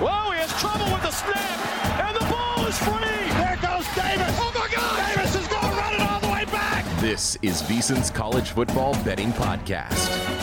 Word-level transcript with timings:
Whoa, 0.00 0.30
he 0.32 0.38
has 0.38 0.50
trouble 0.58 0.86
with 0.92 1.02
the 1.02 1.10
snap, 1.10 2.00
and 2.00 2.16
the 2.16 2.24
ball 2.32 2.66
is 2.66 2.78
free. 2.78 3.28
There 3.36 3.58
goes 3.60 3.86
Davis. 3.94 4.34
Oh 4.40 4.50
my 4.54 4.66
God! 4.74 5.14
Davis 5.14 5.34
is 5.36 5.46
going 5.46 5.62
to 5.62 5.76
run 5.78 5.94
it 5.94 6.00
all 6.00 6.20
the 6.20 6.28
way 6.28 6.44
back. 6.46 6.86
This 7.00 7.36
is 7.42 7.62
VSiN's 7.62 8.10
College 8.10 8.50
Football 8.50 8.94
Betting 9.04 9.32
Podcast. 9.32 10.39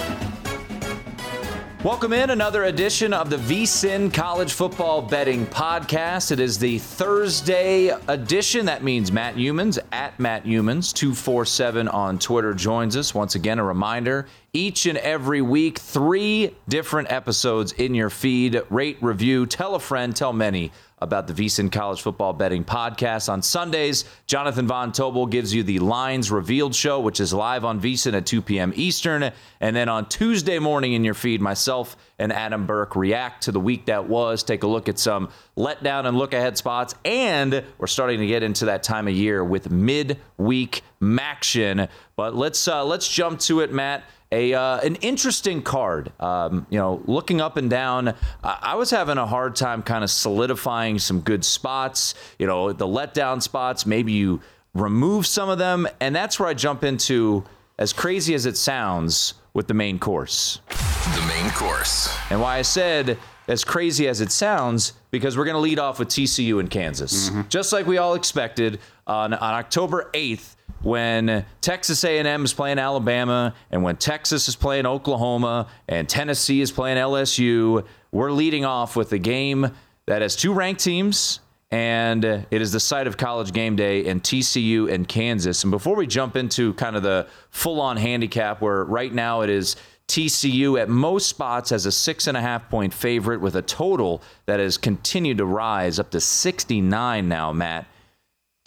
Welcome 1.87 2.11
in 2.11 2.31
another 2.31 2.65
edition 2.65 3.13
of 3.13 3.29
the 3.29 3.37
VSIN 3.37 4.13
College 4.13 4.51
Football 4.51 5.01
Betting 5.01 5.45
Podcast. 5.45 6.33
It 6.33 6.39
is 6.41 6.59
the 6.59 6.79
Thursday 6.79 7.95
edition. 8.09 8.65
That 8.65 8.83
means 8.83 9.09
Matt 9.09 9.35
Youmans 9.35 9.79
at 9.93 10.19
Matt 10.19 10.43
Youmans 10.43 10.93
247 10.93 11.87
on 11.87 12.19
Twitter 12.19 12.53
joins 12.53 12.97
us. 12.97 13.15
Once 13.15 13.35
again, 13.35 13.57
a 13.57 13.63
reminder 13.63 14.27
each 14.51 14.85
and 14.85 14.97
every 14.97 15.41
week, 15.41 15.79
three 15.79 16.53
different 16.67 17.09
episodes 17.09 17.71
in 17.71 17.95
your 17.95 18.09
feed. 18.09 18.61
Rate, 18.69 18.97
review, 18.99 19.45
tell 19.45 19.73
a 19.73 19.79
friend, 19.79 20.13
tell 20.13 20.33
many 20.33 20.73
about 20.99 21.27
the 21.27 21.33
VSiN 21.33 21.71
College 21.71 22.01
Football 22.01 22.33
Betting 22.33 22.63
Podcast. 22.63 23.29
On 23.29 23.41
Sundays, 23.41 24.05
Jonathan 24.25 24.67
Von 24.67 24.91
Tobel 24.91 25.27
gives 25.27 25.53
you 25.53 25.61
the 25.61 25.79
Lines 25.79 26.31
Revealed 26.31 26.73
show, 26.73 26.99
which 26.99 27.19
is 27.19 27.33
live 27.33 27.63
on 27.63 27.79
VSiN 27.79 28.15
at 28.15 28.25
2 28.25 28.41
p.m. 28.41 28.73
Eastern. 28.75 29.31
And 29.59 29.75
then 29.75 29.89
on 29.89 30.09
Tuesday 30.09 30.57
morning 30.57 30.93
in 30.93 31.03
your 31.03 31.13
feed, 31.13 31.39
myself 31.39 31.95
and 32.17 32.33
Adam 32.33 32.65
Burke 32.65 32.95
react 32.95 33.43
to 33.43 33.51
the 33.51 33.59
week 33.59 33.85
that 33.85 34.09
was, 34.09 34.41
take 34.43 34.63
a 34.63 34.67
look 34.67 34.89
at 34.89 34.97
some 34.97 35.29
letdown 35.55 36.05
and 36.07 36.17
look 36.17 36.33
ahead 36.33 36.57
spots. 36.57 36.95
And 37.05 37.63
we're 37.77 37.87
starting 37.87 38.19
to 38.19 38.27
get 38.27 38.41
into 38.41 38.65
that 38.65 38.81
time 38.81 39.07
of 39.07 39.13
year 39.13 39.43
with 39.43 39.69
mid-week 39.69 40.81
maction. 40.99 41.89
But 42.15 42.35
let's 42.35 42.67
uh, 42.67 42.83
let's 42.83 43.07
jump 43.07 43.39
to 43.41 43.59
it, 43.59 43.71
Matt 43.71 44.03
a 44.31 44.53
uh, 44.53 44.79
an 44.79 44.95
interesting 44.97 45.61
card. 45.61 46.11
Um, 46.19 46.67
you 46.69 46.77
know, 46.77 47.01
looking 47.05 47.41
up 47.41 47.57
and 47.57 47.69
down, 47.69 48.09
I-, 48.43 48.59
I 48.61 48.75
was 48.75 48.89
having 48.89 49.17
a 49.17 49.25
hard 49.25 49.55
time 49.55 49.81
kind 49.83 50.03
of 50.03 50.09
solidifying 50.09 50.99
some 50.99 51.21
good 51.21 51.45
spots. 51.45 52.13
You 52.39 52.47
know, 52.47 52.73
the 52.73 52.87
letdown 52.87 53.41
spots. 53.41 53.85
Maybe 53.85 54.13
you 54.13 54.41
remove 54.73 55.25
some 55.25 55.49
of 55.49 55.57
them, 55.57 55.87
and 55.99 56.15
that's 56.15 56.39
where 56.39 56.49
I 56.49 56.53
jump 56.53 56.83
into. 56.83 57.43
As 57.79 57.93
crazy 57.93 58.33
as 58.33 58.47
it 58.47 58.57
sounds, 58.57 59.35
with 59.53 59.67
the 59.67 59.73
main 59.73 59.97
course. 59.97 60.61
The 60.69 61.25
main 61.27 61.49
course. 61.51 62.15
And 62.29 62.39
why 62.39 62.57
I 62.57 62.61
said 62.61 63.17
as 63.47 63.63
crazy 63.63 64.07
as 64.07 64.21
it 64.21 64.31
sounds, 64.31 64.93
because 65.09 65.35
we're 65.35 65.45
going 65.45 65.55
to 65.55 65.59
lead 65.59 65.79
off 65.79 65.97
with 65.97 66.09
TCU 66.09 66.59
in 66.59 66.67
Kansas, 66.67 67.31
just 67.49 67.73
like 67.73 67.87
we 67.87 67.97
all 67.97 68.13
expected 68.13 68.79
on, 69.07 69.33
on 69.33 69.53
October 69.55 70.11
8th 70.13 70.56
when 70.81 71.45
Texas 71.61 72.03
A&M 72.03 72.45
is 72.45 72.53
playing 72.53 72.79
Alabama 72.79 73.53
and 73.71 73.83
when 73.83 73.95
Texas 73.97 74.47
is 74.47 74.55
playing 74.55 74.85
Oklahoma 74.85 75.67
and 75.87 76.07
Tennessee 76.07 76.61
is 76.61 76.71
playing 76.71 76.97
LSU, 76.97 77.85
we're 78.11 78.31
leading 78.31 78.65
off 78.65 78.95
with 78.95 79.11
a 79.11 79.17
game 79.17 79.71
that 80.05 80.21
has 80.21 80.35
two 80.35 80.53
ranked 80.53 80.83
teams 80.83 81.39
and 81.69 82.23
it 82.23 82.61
is 82.61 82.71
the 82.71 82.79
site 82.79 83.07
of 83.07 83.17
college 83.17 83.51
game 83.51 83.75
day 83.75 84.05
in 84.05 84.21
TCU 84.21 84.91
and 84.91 85.07
Kansas. 85.07 85.63
And 85.63 85.71
before 85.71 85.95
we 85.95 86.07
jump 86.07 86.37
into 86.37 86.73
kind 86.75 86.95
of 86.95 87.03
the 87.03 87.27
full 87.49 87.81
on 87.81 87.97
handicap, 87.97 88.61
where 88.61 88.85
right 88.85 89.13
now 89.13 89.41
it 89.41 89.49
is 89.49 89.75
TCU 90.07 90.79
at 90.79 90.87
most 90.87 91.27
spots 91.27 91.73
as 91.73 91.85
a 91.85 91.91
six 91.91 92.27
and 92.27 92.37
a 92.37 92.41
half 92.41 92.69
point 92.69 92.93
favorite 92.93 93.41
with 93.41 93.55
a 93.57 93.61
total 93.61 94.21
that 94.45 94.61
has 94.61 94.77
continued 94.77 95.39
to 95.39 95.45
rise 95.45 95.99
up 95.99 96.09
to 96.11 96.21
69 96.21 97.27
now, 97.27 97.51
Matt. 97.51 97.85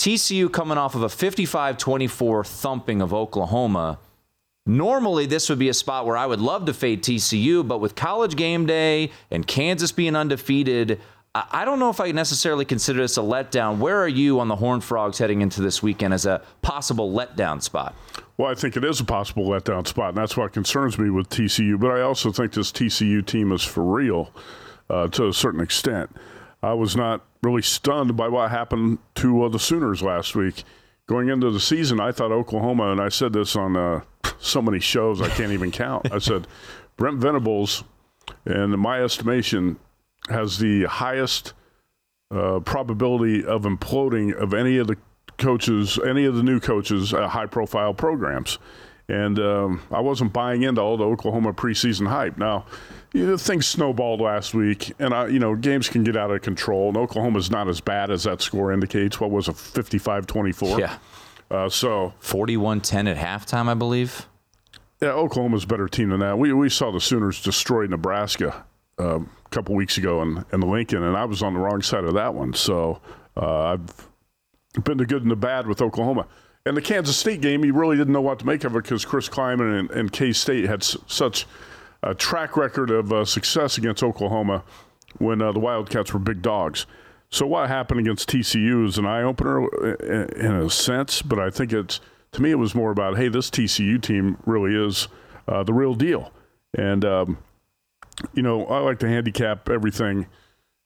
TCU 0.01 0.51
coming 0.51 0.79
off 0.79 0.95
of 0.95 1.03
a 1.03 1.11
55 1.11 1.77
24 1.77 2.43
thumping 2.45 3.03
of 3.03 3.13
Oklahoma. 3.13 3.99
Normally, 4.65 5.27
this 5.27 5.51
would 5.51 5.59
be 5.59 5.69
a 5.69 5.75
spot 5.75 6.07
where 6.07 6.17
I 6.17 6.25
would 6.25 6.41
love 6.41 6.65
to 6.67 6.73
fade 6.73 7.03
TCU, 7.03 7.69
but 7.69 7.81
with 7.83 7.97
college 7.97 8.35
game 8.35 8.65
day 8.65 9.11
and 9.31 9.47
Kansas 9.47 9.93
being 9.93 10.17
undefeated, 10.17 11.01
I 11.35 11.67
don't 11.67 11.79
know 11.79 11.91
if 11.91 12.01
I 12.01 12.13
necessarily 12.13 12.65
consider 12.65 13.01
this 13.01 13.19
a 13.19 13.21
letdown. 13.21 13.77
Where 13.77 13.99
are 13.99 14.09
you 14.09 14.41
on 14.41 14.49
the 14.49 14.57
Horned 14.57 14.85
Frogs 14.85 15.19
heading 15.19 15.43
into 15.43 15.61
this 15.61 15.83
weekend 15.83 16.15
as 16.15 16.25
a 16.25 16.41
possible 16.63 17.13
letdown 17.13 17.63
spot? 17.63 17.95
Well, 18.39 18.51
I 18.51 18.55
think 18.55 18.79
it 18.79 18.85
is 18.85 19.01
a 19.01 19.05
possible 19.05 19.47
letdown 19.47 19.87
spot, 19.87 20.09
and 20.11 20.17
that's 20.17 20.35
what 20.35 20.55
concerns 20.55 20.99
me 20.99 21.11
with 21.11 21.29
TCU. 21.29 21.79
But 21.79 21.91
I 21.91 22.01
also 22.01 22.33
think 22.33 22.55
this 22.55 22.73
TCU 22.73 23.25
team 23.27 23.53
is 23.53 23.63
for 23.63 23.85
real 23.85 24.31
uh, 24.89 25.09
to 25.09 25.29
a 25.29 25.33
certain 25.35 25.61
extent. 25.61 26.17
I 26.63 26.73
was 26.73 26.97
not 26.97 27.23
really 27.43 27.63
stunned 27.63 28.17
by 28.17 28.29
what 28.29 28.51
happened 28.51 28.99
to 29.17 29.45
uh, 29.45 29.49
the 29.49 29.59
Sooners 29.59 30.03
last 30.03 30.35
week. 30.35 30.65
Going 31.07 31.29
into 31.29 31.51
the 31.51 31.61
season, 31.61 31.99
I 32.01 32.13
thought 32.13 32.31
Oklahoma, 32.31 32.93
and 32.93 33.01
I 33.01 33.09
said 33.09 33.33
this 33.33 33.57
on 33.57 33.77
uh, 33.77 34.03
so 34.39 34.63
many 34.63 34.79
shows 34.79 35.21
I 35.21 35.29
can't 35.29 35.53
even 35.53 35.71
count. 35.71 36.13
I 36.13 36.19
said 36.19 36.47
Brent 36.97 37.19
Venables, 37.19 37.85
in 38.47 38.79
my 38.79 39.03
estimation, 39.03 39.79
has 40.29 40.59
the 40.59 40.85
highest 40.85 41.55
uh, 42.31 42.61
probability 42.61 43.45
of 43.45 43.63
imploding 43.63 44.35
of 44.35 44.55
any 44.55 44.77
of 44.77 44.87
the 44.87 44.97
coaches, 45.39 45.99
any 46.07 46.27
of 46.27 46.37
the 46.37 46.43
new 46.43 46.61
coaches 46.61 47.13
at 47.13 47.31
high 47.31 47.47
profile 47.47 47.95
programs. 47.95 48.59
And 49.09 49.41
um, 49.41 49.83
I 49.91 50.01
wasn't 50.01 50.33
buying 50.33 50.63
into 50.63 50.81
all 50.81 50.97
the 50.97 51.05
Oklahoma 51.05 51.53
preseason 51.53 52.07
hype. 52.07 52.39
Now, 52.39 52.67
you 53.13 53.27
know, 53.27 53.37
things 53.37 53.67
snowballed 53.67 54.21
last 54.21 54.55
week, 54.55 54.93
and 54.99 55.13
I, 55.13 55.27
you 55.29 55.39
know 55.39 55.55
games 55.57 55.89
can 55.89 56.05
get 56.05 56.17
out 56.17 56.31
of 56.31 56.43
control. 56.43 56.89
And 56.89 56.97
Oklahoma's 56.97 57.51
not 57.51 57.69
as 57.69 57.81
bad 57.81 58.11
as 58.11 58.25
that 58.25 58.41
score 58.41 58.73
indicates. 58.73 59.19
What 59.21 59.31
was 59.31 59.49
it, 59.49 59.55
55-24? 59.57 60.79
Yeah. 60.79 60.99
Uh, 61.51 61.69
so 61.69 62.15
41 62.21 62.81
10 62.81 63.09
at 63.09 63.17
halftime, 63.17 63.69
I 63.69 63.75
believe. 63.75 64.27
yeah, 65.03 65.09
Oklahoma's 65.11 65.65
a 65.65 65.67
better 65.67 65.89
team 65.89 66.11
than 66.11 66.21
that. 66.21 66.39
We 66.39 66.53
we 66.53 66.69
saw 66.69 66.93
the 66.93 67.01
Sooners 67.01 67.43
destroy 67.43 67.87
Nebraska 67.87 68.65
uh, 68.99 69.19
a 69.21 69.49
couple 69.51 69.75
weeks 69.75 69.99
ago 69.99 70.23
in, 70.23 70.45
in 70.53 70.61
Lincoln, 70.61 71.03
and 71.03 71.17
I 71.17 71.25
was 71.25 71.43
on 71.43 71.55
the 71.55 71.61
wrong 71.61 71.83
side 71.83 72.05
of 72.05 72.15
that 72.15 72.35
one. 72.35 72.53
So 72.55 73.01
uh, 73.37 73.77
I've 73.77 74.85
been 74.85 74.99
the 74.99 75.07
good 75.07 75.23
and 75.23 75.31
the 75.31 75.37
bad 75.37 75.67
with 75.67 75.83
Oklahoma. 75.83 76.27
And 76.67 76.77
the 76.77 76.83
Kansas 76.83 77.17
State 77.17 77.41
game, 77.41 77.65
you 77.65 77.73
really 77.73 77.97
didn't 77.97 78.13
know 78.13 78.21
what 78.21 78.39
to 78.41 78.47
make 78.47 78.63
of 78.65 78.77
it 78.77 78.83
because 78.85 79.05
Chris 79.05 79.29
Klieman 79.31 79.81
and, 79.81 79.91
and 79.91 80.13
K 80.13 80.33
State 80.33 80.67
had 80.67 80.83
s- 80.83 80.97
such 81.07 81.47
a 82.03 82.15
track 82.15 82.57
record 82.57 82.91
of 82.91 83.13
uh, 83.13 83.25
success 83.25 83.79
against 83.79 84.03
Oklahoma 84.03 84.65
when 85.19 85.43
uh, 85.43 85.53
the 85.53 85.61
Wildcats 85.61 86.13
were 86.13 86.21
big 86.21 86.43
dogs. 86.43 86.87
So 87.31 87.47
what 87.47 87.69
happened 87.69 88.01
against 88.01 88.29
TCU 88.29 88.87
is 88.87 88.99
an 88.99 89.07
eye 89.07 89.23
opener 89.23 89.69
in, 90.01 90.45
in 90.45 90.53
a 90.53 90.71
sense, 90.71 91.23
but 91.23 91.39
I 91.39 91.51
think 91.51 91.73
it's 91.73 92.01
to 92.33 92.43
me 92.43 92.51
it 92.51 92.57
was 92.57 92.75
more 92.75 92.91
about 92.91 93.17
hey, 93.17 93.29
this 93.29 93.51
TCU 93.51 94.01
team 94.01 94.37
really 94.47 94.75
is 94.75 95.09
uh, 95.47 95.63
the 95.63 95.73
real 95.73 95.95
deal, 95.95 96.33
and 96.77 97.05
um, 97.05 97.39
you 98.35 98.43
know 98.43 98.67
I 98.67 98.79
like 98.79 98.99
to 99.01 99.09
handicap 99.09 99.69
everything 99.69 100.27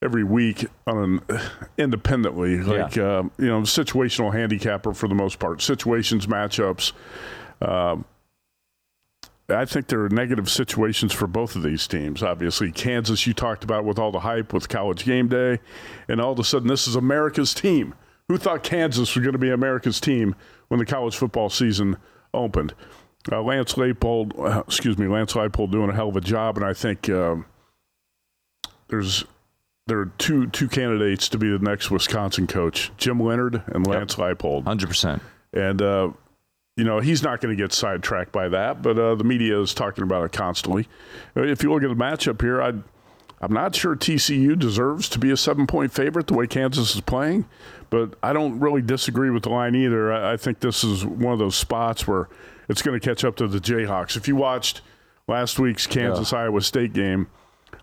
every 0.03 0.25
week 0.25 0.67
on 0.87 1.23
an 1.31 1.41
independently, 1.79 2.59
like 2.59 2.99
uh, 2.99 3.23
you 3.39 3.49
know 3.49 3.63
situational 3.63 4.33
handicapper 4.33 4.93
for 4.93 5.09
the 5.09 5.15
most 5.15 5.39
part, 5.39 5.63
situations, 5.63 6.27
matchups. 6.27 6.93
Um, 7.63 8.05
I 9.49 9.67
think 9.67 9.89
there 9.89 10.03
are 10.03 10.09
negative 10.09 10.49
situations 10.49 11.13
for 11.13 11.27
both 11.27 11.55
of 11.55 11.63
these 11.63 11.87
teams. 11.87 12.23
Obviously, 12.23 12.73
Kansas, 12.73 13.27
you 13.27 13.35
talked 13.35 13.63
about 13.63 13.85
with 13.85 13.99
all 13.99 14.11
the 14.11 14.21
hype 14.21 14.53
with 14.55 14.69
college 14.71 15.05
game 15.05 15.29
day, 15.29 15.61
and 16.09 16.21
all 16.21 16.33
of 16.33 16.39
a 16.39 16.45
sudden, 16.45 16.69
this 16.69 16.89
is 16.89 16.97
America's 16.97 17.53
team. 17.53 17.95
Who 18.29 18.39
thought 18.39 18.63
Kansas 18.63 19.15
was 19.15 19.23
going 19.23 19.35
to 19.35 19.39
be 19.39 19.51
America's 19.51 20.01
team 20.01 20.35
when 20.69 20.81
the 20.81 20.87
college 20.87 21.15
football 21.15 21.51
season 21.51 21.99
opened? 22.33 22.73
Uh, 23.31 23.43
Lance 23.43 23.75
Leipold, 23.75 24.39
uh, 24.39 24.63
excuse 24.67 24.97
me, 24.97 25.09
Lance 25.09 25.35
Leipold 25.35 25.71
doing 25.71 25.91
a 25.91 25.95
hell 25.95 26.09
of 26.09 26.17
a 26.17 26.23
job, 26.23 26.57
and 26.57 26.65
I 26.65 26.73
think 26.73 27.09
um 27.11 27.47
there's 28.89 29.25
there 29.87 29.99
are 29.99 30.13
two 30.19 30.47
two 30.49 30.69
candidates 30.69 31.29
to 31.31 31.39
be 31.39 31.51
the 31.51 31.59
next 31.59 31.91
Wisconsin 31.91 32.47
coach: 32.47 32.91
Jim 32.97 33.21
Leonhard 33.21 33.63
and 33.67 33.87
Lance 33.87 34.17
Leipold. 34.17 34.65
100%. 34.65 35.21
And, 35.53 35.81
uh, 35.81 36.11
you 36.77 36.85
know, 36.85 37.01
he's 37.01 37.23
not 37.23 37.41
going 37.41 37.57
to 37.57 37.63
get 37.63 37.73
sidetracked 37.73 38.33
by 38.33 38.49
that, 38.49 38.83
but 38.83 38.99
uh, 38.99 39.15
the 39.15 39.25
media 39.25 39.61
is 39.61 39.75
talking 39.75 40.03
about 40.03 40.25
it 40.25 40.33
constantly. 40.33 40.89
If 41.37 41.63
you 41.63 41.73
look 41.73 41.83
at 41.83 41.89
the 41.89 41.95
matchup 41.95 42.41
here, 42.41 42.61
i 42.63 42.73
I'm 43.41 43.53
not 43.53 43.75
sure 43.75 43.95
TCU 43.95 44.59
deserves 44.59 45.09
to 45.11 45.19
be 45.19 45.31
a 45.31 45.37
seven 45.37 45.67
point 45.67 45.93
favorite 45.93 46.29
the 46.29 46.35
way 46.35 46.47
Kansas 46.47 46.95
is 46.95 47.03
playing, 47.03 47.45
but 47.91 48.15
I 48.23 48.33
don't 48.33 48.59
really 48.59 48.81
disagree 48.81 49.29
with 49.29 49.43
the 49.43 49.51
line 49.51 49.75
either. 49.75 50.11
I, 50.13 50.33
I 50.33 50.37
think 50.39 50.61
this 50.61 50.83
is 50.83 51.05
one 51.05 51.35
of 51.35 51.39
those 51.39 51.55
spots 51.55 52.09
where 52.09 52.29
it's 52.71 52.81
going 52.81 52.99
to 52.99 53.07
catch 53.07 53.23
up 53.23 53.37
to 53.37 53.47
the 53.47 53.59
Jayhawks. 53.59 54.17
If 54.17 54.29
you 54.29 54.37
watched 54.37 54.81
last 55.29 55.59
week's 55.59 55.87
Kansas 55.87 56.33
Iowa 56.33 56.63
State 56.63 56.95
game, 56.95 57.27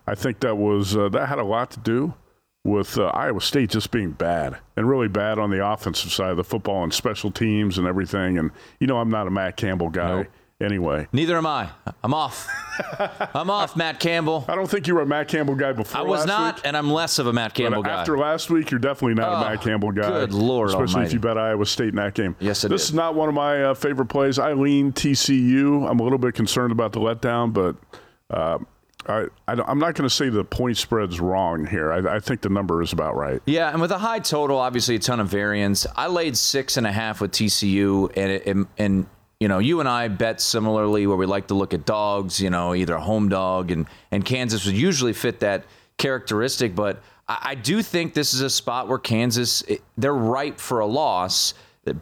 I 0.04 0.16
think 0.16 0.40
that 0.40 0.56
was 0.56 0.96
uh, 0.96 1.08
that 1.10 1.28
had 1.28 1.38
a 1.38 1.44
lot 1.44 1.70
to 1.72 1.80
do 1.80 2.14
with 2.64 2.96
uh, 2.96 3.06
Iowa 3.06 3.40
State 3.40 3.70
just 3.70 3.90
being 3.90 4.12
bad 4.12 4.56
and 4.76 4.88
really 4.88 5.08
bad 5.08 5.38
on 5.38 5.50
the 5.50 5.66
offensive 5.66 6.12
side 6.12 6.30
of 6.30 6.36
the 6.36 6.44
football 6.44 6.84
and 6.84 6.94
special 6.94 7.30
teams 7.30 7.76
and 7.78 7.86
everything. 7.86 8.38
And 8.38 8.50
you 8.78 8.86
know, 8.86 8.98
I'm 8.98 9.10
not 9.10 9.26
a 9.26 9.30
Matt 9.30 9.56
Campbell 9.56 9.90
guy 9.90 10.18
Nope. 10.18 10.26
anyway. 10.60 11.08
Neither 11.12 11.36
am 11.36 11.46
I. 11.46 11.70
I'm 12.04 12.14
off. 12.14 12.46
I'm 13.34 13.50
off, 13.50 13.74
Matt 13.76 13.98
Campbell. 13.98 14.44
I 14.48 14.54
don't 14.54 14.70
think 14.70 14.86
you 14.86 14.94
were 14.94 15.02
a 15.02 15.06
Matt 15.06 15.26
Campbell 15.28 15.56
guy 15.56 15.72
before. 15.72 16.00
I 16.00 16.04
was 16.04 16.24
not, 16.24 16.54
week, 16.56 16.66
and 16.66 16.76
I'm 16.76 16.88
less 16.90 17.18
of 17.18 17.26
a 17.26 17.32
Matt 17.32 17.52
Campbell 17.52 17.82
but 17.82 17.88
guy. 17.88 18.00
after 18.00 18.16
last 18.16 18.48
week, 18.48 18.70
you're 18.70 18.78
definitely 18.80 19.14
not 19.14 19.28
Oh, 19.32 19.46
a 19.46 19.50
Matt 19.50 19.60
Campbell 19.62 19.90
guy. 19.90 20.08
good 20.08 20.32
Lord 20.32 20.68
especially 20.68 20.94
almighty. 20.94 21.06
if 21.08 21.12
you 21.14 21.18
bet 21.20 21.36
Iowa 21.36 21.66
State 21.66 21.88
in 21.88 21.96
that 21.96 22.14
game. 22.14 22.36
Yes, 22.38 22.64
I 22.64 22.68
This 22.68 22.82
did. 22.86 22.90
is 22.90 22.94
not 22.94 23.16
one 23.16 23.28
of 23.28 23.34
my 23.34 23.62
uh, 23.64 23.74
favorite 23.74 24.06
plays. 24.06 24.38
I 24.38 24.52
lean 24.52 24.92
TCU. 24.92 25.86
I'm 25.90 25.98
a 25.98 26.02
little 26.04 26.16
bit 26.18 26.34
concerned 26.34 26.70
about 26.70 26.92
the 26.92 27.00
letdown, 27.00 27.52
but 27.52 27.76
uh, 28.30 28.58
I, 29.06 29.26
I 29.48 29.70
am 29.70 29.78
not 29.78 29.94
going 29.94 30.08
to 30.08 30.10
say 30.10 30.28
the 30.28 30.44
point 30.44 30.76
spread's 30.76 31.20
wrong 31.20 31.66
here. 31.66 31.92
I, 31.92 32.16
I, 32.16 32.20
think 32.20 32.40
the 32.40 32.48
number 32.48 32.82
is 32.82 32.92
about 32.92 33.16
right. 33.16 33.40
Yeah, 33.46 33.70
and 33.70 33.80
with 33.80 33.90
a 33.90 33.98
high 33.98 34.20
total, 34.20 34.58
obviously 34.58 34.96
a 34.96 34.98
ton 34.98 35.20
of 35.20 35.28
variance. 35.28 35.86
I 35.96 36.06
laid 36.06 36.36
six 36.36 36.76
and 36.76 36.86
a 36.86 36.92
half 36.92 37.20
with 37.20 37.32
TCU, 37.32 38.12
and 38.16 38.32
it, 38.32 38.46
and, 38.46 38.66
and 38.78 39.06
you 39.40 39.48
know, 39.48 39.58
you 39.58 39.80
and 39.80 39.88
I 39.88 40.06
bet 40.06 40.40
similarly 40.40 41.06
where 41.08 41.16
we 41.16 41.26
like 41.26 41.48
to 41.48 41.54
look 41.54 41.74
at 41.74 41.84
dogs. 41.84 42.40
You 42.40 42.50
know, 42.50 42.74
either 42.74 42.94
a 42.94 43.00
home 43.00 43.28
dog, 43.28 43.70
and 43.72 43.86
and 44.12 44.24
Kansas 44.24 44.64
would 44.66 44.76
usually 44.76 45.12
fit 45.12 45.40
that 45.40 45.64
characteristic. 45.98 46.76
But 46.76 47.02
I, 47.26 47.38
I 47.42 47.54
do 47.56 47.82
think 47.82 48.14
this 48.14 48.34
is 48.34 48.40
a 48.40 48.50
spot 48.50 48.86
where 48.86 48.98
Kansas 48.98 49.64
they're 49.98 50.14
ripe 50.14 50.60
for 50.60 50.80
a 50.80 50.86
loss. 50.86 51.54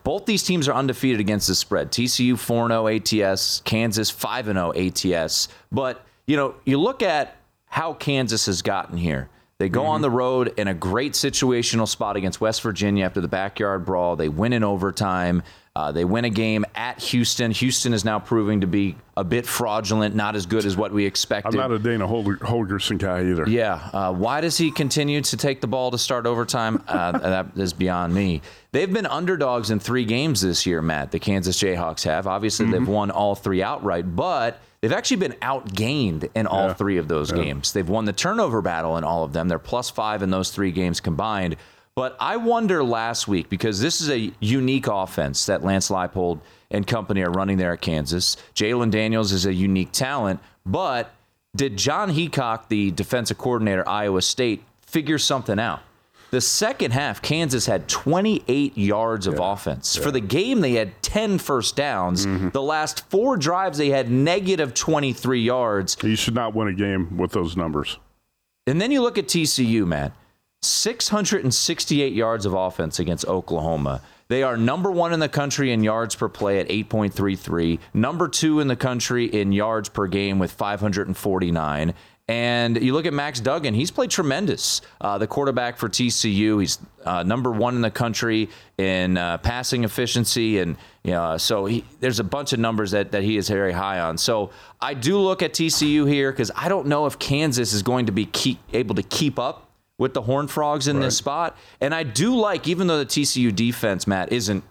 Both 0.05 0.27
these 0.27 0.43
teams 0.43 0.69
are 0.69 0.75
undefeated 0.75 1.21
against 1.21 1.49
the 1.49 1.55
spread. 1.55 1.91
TCU 1.91 2.39
4 2.39 2.69
0 2.69 2.89
ATS, 2.89 3.63
Kansas 3.65 4.11
5 4.11 4.45
0 4.45 4.73
ATS. 4.75 5.49
But 5.73 6.05
you 6.31 6.37
know, 6.37 6.55
you 6.65 6.79
look 6.79 7.03
at 7.03 7.37
how 7.67 7.93
Kansas 7.93 8.47
has 8.47 8.63
gotten 8.63 8.97
here. 8.97 9.29
They 9.59 9.69
go 9.69 9.81
mm-hmm. 9.81 9.91
on 9.91 10.01
the 10.01 10.11
road 10.11 10.55
in 10.57 10.69
a 10.69 10.75
great 10.75 11.15
situational 11.15 11.89
spot 11.89 12.17
against 12.17 12.41
West 12.41 12.63
Virginia 12.63 13.05
after 13.05 13.21
the 13.21 13.27
backyard 13.27 13.85
brawl. 13.85 14.15
They 14.15 14.29
win 14.29 14.53
in 14.53 14.63
overtime. 14.63 15.43
Uh, 15.81 15.93
they 15.93 16.05
win 16.05 16.27
a 16.27 16.31
game 16.31 16.67
at 16.75 17.01
Houston. 17.05 17.51
Houston 17.53 17.95
is 17.95 18.05
now 18.05 18.19
proving 18.19 18.61
to 18.61 18.67
be 18.67 18.97
a 19.17 19.25
bit 19.25 19.47
fraudulent, 19.47 20.15
not 20.15 20.37
as 20.37 20.45
good 20.45 20.67
as 20.67 20.77
what 20.77 20.93
we 20.93 21.07
expected. 21.07 21.55
I'm 21.55 21.71
not 21.71 21.73
a 21.75 21.79
Dana 21.79 22.07
Holgorsen 22.07 22.99
guy 22.99 23.23
either. 23.31 23.49
Yeah. 23.49 23.89
Uh, 23.91 24.13
why 24.13 24.43
does 24.43 24.59
he 24.59 24.71
continue 24.71 25.23
to 25.23 25.37
take 25.39 25.63
the 25.63 25.67
ball 25.67 25.91
to 25.93 25.97
start 25.97 26.27
overtime? 26.27 26.85
Uh, 26.87 27.13
that 27.13 27.47
is 27.57 27.73
beyond 27.73 28.13
me. 28.13 28.43
They've 28.73 28.93
been 28.93 29.07
underdogs 29.07 29.71
in 29.71 29.81
three 29.81 30.05
games 30.05 30.43
this 30.43 30.67
year, 30.67 30.83
Matt. 30.83 31.13
The 31.13 31.19
Kansas 31.19 31.59
Jayhawks 31.59 32.05
have. 32.05 32.27
Obviously, 32.27 32.67
mm-hmm. 32.67 32.73
they've 32.73 32.89
won 32.89 33.11
all 33.11 33.35
three 33.35 33.63
outright, 33.63 34.15
but 34.15 34.61
they've 34.83 34.93
actually 34.93 35.17
been 35.17 35.37
outgained 35.41 36.29
in 36.35 36.47
all 36.47 36.69
yeah. 36.69 36.75
three 36.75 36.99
of 36.99 37.09
those 37.09 37.31
yeah. 37.31 37.43
games. 37.43 37.73
They've 37.73 37.89
won 37.89 38.05
the 38.05 38.13
turnover 38.13 38.61
battle 38.61 38.99
in 38.99 39.05
all 39.05 39.25
of 39.25 39.33
them. 39.33 39.49
They're 39.49 39.59
plus 39.59 39.89
five 39.89 40.23
in 40.23 40.29
those 40.29 40.51
three 40.51 40.73
games 40.73 41.01
combined. 41.01 41.57
But 42.01 42.17
I 42.19 42.39
wonder 42.39 42.83
last 42.83 43.29
week 43.29 43.51
because 43.51 43.79
this 43.83 44.01
is 44.01 44.09
a 44.09 44.33
unique 44.41 44.87
offense 44.87 45.45
that 45.45 45.63
Lance 45.63 45.91
Leipold 45.91 46.41
and 46.71 46.87
company 46.87 47.21
are 47.21 47.31
running 47.31 47.59
there 47.59 47.75
at 47.75 47.83
Kansas. 47.83 48.39
Jalon 48.55 48.91
Daniels 48.91 49.33
is 49.33 49.45
a 49.45 49.53
unique 49.53 49.93
talent, 49.93 50.41
but 50.65 51.13
did 51.55 51.77
Jon 51.77 52.11
Heacock, 52.11 52.69
the 52.69 52.91
defensive 52.93 53.37
coordinator 53.37 53.87
Iowa 53.87 54.23
State, 54.23 54.63
figure 54.81 55.19
something 55.19 55.59
out? 55.59 55.81
The 56.31 56.41
second 56.41 56.93
half, 56.93 57.21
Kansas 57.21 57.67
had 57.67 57.87
28 57.87 58.79
yards 58.79 59.27
of 59.27 59.35
yeah, 59.35 59.53
offense. 59.53 59.99
Yeah. 59.99 60.03
For 60.03 60.11
the 60.11 60.21
game, 60.21 60.63
they 60.63 60.73
had 60.73 61.03
10 61.03 61.37
first 61.37 61.77
downs. 61.77 62.25
Mm-hmm. 62.25 62.49
The 62.49 62.63
last 62.63 63.11
four 63.11 63.37
drives, 63.37 63.77
they 63.77 63.91
had 63.91 64.11
negative 64.11 64.73
23 64.73 65.43
yards. 65.43 65.99
You 66.03 66.17
should 66.17 66.35
not 66.35 66.55
win 66.55 66.69
a 66.69 66.73
game 66.73 67.19
with 67.19 67.33
those 67.33 67.59
numbers. 67.59 67.99
And 68.67 68.81
then 68.81 68.91
you 68.91 69.03
look 69.03 69.19
at 69.19 69.27
TCU, 69.27 69.87
Matt. 69.87 70.13
668 70.63 72.13
yards 72.13 72.47
of 72.47 72.53
offense 72.53 72.99
against 72.99 73.27
Oklahoma. 73.27 74.03
They 74.29 74.43
are 74.45 74.57
number 74.57 74.91
one 74.91 75.13
in 75.13 75.19
the 75.19 75.29
country 75.29 75.73
in 75.73 75.83
yards 75.83 76.15
per 76.15 76.29
play 76.29 76.61
at 76.61 76.69
8.33, 76.69 77.81
number 77.95 78.29
two 78.29 78.61
in 78.61 78.69
the 78.69 78.77
country 78.77 79.25
in 79.25 79.51
yards 79.51 79.89
per 79.89 80.07
game 80.07 80.39
with 80.39 80.53
549. 80.53 81.95
And 82.29 82.81
you 82.81 82.93
look 82.93 83.07
at 83.07 83.13
Max 83.13 83.41
Duggan, 83.41 83.75
he's 83.75 83.91
played 83.91 84.11
tremendous. 84.11 84.83
Uh, 85.01 85.19
the 85.19 85.27
quarterback 85.27 85.79
for 85.79 85.89
TCU, 85.89 86.61
he's 86.61 86.79
uh, 87.05 87.25
number 87.25 87.51
one 87.51 87.75
in 87.75 87.81
the 87.81 87.91
country 87.91 88.49
in 88.79 89.17
uh, 89.17 89.39
passing 89.39 89.83
efficiency. 89.83 90.61
And 90.61 90.77
you 91.03 91.11
know, 91.11 91.39
so 91.39 91.67
he, 91.67 91.85
there's 91.99 92.21
a 92.21 92.25
bunch 92.25 92.53
of 92.53 92.61
numbers 92.61 92.93
that, 92.93 93.11
that 93.11 93.25
he 93.25 93.37
is 93.37 93.49
very 93.49 93.73
high 93.73 93.99
on. 93.99 94.17
So 94.17 94.51
I 94.81 94.95
do 94.95 95.19
look 95.19 95.43
at 95.43 95.55
TCU 95.55 96.09
here 96.09 96.31
because 96.31 96.53
I 96.55 96.69
don't 96.69 96.87
know 96.87 97.07
if 97.07 97.19
Kansas 97.19 97.73
is 97.73 97.83
going 97.83 98.07
to 98.07 98.13
be 98.13 98.27
keep, 98.27 98.61
able 98.73 98.95
to 98.95 99.03
keep 99.03 99.37
up 99.37 99.70
with 100.01 100.15
the 100.15 100.23
Horned 100.23 100.51
Frogs 100.51 100.89
in 100.89 100.97
right. 100.97 101.03
this 101.03 101.19
spot. 101.19 101.59
And 101.79 101.95
I 101.95 102.05
do 102.05 102.35
like, 102.35 102.67
even 102.67 102.87
though 102.87 102.99
the 102.99 103.07
TCU 103.07 103.55
defense, 103.55 104.07
Matt, 104.07 104.33
isn't 104.33 104.65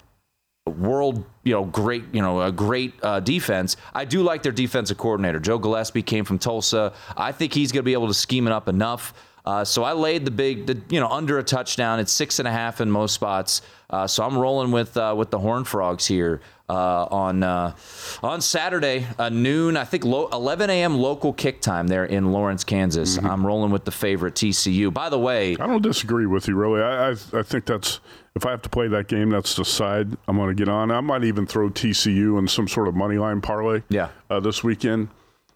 world, 0.66 1.24
you 1.44 1.54
know, 1.54 1.66
great, 1.66 2.04
you 2.12 2.22
know, 2.22 2.42
a 2.42 2.52
great 2.52 2.94
uh, 3.04 3.20
defense. 3.20 3.78
I 3.94 4.06
do 4.06 4.24
like 4.24 4.42
their 4.42 4.52
defensive 4.52 4.98
coordinator. 4.98 5.40
Joe 5.40 5.60
Gillespie 5.60 6.02
came 6.02 6.26
from 6.26 6.40
Tulsa. 6.40 6.94
I 7.16 7.32
think 7.32 7.54
he's 7.54 7.72
going 7.72 7.84
to 7.84 7.86
be 7.86 7.94
able 7.94 8.08
to 8.08 8.14
scheme 8.14 8.48
it 8.48 8.54
up 8.54 8.68
enough. 8.68 9.14
Uh, 9.46 9.64
so 9.64 9.84
I 9.84 9.94
laid 9.94 10.26
the 10.26 10.32
big, 10.32 10.66
the, 10.66 10.82
you 10.90 11.00
know, 11.00 11.08
under 11.08 11.38
a 11.38 11.44
touchdown. 11.44 12.00
It's 12.00 12.12
six 12.12 12.40
and 12.40 12.48
a 12.48 12.52
half 12.52 12.82
in 12.82 12.90
most 12.90 13.14
spots. 13.14 13.62
Uh, 13.90 14.08
so 14.08 14.24
I'm 14.24 14.38
rolling 14.38 14.72
with 14.72 14.98
uh, 14.98 15.14
with 15.18 15.30
the 15.30 15.40
Horned 15.40 15.68
Frogs 15.68 16.06
here 16.08 16.42
uh, 16.70 17.08
on 17.10 17.44
uh, 17.44 17.76
on 18.22 18.42
Saturday, 18.42 19.08
uh, 19.18 19.30
noon. 19.30 19.76
I 19.76 19.84
think 19.84 20.06
lo- 20.06 20.30
11 20.32 20.70
a.m. 20.70 20.98
local 20.98 21.34
kick 21.34 21.62
time 21.62 21.88
there 21.88 22.06
in 22.06 22.32
Lawrence, 22.32 22.64
Kansas. 22.64 23.18
Mm-hmm. 23.18 23.28
I'm 23.28 23.46
rolling 23.46 23.72
with 23.72 23.86
the 23.86 23.92
favorite 23.92 24.36
TCU. 24.36 24.94
By 24.94 25.10
the 25.10 25.20
way, 25.20 25.54
I 25.54 25.68
don't 25.68 25.82
disagree 25.82 26.26
with 26.28 26.48
you 26.48 26.56
really. 26.56 26.82
I 26.82 27.10
I, 27.10 27.16
I 27.34 27.44
think 27.44 27.66
that's 27.66 28.00
if 28.36 28.46
I 28.46 28.52
have 28.52 28.62
to 28.62 28.70
play 28.70 28.88
that 28.88 29.08
game, 29.08 29.32
that's 29.32 29.56
the 29.56 29.66
side 29.66 30.16
I'm 30.28 30.38
going 30.38 30.50
to 30.50 30.56
get 30.56 30.70
on. 30.70 30.92
I 30.92 31.02
might 31.02 31.24
even 31.24 31.46
throw 31.46 31.70
TCU 31.70 32.38
in 32.38 32.48
some 32.48 32.68
sort 32.68 32.88
of 32.88 32.96
money 32.96 33.18
line 33.18 33.42
parlay. 33.42 33.82
Yeah. 33.90 34.10
Uh, 34.30 34.40
this 34.40 34.64
weekend, 34.64 35.10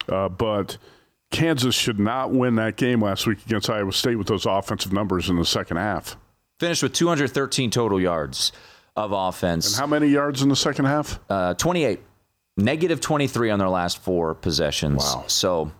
uh, 0.09 0.29
but. 0.29 0.77
Kansas 1.31 1.73
should 1.73 1.99
not 1.99 2.29
win 2.29 2.53
that 2.57 2.75
game 2.75 3.01
last 3.01 3.25
week 3.25 3.43
against 3.43 3.67
Iowa 3.67 3.91
State 3.91 4.17
with 4.17 4.27
those 4.27 4.45
offensive 4.45 4.93
numbers 4.93 5.31
in 5.31 5.35
the 5.35 5.45
second 5.45 5.77
half. 5.77 6.15
Finished 6.59 6.83
with 6.83 6.93
213 6.93 7.71
total 7.71 7.99
yards 7.99 8.51
of 8.95 9.11
offense. 9.11 9.67
And 9.67 9.75
how 9.79 9.87
many 9.87 10.07
yards 10.07 10.41
in 10.41 10.49
the 10.49 10.55
second 10.55 10.85
half? 10.85 11.19
Uh, 11.29 11.53
28. 11.53 11.99
Negative 12.55 13.01
23 13.01 13.49
on 13.49 13.59
their 13.59 13.69
last 13.69 13.97
four 13.99 14.35
possessions. 14.35 15.03
Wow. 15.03 15.25
So, 15.27 15.71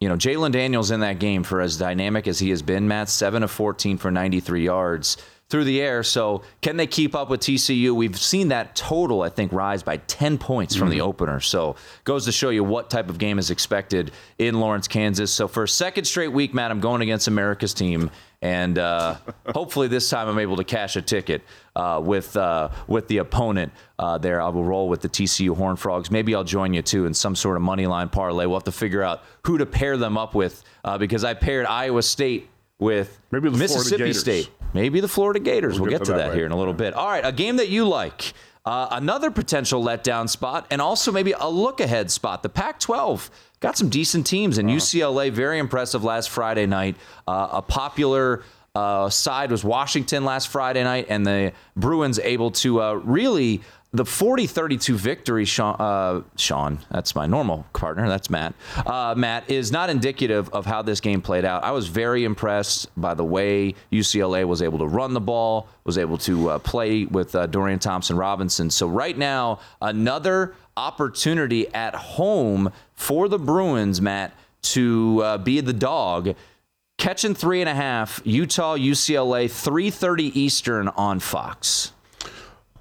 you 0.00 0.08
know, 0.08 0.16
Jalon 0.16 0.50
Daniels 0.50 0.90
in 0.90 1.00
that 1.00 1.20
game 1.20 1.44
for 1.44 1.60
as 1.60 1.76
dynamic 1.76 2.26
as 2.26 2.40
he 2.40 2.50
has 2.50 2.62
been, 2.62 2.88
Matt, 2.88 3.08
7 3.08 3.42
of 3.42 3.50
14 3.50 3.98
for 3.98 4.10
93 4.10 4.64
yards 4.64 5.16
through 5.48 5.64
the 5.64 5.80
air. 5.80 6.02
So, 6.02 6.42
can 6.60 6.76
they 6.76 6.86
keep 6.86 7.14
up 7.14 7.30
with 7.30 7.40
TCU? 7.40 7.92
We've 7.92 8.18
seen 8.18 8.48
that 8.48 8.74
total, 8.74 9.22
I 9.22 9.28
think, 9.28 9.52
rise 9.52 9.82
by 9.82 9.98
10 9.98 10.38
points 10.38 10.74
from 10.74 10.88
mm-hmm. 10.88 10.98
the 10.98 11.04
opener. 11.04 11.40
So, 11.40 11.76
goes 12.04 12.24
to 12.24 12.32
show 12.32 12.50
you 12.50 12.64
what 12.64 12.90
type 12.90 13.08
of 13.08 13.18
game 13.18 13.38
is 13.38 13.50
expected 13.50 14.12
in 14.38 14.60
Lawrence, 14.60 14.88
Kansas. 14.88 15.32
So, 15.32 15.48
for 15.48 15.64
a 15.64 15.68
second 15.68 16.04
straight 16.04 16.32
week, 16.32 16.54
Matt, 16.54 16.70
I'm 16.70 16.80
going 16.80 17.02
against 17.02 17.28
America's 17.28 17.74
team 17.74 18.10
and 18.42 18.78
uh, 18.78 19.16
hopefully 19.54 19.88
this 19.88 20.08
time 20.08 20.28
I'm 20.28 20.38
able 20.38 20.56
to 20.56 20.64
cash 20.64 20.96
a 20.96 21.02
ticket 21.02 21.42
uh, 21.74 22.00
with 22.02 22.36
uh, 22.36 22.70
with 22.86 23.08
the 23.08 23.18
opponent 23.18 23.72
uh, 23.98 24.18
there. 24.18 24.40
I 24.40 24.48
will 24.48 24.64
roll 24.64 24.88
with 24.88 25.00
the 25.00 25.08
TCU 25.08 25.56
Horn 25.56 25.76
Frogs. 25.76 26.10
Maybe 26.10 26.34
I'll 26.34 26.44
join 26.44 26.74
you 26.74 26.82
too 26.82 27.06
in 27.06 27.14
some 27.14 27.34
sort 27.34 27.56
of 27.56 27.62
money 27.62 27.86
line 27.86 28.08
parlay. 28.08 28.46
We'll 28.46 28.56
have 28.56 28.64
to 28.64 28.72
figure 28.72 29.02
out 29.02 29.22
who 29.42 29.58
to 29.58 29.66
pair 29.66 29.96
them 29.96 30.18
up 30.18 30.34
with 30.34 30.62
uh, 30.84 30.98
because 30.98 31.24
I 31.24 31.34
paired 31.34 31.66
Iowa 31.66 32.02
State 32.02 32.48
with 32.78 33.18
Maybe 33.30 33.50
Mississippi 33.50 34.12
State. 34.12 34.50
Maybe 34.74 35.00
the 35.00 35.08
Florida 35.08 35.40
Gators. 35.40 35.74
We'll, 35.74 35.82
we'll 35.82 35.90
get, 35.90 35.98
get, 36.00 36.04
to 36.06 36.12
that, 36.12 36.28
that 36.28 36.34
here 36.34 36.46
in 36.46 36.52
a 36.52 36.56
little 36.56 36.74
bit. 36.74 36.94
All 36.94 37.08
right, 37.08 37.24
a 37.24 37.32
game 37.32 37.56
that 37.56 37.68
you 37.68 37.88
like. 37.88 38.34
Uh, 38.64 38.88
another 38.90 39.30
potential 39.30 39.82
letdown 39.82 40.28
spot, 40.28 40.66
and 40.72 40.80
also 40.82 41.12
maybe 41.12 41.32
a 41.32 41.48
look 41.48 41.80
ahead 41.80 42.10
spot. 42.10 42.42
The 42.42 42.48
Pac 42.48 42.80
12 42.80 43.30
got 43.60 43.78
some 43.78 43.88
decent 43.88 44.26
teams, 44.26 44.58
and 44.58 44.68
uh-huh. 44.68 44.78
UCLA, 44.78 45.30
very 45.30 45.58
impressive 45.58 46.02
last 46.02 46.30
Friday 46.30 46.66
night. 46.66 46.96
Uh, 47.28 47.48
a 47.52 47.62
popular 47.62 48.42
uh, 48.74 49.08
side 49.08 49.50
was 49.50 49.64
Washington 49.64 50.24
last 50.24 50.48
Friday 50.48 50.82
night, 50.82 51.06
and 51.08 51.24
the 51.24 51.52
Bruins 51.76 52.18
able 52.18 52.50
to 52.50 52.82
uh, 52.82 52.92
really 52.94 53.62
the 53.92 54.04
40-32 54.04 54.94
victory, 54.94 55.44
Sean, 55.44 55.76
uh, 55.78 56.22
Sean, 56.36 56.78
that's 56.90 57.14
my 57.14 57.26
normal 57.26 57.64
partner. 57.72 58.08
That's 58.08 58.28
Matt. 58.28 58.54
Uh, 58.84 59.14
Matt 59.16 59.50
is 59.50 59.72
not 59.72 59.90
indicative 59.90 60.48
of 60.50 60.66
how 60.66 60.82
this 60.82 61.00
game 61.00 61.22
played 61.22 61.44
out. 61.44 61.64
I 61.64 61.70
was 61.70 61.86
very 61.86 62.24
impressed 62.24 62.88
by 63.00 63.14
the 63.14 63.24
way 63.24 63.74
UCLA 63.92 64.44
was 64.44 64.60
able 64.60 64.78
to 64.80 64.86
run 64.86 65.14
the 65.14 65.20
ball, 65.20 65.68
was 65.84 65.98
able 65.98 66.18
to 66.18 66.50
uh, 66.50 66.58
play 66.58 67.04
with 67.04 67.34
uh, 67.34 67.46
Dorian 67.46 67.78
Thompson 67.78 68.16
Robinson. 68.16 68.70
So 68.70 68.86
right 68.86 69.16
now, 69.16 69.60
another 69.80 70.54
opportunity 70.76 71.72
at 71.72 71.94
home 71.94 72.72
for 72.92 73.28
the 73.28 73.38
Bruins, 73.38 74.00
Matt, 74.02 74.32
to 74.62 75.22
uh, 75.22 75.38
be 75.38 75.60
the 75.60 75.72
dog 75.72 76.34
catching 76.98 77.34
three 77.34 77.60
and 77.60 77.68
a 77.68 77.74
half. 77.74 78.20
Utah, 78.24 78.76
UCLA, 78.76 79.50
three 79.50 79.90
thirty 79.90 80.38
Eastern 80.38 80.88
on 80.88 81.20
Fox. 81.20 81.92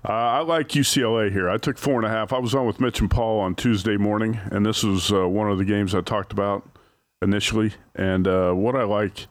Uh, 0.08 0.12
I 0.12 0.42
like 0.42 0.70
UCLA 0.70 1.32
here. 1.32 1.50
I 1.50 1.58
took 1.58 1.80
four 1.80 1.96
and 1.96 2.06
a 2.06 2.10
half. 2.10 2.32
I 2.32 2.38
was 2.38 2.54
on 2.54 2.68
with 2.68 2.80
Mitch 2.80 3.00
and 3.00 3.10
Paul 3.10 3.40
on 3.40 3.56
Tuesday 3.56 3.98
morning, 3.98 4.40
and 4.52 4.64
this 4.64 4.84
was 4.84 5.12
uh, 5.12 5.28
one 5.28 5.50
of 5.50 5.58
the 5.58 5.66
games 5.66 5.96
I 5.96 6.02
talked 6.02 6.32
about 6.32 6.68
initially. 7.24 7.74
And 7.96 8.28
uh, 8.28 8.52
what 8.52 8.76
I 8.76 8.84
like, 8.84 9.26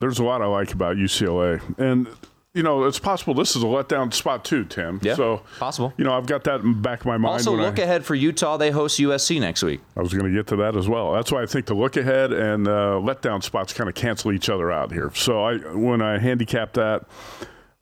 there's 0.00 0.18
a 0.18 0.24
lot 0.24 0.42
I 0.42 0.46
like 0.46 0.72
about 0.72 0.96
UCLA, 0.96 1.62
and 1.78 2.08
you 2.54 2.62
know, 2.64 2.84
it's 2.84 2.98
possible 2.98 3.34
this 3.34 3.54
is 3.54 3.62
a 3.62 3.66
letdown 3.66 4.12
spot 4.12 4.44
too, 4.44 4.64
Tim. 4.64 4.98
Yeah, 5.00 5.14
so 5.14 5.42
possible. 5.60 5.92
You 5.96 6.04
know, 6.04 6.16
I've 6.16 6.26
got 6.26 6.42
that 6.44 6.62
in 6.62 6.82
back 6.82 7.00
of 7.00 7.06
my 7.06 7.18
mind. 7.18 7.34
Also, 7.34 7.54
look 7.54 7.78
I, 7.78 7.82
ahead 7.82 8.04
for 8.04 8.16
Utah. 8.16 8.56
They 8.56 8.72
host 8.72 8.98
USC 8.98 9.38
next 9.38 9.62
week. 9.62 9.80
I 9.96 10.00
was 10.00 10.12
going 10.12 10.24
to 10.24 10.36
get 10.36 10.48
to 10.48 10.56
that 10.56 10.74
as 10.74 10.88
well. 10.88 11.12
That's 11.12 11.30
why 11.30 11.42
I 11.42 11.46
think 11.46 11.66
the 11.66 11.74
look 11.74 11.96
ahead 11.96 12.32
and 12.32 12.66
uh, 12.66 12.98
letdown 13.00 13.44
spots 13.44 13.72
kind 13.72 13.88
of 13.88 13.94
cancel 13.94 14.32
each 14.32 14.48
other 14.48 14.72
out 14.72 14.90
here. 14.90 15.12
So 15.14 15.44
I, 15.44 15.58
when 15.58 16.02
I 16.02 16.18
handicapped 16.18 16.74
that, 16.74 17.04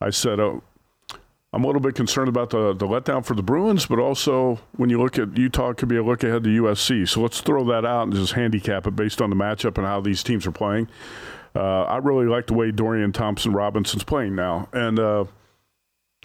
I 0.00 0.10
said, 0.10 0.40
oh, 0.40 0.62
I'm 1.54 1.62
a 1.62 1.66
little 1.68 1.80
bit 1.80 1.94
concerned 1.94 2.28
about 2.28 2.50
the, 2.50 2.72
the 2.72 2.84
letdown 2.84 3.24
for 3.24 3.34
the 3.34 3.42
Bruins, 3.42 3.86
but 3.86 4.00
also 4.00 4.58
when 4.76 4.90
you 4.90 5.00
look 5.00 5.20
at 5.20 5.38
Utah, 5.38 5.70
it 5.70 5.76
could 5.76 5.88
be 5.88 5.96
a 5.96 6.02
look 6.02 6.24
ahead 6.24 6.42
to 6.42 6.50
USC. 6.50 7.08
So 7.08 7.20
let's 7.20 7.40
throw 7.40 7.64
that 7.66 7.84
out 7.84 8.02
and 8.02 8.12
just 8.12 8.32
handicap 8.32 8.88
it 8.88 8.96
based 8.96 9.22
on 9.22 9.30
the 9.30 9.36
matchup 9.36 9.78
and 9.78 9.86
how 9.86 10.00
these 10.00 10.24
teams 10.24 10.48
are 10.48 10.52
playing. 10.52 10.88
Uh, 11.54 11.82
I 11.84 11.98
really 11.98 12.26
like 12.26 12.48
the 12.48 12.54
way 12.54 12.72
Dorian 12.72 13.12
Thompson 13.12 13.52
Robinson's 13.52 14.02
playing 14.02 14.34
now. 14.34 14.68
And 14.72 14.98
uh, 14.98 15.26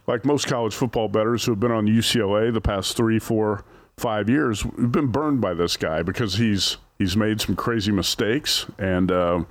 like 0.08 0.26
most 0.26 0.48
college 0.48 0.74
football 0.74 1.08
bettors 1.10 1.46
who 1.46 1.52
have 1.52 1.60
been 1.60 1.72
on 1.72 1.86
UCLA 1.86 2.52
the 2.52 2.60
past 2.60 2.98
three, 2.98 3.20
four, 3.20 3.64
five 3.98 4.30
years, 4.30 4.66
we've 4.66 4.92
been 4.92 5.12
burned 5.12 5.42
by 5.42 5.54
this 5.54 5.78
guy 5.78 6.02
because 6.02 6.38
he's 6.38 6.78
he's 6.98 7.16
made 7.16 7.40
some 7.40 7.56
crazy 7.56 7.92
mistakes 7.92 8.66
and 8.80 9.12
uh, 9.12 9.44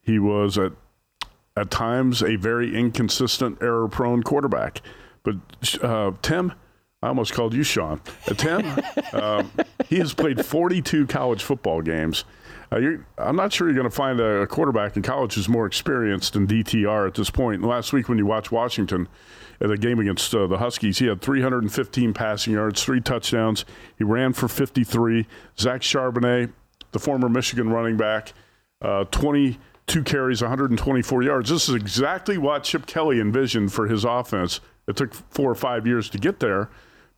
he 0.00 0.18
was 0.18 0.56
at 0.56 0.72
at 1.54 1.70
times 1.70 2.22
a 2.22 2.36
very 2.36 2.74
inconsistent, 2.74 3.58
error 3.60 3.88
prone 3.88 4.22
quarterback. 4.22 4.80
But 5.22 5.36
uh, 5.82 6.12
Tim, 6.22 6.52
I 7.02 7.08
almost 7.08 7.32
called 7.32 7.54
you 7.54 7.62
Sean. 7.62 8.00
Uh, 8.28 8.34
Tim, 8.34 8.64
um, 9.12 9.50
he 9.88 9.98
has 9.98 10.14
played 10.14 10.44
42 10.44 11.06
college 11.06 11.42
football 11.42 11.82
games. 11.82 12.24
Uh, 12.70 12.80
I'm 13.18 13.36
not 13.36 13.52
sure 13.52 13.66
you're 13.66 13.74
going 13.74 13.90
to 13.90 13.94
find 13.94 14.20
a, 14.20 14.42
a, 14.42 14.46
quarterback 14.46 14.96
in 14.96 15.02
college 15.02 15.34
who's 15.34 15.48
more 15.48 15.66
experienced 15.66 16.32
than 16.32 16.46
DTR 16.46 17.06
at 17.06 17.14
this 17.14 17.28
point. 17.28 17.60
And 17.60 17.68
last 17.68 17.92
week, 17.92 18.08
when 18.08 18.18
you 18.18 18.24
watched 18.24 18.50
Washington 18.50 19.08
at 19.60 19.68
the 19.68 19.76
game 19.76 19.98
against 19.98 20.34
uh, 20.34 20.46
the 20.46 20.58
Huskies, 20.58 20.98
he 20.98 21.06
had 21.06 21.20
315 21.20 22.14
passing 22.14 22.54
yards, 22.54 22.82
three 22.82 23.00
touchdowns. 23.00 23.64
He 23.98 24.04
ran 24.04 24.32
for 24.32 24.48
53. 24.48 25.26
Zach 25.58 25.82
Charbonnet, 25.82 26.52
the 26.92 26.98
former 26.98 27.28
Michigan 27.28 27.68
running 27.68 27.96
back, 27.96 28.32
uh, 28.80 29.04
22 29.04 30.02
carries, 30.04 30.40
124 30.40 31.22
yards. 31.22 31.50
This 31.50 31.68
is 31.68 31.74
exactly 31.74 32.38
what 32.38 32.64
Chip 32.64 32.86
Kelly 32.86 33.20
envisioned 33.20 33.72
for 33.72 33.86
his 33.86 34.04
offense 34.04 34.60
it 34.88 34.96
took 34.96 35.14
four 35.14 35.50
or 35.50 35.54
five 35.54 35.86
years 35.86 36.10
to 36.10 36.18
get 36.18 36.40
there, 36.40 36.68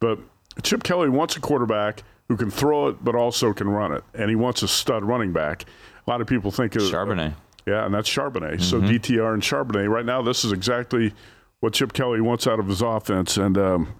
but 0.00 0.18
Chip 0.62 0.82
Kelly 0.82 1.08
wants 1.08 1.36
a 1.36 1.40
quarterback 1.40 2.02
who 2.28 2.36
can 2.36 2.50
throw 2.50 2.88
it 2.88 3.04
but 3.04 3.14
also 3.14 3.52
can 3.52 3.68
run 3.68 3.92
it, 3.92 4.04
and 4.14 4.30
he 4.30 4.36
wants 4.36 4.62
a 4.62 4.68
stud 4.68 5.04
running 5.04 5.32
back. 5.32 5.64
A 6.06 6.10
lot 6.10 6.20
of 6.20 6.26
people 6.26 6.50
think 6.50 6.74
of 6.76 6.82
Charbonnet. 6.82 7.32
Uh, 7.32 7.34
yeah, 7.66 7.86
and 7.86 7.94
that's 7.94 8.08
Charbonnet. 8.08 8.58
Mm-hmm. 8.58 8.62
So 8.62 8.80
DTR 8.80 9.34
and 9.34 9.42
Charbonnet. 9.42 9.88
Right 9.88 10.04
now, 10.04 10.22
this 10.22 10.44
is 10.44 10.52
exactly 10.52 11.14
what 11.60 11.72
Chip 11.72 11.92
Kelly 11.92 12.20
wants 12.20 12.46
out 12.46 12.58
of 12.58 12.66
his 12.66 12.82
offense, 12.82 13.36
and 13.36 13.56
um, 13.56 13.94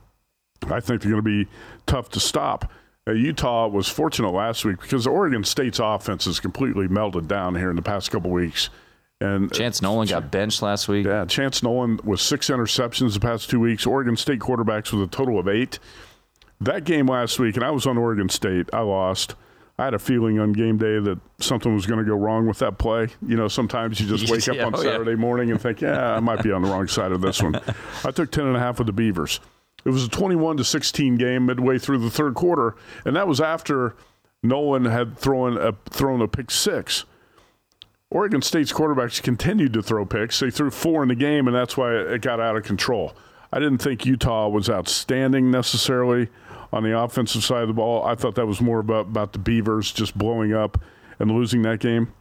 I 0.67 0.81
think 0.81 1.03
they're 1.03 1.13
going 1.13 1.23
to 1.25 1.45
be 1.45 1.49
tough 1.87 2.11
to 2.11 2.21
stop. 2.21 2.71
Uh, 3.07 3.13
Utah 3.13 3.69
was 3.69 3.89
fortunate 3.89 4.31
last 4.31 4.65
week 4.65 4.81
because 4.81 5.07
Oregon 5.07 5.45
State's 5.45 5.79
offense 5.79 6.25
has 6.25 6.41
completely 6.41 6.89
melted 6.89 7.29
down 7.29 7.55
here 7.55 7.71
in 7.71 7.77
the 7.77 7.83
past 7.83 8.11
couple 8.11 8.31
weeks. 8.31 8.71
And 9.21 9.53
Chance 9.53 9.81
Nolan 9.81 10.09
got 10.09 10.31
benched 10.31 10.61
last 10.61 10.89
week. 10.89 11.07
Yeah, 11.07 11.25
Chance 11.25 11.63
Nolan 11.63 12.01
with 12.05 12.21
six 12.21 12.49
interceptions 12.49 13.15
the 13.15 13.21
past 13.21 13.49
two 13.49 13.61
weeks. 13.61 13.87
Oregon 13.87 14.17
State 14.17 14.41
quarterbacks 14.41 14.93
with 14.93 15.03
a 15.03 15.07
total 15.07 15.39
of 15.39 15.49
eight. 15.49 15.79
That 16.61 16.85
game 16.85 17.07
last 17.07 17.39
week, 17.39 17.57
and 17.57 17.65
I 17.65 17.71
was 17.71 17.87
on 17.87 17.97
Oregon 17.97 18.29
State. 18.29 18.69
I 18.73 18.81
lost. 18.81 19.35
I 19.79 19.85
had 19.85 19.95
a 19.95 19.99
feeling 19.99 20.39
on 20.39 20.53
game 20.53 20.79
day 20.79 21.01
that 21.01 21.19
something 21.41 21.75
was 21.75 21.85
going 21.85 21.99
to 21.99 22.05
go 22.09 22.17
wrong 22.17 22.47
with 22.47 22.59
that 22.61 22.79
play. 22.79 23.09
You 23.27 23.37
know, 23.37 23.49
sometimes 23.49 24.01
you 24.01 24.07
just 24.07 24.31
wake 24.31 24.47
yeah, 24.47 24.67
up 24.67 24.75
on 24.75 24.81
oh, 24.81 24.83
Saturday 24.83 25.13
yeah. 25.13 25.17
morning 25.17 25.51
and 25.51 25.61
think, 25.61 25.81
yeah, 25.81 26.15
I 26.15 26.21
might 26.21 26.43
be 26.43 26.53
on 26.53 26.63
the 26.63 26.69
wrong 26.69 26.87
side 26.87 27.11
of 27.11 27.21
this 27.21 27.43
one. 27.43 27.57
I 28.05 28.11
took 28.13 28.31
10 28.31 28.47
and 28.47 28.57
a 28.57 28.61
half 28.61 28.79
with 28.79 28.87
the 28.87 28.93
Beavers. 28.93 29.41
It 29.85 29.91
was 29.91 30.05
a 30.05 30.09
21 30.09 30.59
to 30.59 30.65
16 30.65 31.17
game 31.17 31.47
midway 31.47 31.79
through 31.79 31.99
the 31.99 32.11
third 32.11 32.35
quarter, 32.35 32.77
and 33.05 33.17
that 33.17 33.27
was 33.27 33.41
after 33.41 33.95
Nolan 34.43 34.85
had 34.85 35.19
thrown 35.19 35.59
a 35.59 35.73
thrown 35.91 36.23
a 36.23 36.29
pick 36.29 36.51
six. 36.51 37.05
Oregon 38.15 38.43
State's 38.43 38.73
quarterbacks 38.73 39.21
continued 39.21 39.73
to 39.73 39.83
throw 39.83 40.07
picks. 40.07 40.39
They 40.39 40.51
threw 40.51 40.71
four 40.71 41.03
in 41.03 41.09
the 41.09 41.17
game, 41.17 41.49
and 41.49 41.57
that's 41.57 41.77
why 41.77 41.95
it 41.97 42.23
got 42.23 42.39
out 42.39 42.57
of 42.57 42.63
control. 42.63 43.13
I 43.53 43.59
didn't 43.59 43.79
think 43.79 44.07
Utah 44.07 44.49
was 44.49 44.71
outstanding 44.71 45.51
necessarily 45.51 46.29
on 46.73 46.85
the 46.85 46.97
offensive 46.97 47.43
side 47.43 47.63
of 47.63 47.69
the 47.69 47.75
ball. 47.75 48.05
I 48.05 48.15
thought 48.15 48.37
that 48.37 48.47
was 48.47 48.61
more 48.61 48.79
about, 48.79 49.07
about 49.07 49.33
the 49.33 49.41
Beavers 49.41 49.93
just 49.93 50.17
blowing 50.17 50.53
up 50.53 50.81
and 51.19 51.33
losing 51.33 51.63
that 51.63 51.81
game. 51.81 52.13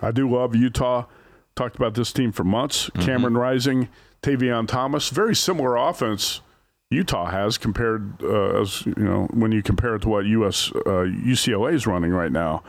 I 0.00 0.10
do 0.10 0.30
love 0.30 0.54
Utah. 0.54 1.06
Talked 1.54 1.76
about 1.76 1.94
this 1.94 2.12
team 2.12 2.30
for 2.30 2.44
months. 2.44 2.90
Mm-hmm. 2.90 3.06
Cameron 3.06 3.38
Rising, 3.38 3.88
Tavion 4.22 4.68
Thomas, 4.68 5.08
very 5.08 5.34
similar 5.34 5.76
offense 5.76 6.42
Utah 6.90 7.26
has 7.26 7.58
compared 7.58 8.22
uh, 8.22 8.60
as 8.60 8.86
you 8.86 8.94
know 8.96 9.26
when 9.32 9.50
you 9.50 9.62
compare 9.62 9.96
it 9.96 10.02
to 10.02 10.08
what 10.08 10.24
US 10.26 10.70
uh, 10.70 11.02
UCLA 11.02 11.74
is 11.74 11.86
running 11.86 12.12
right 12.12 12.30
now. 12.30 12.62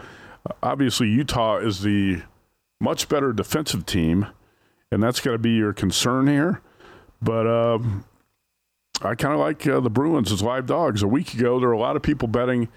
Obviously, 0.63 1.07
Utah 1.07 1.57
is 1.57 1.81
the 1.81 2.23
much 2.79 3.09
better 3.09 3.33
defensive 3.33 3.85
team, 3.85 4.27
and 4.91 5.01
that's 5.01 5.19
got 5.19 5.31
to 5.31 5.37
be 5.37 5.51
your 5.51 5.73
concern 5.73 6.27
here. 6.27 6.61
But 7.21 7.47
uh, 7.47 7.79
I 9.01 9.15
kind 9.15 9.33
of 9.33 9.39
like 9.39 9.65
uh, 9.67 9.79
the 9.79 9.89
Bruins 9.89 10.31
as 10.31 10.41
live 10.41 10.65
dogs. 10.65 11.01
A 11.03 11.07
week 11.07 11.33
ago, 11.33 11.59
there 11.59 11.69
were 11.69 11.75
a 11.75 11.79
lot 11.79 11.95
of 11.95 12.01
people 12.01 12.27
betting 12.27 12.69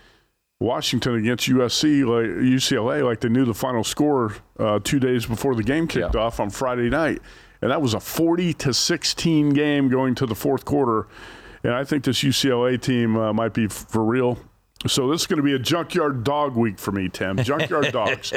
Washington 0.61 1.15
against 1.15 1.49
USC, 1.49 2.05
like 2.05 2.27
UCLA, 2.45 3.05
like 3.05 3.21
they 3.21 3.29
knew 3.29 3.45
the 3.45 3.55
final 3.55 3.83
score 3.83 4.35
uh, 4.59 4.79
two 4.83 5.01
days 5.01 5.27
before 5.27 5.55
the 5.55 5.63
game 5.63 5.89
kicked 5.89 6.15
yeah. 6.15 6.21
off 6.21 6.39
on 6.39 6.51
Friday 6.51 6.91
night, 6.91 7.21
and 7.63 7.71
that 7.71 7.81
was 7.81 7.95
a 7.95 8.01
40 8.01 8.53
to 8.55 8.75
16 8.75 9.51
game 9.51 9.89
going 9.89 10.15
to 10.17 10.27
the 10.27 10.35
fourth 10.35 10.65
quarter. 10.65 11.09
And 11.63 11.75
I 11.75 11.85
think 11.85 12.05
this 12.05 12.23
UCLA 12.23 12.81
team 12.81 13.17
uh, 13.17 13.33
might 13.33 13.53
be 13.53 13.69
for 13.69 14.05
real. 14.05 14.39
So 14.87 15.11
this 15.11 15.21
is 15.23 15.27
going 15.27 15.37
to 15.39 15.43
be 15.43 15.55
a 15.55 15.59
junkyard 15.59 16.25
dog 16.25 16.57
week 16.57 16.79
for 16.79 16.91
me, 16.93 17.09
Tim. 17.09 17.37
Junkyard 17.37 17.93
dogs. 17.93 18.33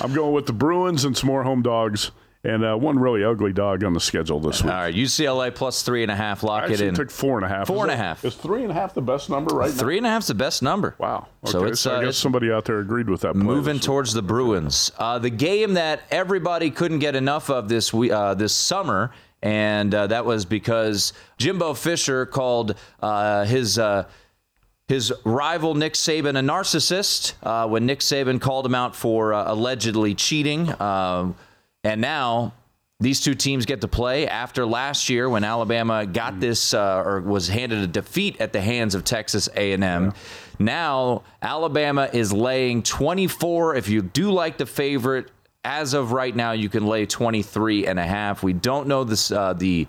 I'm 0.00 0.12
going 0.12 0.32
with 0.32 0.46
the 0.46 0.52
Bruins 0.52 1.04
and 1.04 1.16
some 1.16 1.28
more 1.28 1.44
home 1.44 1.62
dogs. 1.62 2.10
And 2.44 2.64
uh, 2.64 2.76
one 2.76 2.98
really 3.00 3.24
ugly 3.24 3.52
dog 3.52 3.82
on 3.82 3.94
the 3.94 4.00
schedule 4.00 4.38
this 4.38 4.62
week. 4.62 4.72
All 4.72 4.78
right, 4.78 4.94
UCLA 4.94 5.52
plus 5.52 5.82
three 5.82 6.02
and 6.02 6.10
a 6.10 6.14
half. 6.14 6.44
Lock 6.44 6.70
it 6.70 6.80
in. 6.80 6.94
took 6.94 7.10
four 7.10 7.36
and 7.36 7.44
a 7.44 7.48
half. 7.48 7.66
Four 7.66 7.78
is 7.78 7.82
and 7.82 7.90
a 7.92 7.96
half. 7.96 8.24
Is 8.24 8.36
three 8.36 8.62
and 8.62 8.70
a 8.70 8.74
half 8.74 8.94
the 8.94 9.02
best 9.02 9.28
number 9.28 9.56
right 9.56 9.72
Three 9.72 9.96
now? 9.96 9.98
and 9.98 10.06
a 10.06 10.10
half's 10.10 10.28
the 10.28 10.34
best 10.34 10.62
number. 10.62 10.94
Wow. 10.98 11.26
Okay. 11.42 11.50
So 11.50 11.64
it's. 11.64 11.80
So 11.80 11.94
I 11.94 11.96
uh, 11.96 12.04
guess 12.04 12.16
somebody 12.16 12.52
out 12.52 12.64
there 12.64 12.78
agreed 12.78 13.10
with 13.10 13.22
that. 13.22 13.34
Moving 13.34 13.80
towards 13.80 14.12
the 14.14 14.22
Bruins, 14.22 14.92
uh, 14.98 15.18
the 15.18 15.30
game 15.30 15.74
that 15.74 16.02
everybody 16.12 16.70
couldn't 16.70 17.00
get 17.00 17.16
enough 17.16 17.50
of 17.50 17.68
this 17.68 17.92
uh, 17.92 18.34
this 18.34 18.54
summer, 18.54 19.10
and 19.42 19.92
uh, 19.92 20.06
that 20.06 20.24
was 20.24 20.44
because 20.44 21.12
Jimbo 21.38 21.74
Fisher 21.74 22.24
called 22.24 22.76
uh, 23.02 23.46
his 23.46 23.80
his 24.88 25.12
rival 25.24 25.74
Nick 25.74 25.92
Saban 25.92 26.30
a 26.30 26.42
narcissist 26.42 27.34
uh, 27.42 27.68
when 27.68 27.84
Nick 27.84 28.00
Saban 28.00 28.40
called 28.40 28.64
him 28.64 28.74
out 28.74 28.96
for 28.96 29.34
uh, 29.34 29.52
allegedly 29.52 30.14
cheating. 30.14 30.70
Uh, 30.70 31.32
and 31.84 32.00
now 32.00 32.54
these 32.98 33.20
two 33.20 33.34
teams 33.34 33.66
get 33.66 33.82
to 33.82 33.88
play 33.88 34.26
after 34.26 34.66
last 34.66 35.10
year 35.10 35.28
when 35.28 35.44
Alabama 35.44 36.06
got 36.06 36.34
mm. 36.34 36.40
this 36.40 36.72
uh, 36.72 37.02
or 37.04 37.20
was 37.20 37.48
handed 37.48 37.78
a 37.80 37.86
defeat 37.86 38.40
at 38.40 38.52
the 38.52 38.60
hands 38.60 38.94
of 38.94 39.04
Texas 39.04 39.48
A&M. 39.54 39.82
Yeah. 39.82 40.10
Now 40.58 41.22
Alabama 41.42 42.08
is 42.12 42.32
laying 42.32 42.82
24. 42.82 43.76
If 43.76 43.88
you 43.88 44.02
do 44.02 44.32
like 44.32 44.56
the 44.56 44.66
favorite, 44.66 45.30
as 45.64 45.92
of 45.92 46.12
right 46.12 46.34
now, 46.34 46.52
you 46.52 46.70
can 46.70 46.86
lay 46.86 47.04
23 47.04 47.86
and 47.86 47.98
a 47.98 48.06
half. 48.06 48.42
We 48.42 48.54
don't 48.54 48.88
know 48.88 49.04
this 49.04 49.30
uh, 49.30 49.52
the 49.52 49.86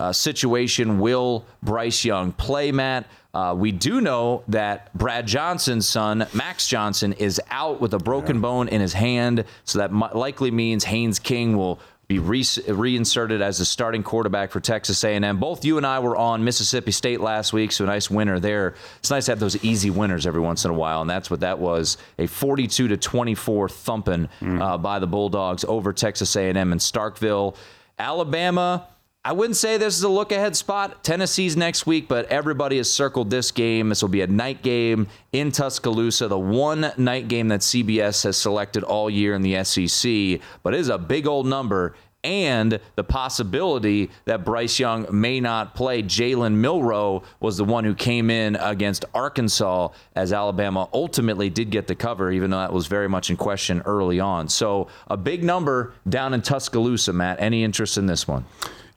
uh, 0.00 0.12
situation. 0.12 1.00
Will 1.00 1.44
Bryce 1.62 2.04
Young 2.04 2.32
play, 2.32 2.72
Matt? 2.72 3.04
Uh, 3.38 3.54
we 3.54 3.70
do 3.70 4.00
know 4.00 4.42
that 4.48 4.92
Brad 4.94 5.24
Johnson's 5.24 5.88
son, 5.88 6.26
Max 6.32 6.66
Johnson, 6.66 7.12
is 7.12 7.40
out 7.50 7.80
with 7.80 7.94
a 7.94 7.98
broken 7.98 8.36
yeah. 8.36 8.42
bone 8.42 8.66
in 8.66 8.80
his 8.80 8.92
hand. 8.92 9.44
So 9.62 9.78
that 9.78 9.92
likely 10.16 10.50
means 10.50 10.82
Haynes 10.82 11.20
King 11.20 11.56
will 11.56 11.78
be 12.08 12.18
re- 12.18 12.44
reinserted 12.66 13.40
as 13.40 13.58
the 13.58 13.64
starting 13.64 14.02
quarterback 14.02 14.50
for 14.50 14.58
Texas 14.58 15.04
A&M. 15.04 15.38
Both 15.38 15.64
you 15.64 15.76
and 15.76 15.86
I 15.86 16.00
were 16.00 16.16
on 16.16 16.42
Mississippi 16.42 16.90
State 16.90 17.20
last 17.20 17.52
week, 17.52 17.70
so 17.70 17.84
a 17.84 17.86
nice 17.86 18.10
winner 18.10 18.40
there. 18.40 18.74
It's 18.98 19.10
nice 19.10 19.26
to 19.26 19.30
have 19.30 19.38
those 19.38 19.62
easy 19.62 19.90
winners 19.90 20.26
every 20.26 20.40
once 20.40 20.64
in 20.64 20.72
a 20.72 20.74
while, 20.74 21.00
and 21.00 21.08
that's 21.08 21.30
what 21.30 21.38
that 21.38 21.60
was: 21.60 21.96
a 22.18 22.26
42 22.26 22.88
to 22.88 22.96
24 22.96 23.68
thumping 23.68 24.28
mm. 24.40 24.60
uh, 24.60 24.78
by 24.78 24.98
the 24.98 25.06
Bulldogs 25.06 25.64
over 25.64 25.92
Texas 25.92 26.34
A&M 26.34 26.72
in 26.72 26.78
Starkville, 26.78 27.54
Alabama 28.00 28.88
I 29.24 29.32
wouldn't 29.32 29.56
say 29.56 29.76
this 29.76 29.96
is 29.96 30.04
a 30.04 30.08
look 30.08 30.30
ahead 30.30 30.56
spot. 30.56 31.02
Tennessee's 31.02 31.56
next 31.56 31.86
week, 31.86 32.06
but 32.06 32.26
everybody 32.26 32.76
has 32.76 32.90
circled 32.90 33.30
this 33.30 33.50
game. 33.50 33.88
This 33.88 34.00
will 34.00 34.08
be 34.08 34.20
a 34.20 34.28
night 34.28 34.62
game 34.62 35.08
in 35.32 35.50
Tuscaloosa, 35.50 36.28
the 36.28 36.38
one 36.38 36.92
night 36.96 37.26
game 37.26 37.48
that 37.48 37.60
CBS 37.60 38.22
has 38.22 38.36
selected 38.36 38.84
all 38.84 39.10
year 39.10 39.34
in 39.34 39.42
the 39.42 39.62
SEC, 39.64 40.40
but 40.62 40.72
it 40.72 40.80
is 40.80 40.88
a 40.88 40.98
big 40.98 41.26
old 41.26 41.46
number. 41.46 41.96
And 42.24 42.80
the 42.96 43.04
possibility 43.04 44.10
that 44.24 44.44
Bryce 44.44 44.78
Young 44.78 45.06
may 45.10 45.40
not 45.40 45.74
play. 45.74 46.02
Jalen 46.02 46.54
Milroe 46.54 47.22
was 47.38 47.56
the 47.56 47.64
one 47.64 47.84
who 47.84 47.94
came 47.94 48.28
in 48.28 48.56
against 48.56 49.04
Arkansas 49.14 49.90
as 50.16 50.32
Alabama 50.32 50.88
ultimately 50.92 51.48
did 51.48 51.70
get 51.70 51.86
the 51.86 51.94
cover, 51.94 52.32
even 52.32 52.50
though 52.50 52.58
that 52.58 52.72
was 52.72 52.86
very 52.86 53.08
much 53.08 53.30
in 53.30 53.36
question 53.36 53.82
early 53.84 54.18
on. 54.18 54.48
So 54.48 54.88
a 55.06 55.16
big 55.16 55.44
number 55.44 55.92
down 56.08 56.34
in 56.34 56.42
Tuscaloosa, 56.42 57.12
Matt. 57.12 57.40
Any 57.40 57.62
interest 57.62 57.98
in 57.98 58.06
this 58.06 58.26
one? 58.26 58.44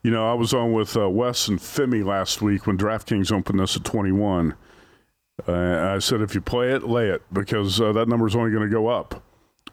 You 0.04 0.12
know, 0.12 0.30
I 0.30 0.34
was 0.34 0.54
on 0.54 0.74
with 0.74 0.98
uh, 0.98 1.10
Wes 1.10 1.48
and 1.48 1.60
Femi 1.60 2.04
last 2.04 2.42
week 2.42 2.66
when 2.66 2.78
DraftKings 2.78 3.32
opened 3.32 3.60
this 3.60 3.76
at 3.76 3.84
21. 3.84 4.56
Uh, 5.48 5.52
I 5.52 6.00
said, 6.00 6.22
if 6.22 6.34
you 6.34 6.42
play 6.42 6.72
it, 6.72 6.84
lay 6.84 7.10
it 7.10 7.22
because 7.32 7.80
uh, 7.80 7.92
that 7.94 8.08
number 8.08 8.28
is 8.28 8.36
only 8.36 8.52
going 8.52 8.68
to 8.68 8.74
go 8.74 8.88
up. 8.88 9.24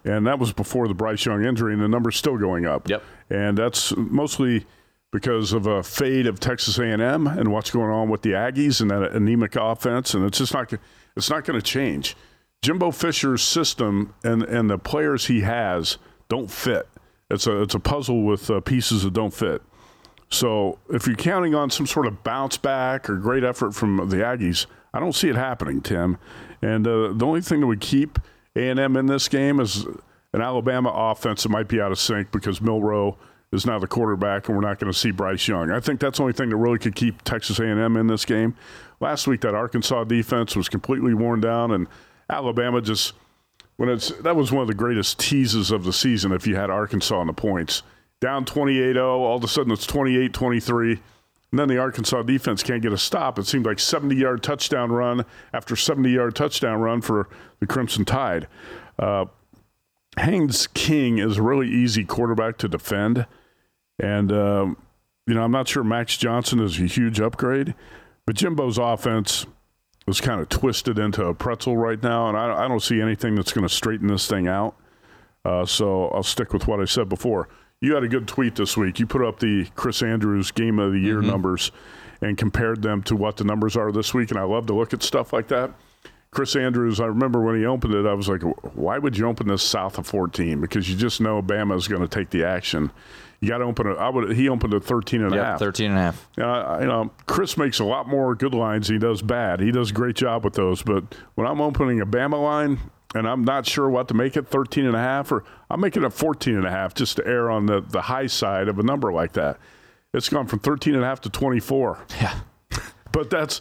And 0.04 0.26
that 0.26 0.38
was 0.38 0.52
before 0.52 0.86
the 0.86 0.94
Bryce 0.94 1.24
Young 1.24 1.44
injury, 1.44 1.72
and 1.72 1.82
the 1.82 1.88
number's 1.88 2.16
still 2.16 2.38
going 2.38 2.66
up. 2.66 2.88
Yep. 2.88 3.02
And 3.30 3.58
that's 3.58 3.94
mostly 3.96 4.64
because 5.10 5.52
of 5.52 5.66
a 5.66 5.82
fade 5.82 6.26
of 6.26 6.38
Texas 6.38 6.78
A&M 6.78 7.26
and 7.26 7.52
what's 7.52 7.70
going 7.70 7.90
on 7.90 8.08
with 8.08 8.22
the 8.22 8.30
Aggies 8.30 8.80
and 8.80 8.90
that 8.90 9.12
anemic 9.12 9.56
offense, 9.56 10.14
and 10.14 10.24
it's 10.24 10.38
just 10.38 10.52
not 10.52 10.72
it's 11.16 11.30
not 11.30 11.44
going 11.44 11.58
to 11.58 11.64
change. 11.64 12.16
Jimbo 12.62 12.90
Fisher's 12.90 13.42
system 13.42 14.14
and 14.22 14.42
and 14.42 14.68
the 14.68 14.78
players 14.78 15.26
he 15.26 15.40
has 15.40 15.98
don't 16.28 16.50
fit. 16.50 16.88
It's 17.30 17.46
a 17.46 17.62
it's 17.62 17.74
a 17.74 17.80
puzzle 17.80 18.22
with 18.22 18.50
uh, 18.50 18.60
pieces 18.60 19.02
that 19.02 19.14
don't 19.14 19.32
fit. 19.32 19.62
So 20.30 20.78
if 20.90 21.06
you're 21.06 21.16
counting 21.16 21.54
on 21.54 21.70
some 21.70 21.86
sort 21.86 22.06
of 22.06 22.22
bounce 22.22 22.56
back 22.56 23.08
or 23.08 23.16
great 23.16 23.44
effort 23.44 23.72
from 23.72 23.96
the 24.08 24.16
Aggies, 24.16 24.66
I 24.92 25.00
don't 25.00 25.14
see 25.14 25.28
it 25.28 25.36
happening, 25.36 25.80
Tim. 25.80 26.18
And 26.60 26.86
uh, 26.86 27.12
the 27.12 27.26
only 27.26 27.40
thing 27.40 27.60
that 27.60 27.66
would 27.66 27.80
keep 27.80 28.18
A&M 28.56 28.96
in 28.96 29.06
this 29.06 29.28
game 29.28 29.60
is 29.60 29.86
an 30.32 30.42
Alabama 30.42 30.90
offense 30.94 31.44
that 31.44 31.48
might 31.48 31.68
be 31.68 31.80
out 31.80 31.92
of 31.92 31.98
sync 31.98 32.30
because 32.30 32.60
Milroe 32.60 33.16
is 33.52 33.64
now 33.64 33.78
the 33.78 33.86
quarterback, 33.86 34.48
and 34.48 34.56
we're 34.56 34.62
not 34.62 34.78
going 34.78 34.92
to 34.92 34.98
see 34.98 35.10
Bryce 35.10 35.48
Young. 35.48 35.70
I 35.70 35.80
think 35.80 36.00
that's 36.00 36.18
the 36.18 36.22
only 36.22 36.34
thing 36.34 36.50
that 36.50 36.56
really 36.56 36.78
could 36.78 36.94
keep 36.94 37.22
Texas 37.22 37.58
A&M 37.58 37.96
in 37.96 38.06
this 38.06 38.26
game. 38.26 38.54
Last 39.00 39.26
week, 39.26 39.40
that 39.40 39.54
Arkansas 39.54 40.04
defense 40.04 40.54
was 40.54 40.68
completely 40.68 41.14
worn 41.14 41.40
down, 41.40 41.72
and 41.72 41.86
Alabama 42.28 42.82
just 42.82 43.14
when 43.76 43.88
it's 43.88 44.08
that 44.08 44.36
was 44.36 44.52
one 44.52 44.62
of 44.62 44.68
the 44.68 44.74
greatest 44.74 45.18
teases 45.18 45.70
of 45.70 45.84
the 45.84 45.92
season. 45.92 46.32
If 46.32 46.46
you 46.46 46.56
had 46.56 46.68
Arkansas 46.68 47.18
on 47.18 47.28
the 47.28 47.32
points 47.32 47.82
down 48.20 48.44
28-0, 48.44 48.96
all 48.98 49.36
of 49.36 49.44
a 49.44 49.48
sudden 49.48 49.72
it's 49.72 49.86
28-23. 49.86 51.00
And 51.50 51.58
then 51.58 51.68
the 51.68 51.78
Arkansas 51.78 52.22
defense 52.22 52.62
can't 52.62 52.82
get 52.82 52.92
a 52.92 52.98
stop. 52.98 53.38
It 53.38 53.46
seemed 53.46 53.64
like 53.64 53.78
70 53.78 54.14
yard 54.16 54.42
touchdown 54.42 54.92
run 54.92 55.24
after 55.52 55.76
70 55.76 56.10
yard 56.10 56.34
touchdown 56.34 56.80
run 56.80 57.00
for 57.00 57.28
the 57.60 57.66
Crimson 57.66 58.04
Tide. 58.04 58.46
Uh, 58.98 59.26
Haynes 60.18 60.66
King 60.66 61.18
is 61.18 61.38
a 61.38 61.42
really 61.42 61.68
easy 61.68 62.04
quarterback 62.04 62.58
to 62.58 62.68
defend. 62.68 63.26
And, 63.98 64.32
um, 64.32 64.76
you 65.26 65.34
know, 65.34 65.42
I'm 65.42 65.52
not 65.52 65.68
sure 65.68 65.84
Max 65.84 66.16
Johnson 66.16 66.60
is 66.60 66.78
a 66.78 66.86
huge 66.86 67.20
upgrade, 67.20 67.74
but 68.26 68.36
Jimbo's 68.36 68.78
offense 68.78 69.46
is 70.06 70.20
kind 70.20 70.40
of 70.40 70.48
twisted 70.48 70.98
into 70.98 71.24
a 71.24 71.34
pretzel 71.34 71.76
right 71.76 72.02
now, 72.02 72.28
and 72.28 72.36
I, 72.36 72.64
I 72.64 72.68
don't 72.68 72.80
see 72.82 73.00
anything 73.00 73.34
that's 73.34 73.52
going 73.52 73.66
to 73.66 73.72
straighten 73.72 74.08
this 74.08 74.26
thing 74.26 74.48
out. 74.48 74.74
Uh, 75.44 75.64
so 75.64 76.08
I'll 76.08 76.22
stick 76.22 76.52
with 76.52 76.66
what 76.66 76.80
I 76.80 76.84
said 76.84 77.08
before. 77.08 77.48
You 77.80 77.94
had 77.94 78.02
a 78.02 78.08
good 78.08 78.26
tweet 78.26 78.56
this 78.56 78.76
week. 78.76 78.98
You 78.98 79.06
put 79.06 79.22
up 79.22 79.38
the 79.38 79.66
Chris 79.76 80.02
Andrews 80.02 80.50
Game 80.50 80.78
of 80.78 80.92
the 80.92 80.98
Year 80.98 81.18
mm-hmm. 81.18 81.28
numbers 81.28 81.70
and 82.20 82.36
compared 82.36 82.82
them 82.82 83.02
to 83.04 83.14
what 83.14 83.36
the 83.36 83.44
numbers 83.44 83.76
are 83.76 83.92
this 83.92 84.12
week, 84.12 84.30
and 84.30 84.38
I 84.38 84.42
love 84.42 84.66
to 84.66 84.74
look 84.74 84.92
at 84.92 85.02
stuff 85.02 85.32
like 85.32 85.48
that. 85.48 85.70
Chris 86.30 86.56
Andrews, 86.56 87.00
I 87.00 87.06
remember 87.06 87.40
when 87.40 87.56
he 87.56 87.64
opened 87.64 87.94
it, 87.94 88.04
I 88.04 88.12
was 88.12 88.28
like, 88.28 88.42
why 88.74 88.98
would 88.98 89.16
you 89.16 89.26
open 89.26 89.48
this 89.48 89.62
south 89.62 89.96
of 89.96 90.06
14? 90.06 90.60
Because 90.60 90.90
you 90.90 90.96
just 90.96 91.20
know 91.20 91.40
Bama 91.40 91.76
is 91.76 91.88
going 91.88 92.02
to 92.02 92.08
take 92.08 92.30
the 92.30 92.44
action 92.44 92.90
you 93.40 93.48
got 93.48 93.58
to 93.58 93.64
open 93.64 93.86
it. 93.86 93.98
I 93.98 94.08
would. 94.08 94.36
He 94.36 94.48
opened 94.48 94.74
at 94.74 94.82
13 94.82 95.22
and 95.22 95.32
yep, 95.32 95.42
a 95.42 95.44
half. 95.44 95.58
13 95.60 95.90
and 95.90 95.98
a 95.98 96.02
half. 96.02 96.28
Uh, 96.36 96.78
you 96.80 96.86
know, 96.86 97.10
Chris 97.26 97.56
makes 97.56 97.78
a 97.78 97.84
lot 97.84 98.08
more 98.08 98.34
good 98.34 98.54
lines. 98.54 98.88
He 98.88 98.98
does 98.98 99.22
bad. 99.22 99.60
He 99.60 99.70
does 99.70 99.90
a 99.90 99.94
great 99.94 100.16
job 100.16 100.44
with 100.44 100.54
those. 100.54 100.82
But 100.82 101.04
when 101.36 101.46
I'm 101.46 101.60
opening 101.60 102.00
a 102.00 102.06
Bama 102.06 102.42
line 102.42 102.80
and 103.14 103.26
I'm 103.26 103.44
not 103.44 103.66
sure 103.66 103.88
what 103.88 104.08
to 104.08 104.14
make 104.14 104.36
it, 104.36 104.48
13 104.48 104.84
and 104.86 104.94
a 104.94 104.98
half, 104.98 105.32
or 105.32 105.44
I'm 105.70 105.80
making 105.80 106.04
it 106.04 106.12
14 106.12 106.56
and 106.56 106.66
a 106.66 106.70
half 106.70 106.94
just 106.94 107.16
to 107.16 107.26
err 107.26 107.50
on 107.50 107.66
the, 107.66 107.80
the 107.80 108.02
high 108.02 108.26
side 108.26 108.68
of 108.68 108.78
a 108.78 108.82
number 108.82 109.12
like 109.12 109.32
that. 109.32 109.58
It's 110.12 110.28
gone 110.28 110.46
from 110.46 110.58
13 110.58 110.94
and 110.94 111.02
a 111.02 111.06
half 111.06 111.20
to 111.22 111.30
24. 111.30 111.98
Yeah. 112.20 112.38
but 113.12 113.30
that's, 113.30 113.60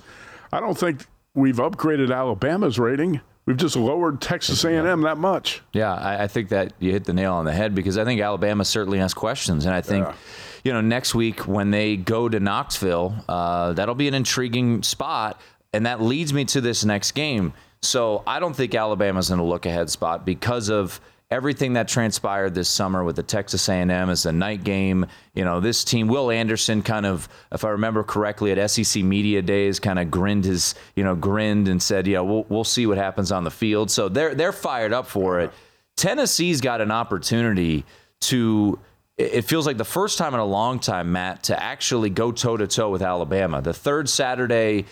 I 0.52 0.60
don't 0.60 0.78
think 0.78 1.06
we've 1.34 1.58
upgraded 1.58 2.14
Alabama's 2.14 2.78
rating. 2.80 3.22
We've 3.46 3.58
just 3.58 3.78
lowered 3.78 4.20
Texas 4.20 4.66
A&M 4.66 5.02
that 5.02 5.18
much. 5.18 5.62
Yeah, 5.72 5.94
I, 5.94 6.24
I, 6.24 6.28
think 6.28 6.50
that 6.50 6.74
you 6.80 6.92
hit 6.92 7.06
the 7.06 7.14
nail 7.14 7.34
on 7.34 7.46
the 7.46 7.54
head 7.54 7.74
because 7.74 7.98
I 7.98 8.04
think 8.04 8.20
Alabama 8.20 8.66
certainly 8.66 8.98
has 9.00 9.14
questions, 9.14 9.66
and 9.66 9.74
I 9.74 9.82
think. 9.82 10.06
Yeah. 10.06 10.14
You 10.64 10.74
know, 10.74 10.82
next 10.82 11.16
week 11.16 11.48
when 11.48 11.72
they 11.72 11.96
go 11.96 12.28
to 12.28 12.42
Knoxville, 12.42 13.24
uh, 13.30 13.72
that'll 13.72 13.96
be 13.96 14.10
an 14.10 14.14
intriguing 14.14 14.84
spot, 14.84 15.40
and 15.72 15.86
that 15.86 16.02
leads 16.02 16.34
me 16.34 16.44
to 16.46 16.60
this 16.60 16.84
next 16.84 17.12
game. 17.12 17.54
So 17.82 18.24
I 18.26 18.40
don't 18.40 18.56
think 18.56 18.74
Alabama's 18.76 19.32
in 19.32 19.40
a 19.40 19.46
look 19.46 19.66
ahead 19.66 19.90
spot 19.90 20.26
because 20.26 20.70
of 20.70 21.00
everything 21.30 21.74
that 21.74 21.88
transpired 21.88 22.56
this 22.56 22.70
summer 22.70 23.04
with 23.04 23.16
the 23.16 23.24
Texas 23.24 23.68
A&M 23.68 23.92
as 23.92 24.26
a 24.26 24.32
night 24.32 24.64
game. 24.64 25.06
You 25.34 25.44
know, 25.46 25.60
this 25.60 25.84
team, 25.84 26.08
Will 26.08 26.32
Anderson, 26.32 26.82
kind 26.82 27.06
of, 27.06 27.28
if 27.52 27.64
I 27.64 27.70
remember 27.70 28.04
correctly, 28.04 28.52
at 28.52 28.72
SEC 28.72 29.04
media 29.04 29.42
days, 29.42 29.80
kind 29.80 30.00
of 30.00 30.10
grinned 30.10 30.46
his, 30.46 30.76
you 30.96 31.04
know, 31.04 31.16
grinned 31.16 31.68
and 31.68 31.82
said, 31.82 32.08
"Yeah, 32.08 32.22
we'll 32.22 32.46
we'll 32.50 32.64
see 32.64 32.88
what 32.88 32.98
happens 32.98 33.32
on 33.32 33.44
the 33.44 33.52
field." 33.52 33.92
So 33.92 34.10
they're 34.10 34.36
they're 34.36 34.54
fired 34.54 34.94
up 34.94 35.08
for 35.08 35.40
it. 35.40 35.52
Tennessee's 35.96 36.62
got 36.62 36.82
an 36.82 36.92
opportunity 36.92 37.86
to. 38.22 38.80
It 39.18 39.42
feels 39.46 39.66
like 39.66 39.78
the 39.78 39.86
first 39.86 40.20
time 40.20 40.36
in 40.36 40.40
a 40.40 40.46
long 40.46 40.80
time, 40.80 41.12
Matt, 41.12 41.42
to 41.44 41.62
actually 41.62 42.12
go 42.12 42.32
toe 42.32 42.56
to 42.56 42.68
toe 42.68 42.92
with 42.92 43.02
Alabama. 43.02 43.64
The 43.64 43.74
third 43.74 44.08
Saturday 44.10 44.86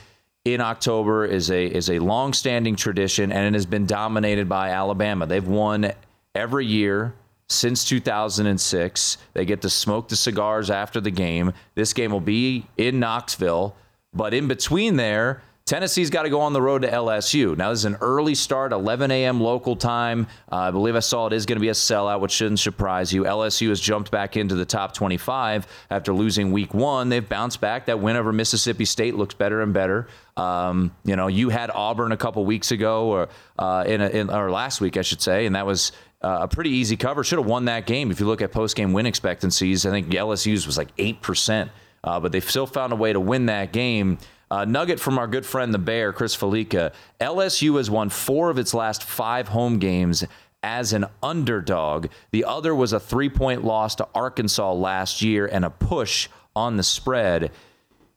in 0.46 0.62
October 0.62 1.26
is 1.26 1.50
a 1.50 1.66
is 1.66 1.90
a 1.90 2.00
long-standing 2.00 2.76
tradition, 2.76 3.32
and 3.32 3.48
it 3.48 3.58
has 3.58 3.66
been 3.66 3.88
dominated 3.88 4.48
by 4.48 4.70
Alabama. 4.70 5.26
They've 5.26 5.46
won 5.46 5.92
every 6.36 6.68
year 6.68 7.14
since 7.50 7.84
2006. 7.84 9.18
They 9.34 9.46
get 9.46 9.62
to 9.64 9.70
smoke 9.70 10.08
the 10.08 10.16
cigars 10.16 10.70
after 10.70 11.02
the 11.02 11.12
game. 11.12 11.52
This 11.74 11.94
game 11.94 12.12
will 12.12 12.20
be 12.22 12.68
in 12.78 13.00
Knoxville, 13.00 13.76
but 14.14 14.34
in 14.34 14.48
between 14.48 14.96
there, 14.96 15.42
Tennessee's 15.66 16.12
got 16.12 16.24
to 16.24 16.30
go 16.30 16.42
on 16.42 16.54
the 16.54 16.62
road 16.62 16.84
to 16.84 16.88
LSU. 16.92 17.58
Now, 17.58 17.72
this 17.72 17.80
is 17.80 17.86
an 17.86 17.98
early 18.00 18.36
start, 18.36 18.72
11 18.72 19.10
a.m. 19.10 19.42
local 19.42 19.76
time. 19.76 20.28
Uh, 20.52 20.58
I 20.58 20.70
believe 20.70 20.96
I 20.96 21.00
saw 21.00 21.26
it 21.26 21.34
is 21.34 21.48
going 21.48 21.56
to 21.56 21.60
be 21.60 21.70
a 21.70 21.72
sellout, 21.72 22.20
which 22.20 22.34
shouldn't 22.34 22.60
surprise 22.60 23.12
you. 23.12 23.24
LSU 23.24 23.70
has 23.70 23.80
jumped 23.80 24.12
back 24.12 24.38
into 24.38 24.54
the 24.54 24.64
top 24.64 24.94
25 24.94 25.66
after 25.90 26.14
losing 26.14 26.52
week 26.52 26.76
one. 26.76 27.10
They've 27.10 27.28
bounced 27.28 27.62
back. 27.62 27.88
That 27.88 28.00
win 28.00 28.16
over 28.16 28.32
Mississippi 28.32 28.86
State 28.86 29.16
looks 29.16 29.34
better 29.34 29.64
and 29.64 29.74
better. 29.74 30.08
Um, 30.38 30.96
you 31.04 31.16
know, 31.16 31.26
you 31.26 31.50
had 31.50 31.72
Auburn 31.72 32.12
a 32.12 32.18
couple 32.18 32.46
weeks 32.46 32.70
ago, 32.70 33.08
or 33.08 33.30
uh, 33.58 33.86
in, 33.88 34.02
a, 34.02 34.10
in, 34.10 34.30
or 34.30 34.52
last 34.52 34.82
week, 34.82 34.98
I 34.98 35.02
should 35.02 35.24
say, 35.24 35.48
and 35.48 35.56
that 35.56 35.66
was 35.66 35.94
uh, 36.22 36.42
a 36.42 36.48
pretty 36.48 36.70
easy 36.70 36.96
cover. 36.96 37.24
Should 37.24 37.40
have 37.40 37.48
won 37.48 37.66
that 37.66 37.88
game. 37.88 38.12
If 38.12 38.20
you 38.20 38.28
look 38.28 38.44
at 38.44 38.52
post 38.52 38.76
game 38.76 38.94
win 38.94 39.08
expectancies, 39.08 39.84
I 39.88 39.90
think 39.90 40.10
LSU's 40.10 40.68
was 40.68 40.78
like 40.78 40.90
eight 41.00 41.24
percent, 41.24 41.72
uh, 42.04 42.20
but 42.20 42.32
they 42.32 42.40
still 42.40 42.68
found 42.68 42.94
a 42.94 42.96
way 42.96 43.14
to 43.14 43.20
win 43.20 43.48
that 43.48 43.74
game. 43.74 44.20
Uh, 44.52 44.66
nugget 44.66 45.00
from 45.00 45.18
our 45.18 45.28
good 45.28 45.46
friend 45.46 45.74
the 45.74 45.80
Bear, 45.80 46.14
Chris 46.14 46.36
Fallica. 46.36 46.92
LSU 47.20 47.78
has 47.78 47.90
won 47.90 48.10
four 48.10 48.50
of 48.50 48.60
its 48.60 48.74
last 48.74 49.04
five 49.04 49.48
home 49.48 49.80
games 49.80 50.24
as 50.62 50.94
an 50.94 51.06
underdog. 51.22 52.08
The 52.32 52.46
other 52.46 52.74
was 52.74 52.94
a 52.94 53.00
three 53.00 53.30
point 53.30 53.64
loss 53.64 53.96
to 53.96 54.08
Arkansas 54.14 54.74
last 54.74 55.22
year 55.22 55.46
and 55.46 55.66
a 55.66 55.70
push 55.70 56.30
on 56.56 56.78
the 56.78 56.84
spread. 56.84 57.52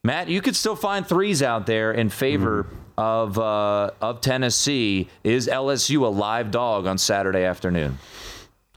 Matt, 0.04 0.28
you 0.28 0.40
could 0.40 0.56
still 0.56 0.76
find 0.76 1.06
threes 1.06 1.42
out 1.42 1.66
there 1.66 1.92
in 1.92 2.08
favor 2.08 2.64
mm 2.64 2.74
of 2.98 3.38
uh, 3.38 3.92
of 4.02 4.20
Tennessee. 4.20 5.08
Is 5.22 5.46
LSU 5.46 6.02
a 6.02 6.08
live 6.08 6.50
dog 6.50 6.86
on 6.88 6.98
Saturday 6.98 7.44
afternoon? 7.44 7.96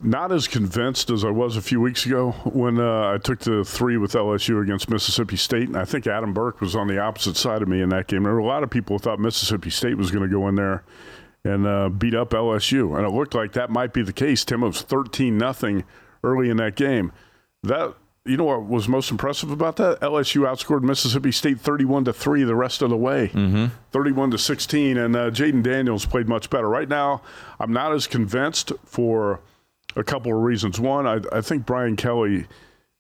Not 0.04 0.32
as 0.32 0.48
convinced 0.48 1.12
as 1.12 1.24
I 1.24 1.30
was 1.30 1.58
a 1.58 1.62
few 1.62 1.80
weeks 1.80 2.08
ago 2.08 2.32
when 2.44 2.80
uh, 2.80 3.12
I 3.14 3.20
took 3.20 3.40
the 3.40 3.64
three 3.64 3.98
with 3.98 4.14
LSU 4.14 4.62
against 4.62 4.90
Mississippi 4.90 5.36
State, 5.36 5.68
and 5.68 5.78
I 5.78 5.86
think 5.86 6.08
Adam 6.08 6.34
Burke 6.34 6.60
was 6.60 6.76
on 6.76 6.88
the 6.88 7.00
opposite 7.00 7.38
side 7.38 7.62
of 7.62 7.68
me 7.68 7.82
in 7.82 7.90
that 7.90 8.08
game. 8.08 8.24
There 8.24 8.34
were 8.34 8.40
a 8.40 8.46
lot 8.46 8.64
of 8.64 8.72
people 8.72 8.96
who 8.96 9.00
thought 9.00 9.20
Mississippi 9.20 9.70
State 9.70 9.98
was 9.98 10.10
going 10.10 10.28
to 10.28 10.34
go 10.34 10.48
in 10.48 10.56
there 10.56 10.84
and 11.44 11.68
uh, 11.68 11.90
beat 11.90 12.16
up 12.16 12.32
LSU, 12.32 12.98
and 12.98 13.06
it 13.06 13.12
looked 13.12 13.36
like 13.36 13.54
that 13.54 13.70
might 13.70 13.94
be 13.94 14.02
the 14.02 14.14
case. 14.14 14.44
Tim 14.44 14.62
was 14.62 14.82
thirteen 14.82 15.38
nothing 15.38 15.84
early 16.24 16.50
in 16.50 16.58
that 16.58 16.76
game. 16.76 17.12
That 17.62 17.94
you 18.26 18.38
know 18.38 18.46
what 18.46 18.66
was 18.66 18.88
most 18.88 19.12
impressive 19.12 19.52
about 19.52 19.76
that? 19.78 20.00
LSU 20.02 20.48
outscored 20.48 20.82
Mississippi 20.82 21.32
State 21.32 21.60
31 21.60 22.06
to 22.06 22.14
3 22.14 22.44
the 22.44 22.56
rest 22.56 22.82
of 22.84 22.92
the 22.92 22.98
way. 22.98 23.30
Mm-hmm. 23.30 23.68
31 23.92 24.32
to 24.32 24.38
16 24.38 24.98
and 24.98 25.16
uh, 25.16 25.32
Jayden 25.32 25.64
Daniels 25.64 26.06
played 26.06 26.28
much 26.28 26.50
better. 26.52 26.70
Right 26.70 26.88
now, 26.88 27.24
I'm 27.60 27.74
not 27.74 27.94
as 27.94 28.06
convinced 28.06 28.72
for 28.86 29.40
a 29.96 30.04
couple 30.04 30.36
of 30.36 30.42
reasons. 30.42 30.80
One, 30.80 31.08
I, 31.08 31.20
I 31.32 31.42
think 31.42 31.66
Brian 31.66 31.96
Kelly 31.96 32.48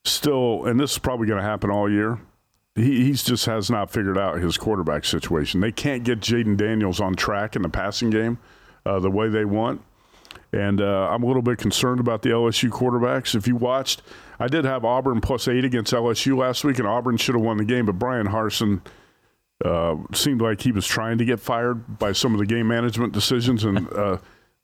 still 0.03 0.65
and 0.65 0.79
this 0.79 0.93
is 0.93 0.97
probably 0.97 1.27
going 1.27 1.39
to 1.39 1.47
happen 1.47 1.69
all 1.69 1.89
year. 1.89 2.19
He 2.75 3.05
he's 3.05 3.23
just 3.23 3.45
has 3.45 3.69
not 3.69 3.91
figured 3.91 4.17
out 4.17 4.39
his 4.39 4.57
quarterback 4.57 5.05
situation. 5.05 5.61
They 5.61 5.71
can't 5.71 6.03
get 6.03 6.19
Jayden 6.19 6.57
Daniels 6.57 6.99
on 6.99 7.15
track 7.15 7.55
in 7.55 7.61
the 7.61 7.69
passing 7.69 8.09
game 8.09 8.39
uh, 8.85 8.99
the 8.99 9.11
way 9.11 9.29
they 9.29 9.45
want. 9.45 9.81
And 10.53 10.81
uh, 10.81 11.09
I'm 11.09 11.23
a 11.23 11.27
little 11.27 11.41
bit 11.41 11.57
concerned 11.57 11.99
about 11.99 12.23
the 12.23 12.29
LSU 12.29 12.69
quarterbacks. 12.69 13.35
If 13.35 13.47
you 13.47 13.55
watched, 13.55 14.01
I 14.39 14.47
did 14.47 14.65
have 14.65 14.83
Auburn 14.83 15.21
plus 15.21 15.47
eight 15.47 15.63
against 15.63 15.93
LSU 15.93 16.37
last 16.37 16.63
week, 16.63 16.77
and 16.77 16.87
Auburn 16.87 17.17
should 17.17 17.35
have 17.35 17.43
won 17.43 17.57
the 17.57 17.65
game, 17.65 17.85
but 17.85 17.97
Bryan 17.97 18.27
Harsin 18.27 18.81
uh, 19.63 19.95
seemed 20.13 20.41
like 20.41 20.61
he 20.61 20.71
was 20.71 20.85
trying 20.85 21.17
to 21.19 21.25
get 21.25 21.39
fired 21.39 21.99
by 21.99 22.11
some 22.11 22.33
of 22.33 22.39
the 22.39 22.45
game 22.45 22.67
management 22.67 23.13
decisions 23.13 23.63
and 23.63 23.91
uh, 23.93 24.17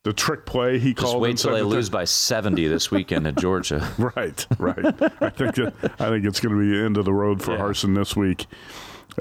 the 0.08 0.14
trick 0.14 0.46
play 0.46 0.80
he 0.80 0.94
Just 0.94 1.06
called. 1.06 1.22
Wait 1.22 1.32
until 1.32 1.54
they 1.54 1.62
lose 1.62 1.90
by 1.90 2.06
70 2.06 2.68
this 2.68 2.90
weekend 2.92 3.28
at 3.28 3.36
Georgia. 3.38 3.94
right, 3.98 4.46
right. 4.58 4.86
I 5.22 5.30
think 5.30 5.58
it, 5.58 5.74
I 5.84 6.10
think 6.10 6.26
it's 6.26 6.40
going 6.40 6.56
to 6.56 6.62
be 6.62 6.78
the 6.78 6.84
end 6.84 6.98
of 6.98 7.06
the 7.06 7.14
road 7.14 7.42
for 7.42 7.52
yeah. 7.52 7.60
Harsin 7.60 7.96
this 7.96 8.16
week. 8.16 8.46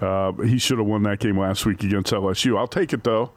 Uh, 0.01 0.33
he 0.33 0.59
should 0.59 0.79
have 0.79 0.87
won 0.87 1.03
that 1.05 1.19
game 1.19 1.39
last 1.39 1.67
week 1.67 1.83
against 1.83 2.13
LSU. 2.13 2.59
I'll 2.59 2.69
take 2.69 2.93
it 2.93 3.03
though 3.03 3.33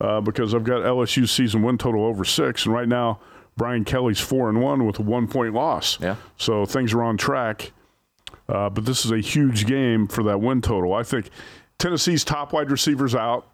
uh, 0.00 0.20
because 0.20 0.54
I've 0.54 0.64
got 0.64 0.82
LSU's 0.82 1.30
season 1.30 1.62
win 1.62 1.78
total 1.78 2.04
over 2.04 2.24
six, 2.24 2.64
and 2.64 2.74
right 2.74 2.88
now 2.88 3.20
Brian 3.56 3.84
Kelly's 3.84 4.20
four 4.20 4.48
and 4.48 4.62
one 4.62 4.86
with 4.86 4.98
a 4.98 5.02
one 5.02 5.28
point 5.28 5.54
loss. 5.54 6.00
Yeah. 6.00 6.16
So 6.36 6.64
things 6.64 6.94
are 6.94 7.02
on 7.02 7.16
track 7.16 7.72
uh, 8.48 8.70
but 8.70 8.84
this 8.84 9.04
is 9.04 9.10
a 9.10 9.18
huge 9.18 9.66
game 9.66 10.06
for 10.06 10.22
that 10.24 10.40
win 10.40 10.62
total. 10.62 10.94
I 10.94 11.02
think 11.02 11.28
Tennessee's 11.78 12.24
top 12.24 12.52
wide 12.52 12.70
receivers 12.70 13.14
out. 13.14 13.46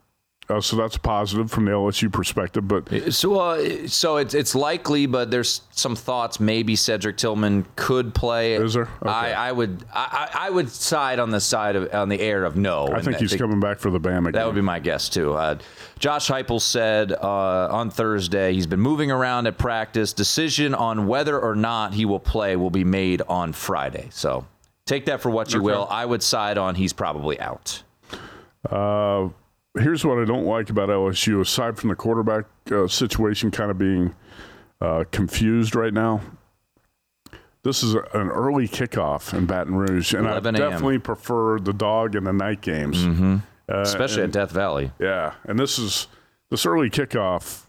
Uh, 0.47 0.61
so 0.61 0.77
that's 0.77 0.99
positive 0.99 1.51
from 1.51 1.65
the 1.65 1.71
LSU 1.71 2.13
perspective, 2.13 2.69
but 2.69 3.15
so 3.15 3.41
uh, 3.41 3.89
so 3.89 4.19
it's 4.19 4.35
it's 4.35 4.55
likely, 4.55 5.07
but 5.07 5.31
there's 5.31 5.63
some 5.71 5.97
thoughts 5.97 6.39
maybe 6.39 6.77
Cedric 6.77 7.17
Tillman 7.17 7.65
could 7.77 8.15
play. 8.15 8.53
Is 8.55 8.75
there? 8.75 8.89
Okay. 9.01 9.09
I, 9.11 9.49
I 9.49 9.53
would 9.53 9.85
I, 9.95 10.29
I 10.35 10.51
would 10.51 10.69
side 10.69 11.19
on 11.19 11.31
the 11.31 11.41
side 11.41 11.77
of 11.77 11.95
on 11.95 12.11
the 12.11 12.21
air 12.21 12.45
of 12.45 12.57
no. 12.57 12.89
I 12.89 13.01
think 13.01 13.17
he's 13.17 13.31
think 13.31 13.41
coming 13.41 13.59
back 13.59 13.79
for 13.79 13.91
the 13.91 13.99
Bama 13.99 14.25
game. 14.25 14.33
That 14.33 14.45
would 14.45 14.55
be 14.55 14.61
my 14.61 14.81
guess 14.81 15.09
too. 15.09 15.33
Uh, 15.33 15.57
Josh 15.99 16.29
Heupel 16.29 16.61
said 16.61 17.13
uh, 17.13 17.69
on 17.71 17.89
Thursday 17.89 18.53
he's 18.53 18.67
been 18.67 18.81
moving 18.81 19.11
around 19.11 19.47
at 19.47 19.57
practice. 19.57 20.13
Decision 20.13 20.75
on 20.75 21.07
whether 21.07 21.41
or 21.41 21.55
not 21.57 21.95
he 21.95 22.05
will 22.05 22.21
play 22.21 22.55
will 22.57 22.69
be 22.69 22.85
made 22.85 23.23
on 23.29 23.55
Friday. 23.55 24.09
So 24.11 24.45
take 24.85 25.07
that 25.07 25.23
for 25.23 25.31
what 25.31 25.55
you 25.55 25.61
Okay. 25.61 25.65
will. 25.65 25.87
I 25.91 26.05
would 26.05 26.23
side 26.23 26.59
on 26.59 26.75
he's 26.75 26.93
probably 26.93 27.41
out. 27.41 27.83
Uh, 28.69 29.29
here's 29.79 30.05
what 30.05 30.19
I 30.19 30.25
don't 30.25 30.45
like 30.47 30.71
about 30.71 30.89
LSU, 30.89 31.41
aside 31.41 31.77
from 31.79 31.89
the 31.91 31.97
quarterback 31.97 32.45
uh, 32.71 32.87
situation 32.87 33.51
kind 33.51 33.71
of 33.71 33.79
being 33.79 34.15
uh, 34.81 35.05
confused 35.11 35.75
right 35.75 35.93
now. 35.93 36.21
This 37.63 37.83
is 37.83 37.95
a, 37.95 38.01
an 38.13 38.29
early 38.29 38.69
kickoff 38.69 39.33
in 39.37 39.47
Baton 39.47 39.75
Rouge, 39.75 40.13
and 40.13 40.29
I 40.29 40.39
definitely 40.41 40.99
prefer 40.99 41.59
the 41.59 41.73
dog 41.73 42.15
and 42.15 42.27
the 42.27 42.33
night 42.33 42.61
games, 42.61 43.05
Mm-hmm. 43.05 43.37
uh, 43.71 43.81
Especially 43.81 44.23
and- 44.23 44.37
at 44.37 44.41
Death 44.43 44.51
Valley. 44.51 44.93
Yeah, 44.99 45.35
and 45.45 45.59
this 45.59 45.79
is 45.79 46.07
this 46.51 46.67
early 46.67 46.91
kickoff. 46.91 47.63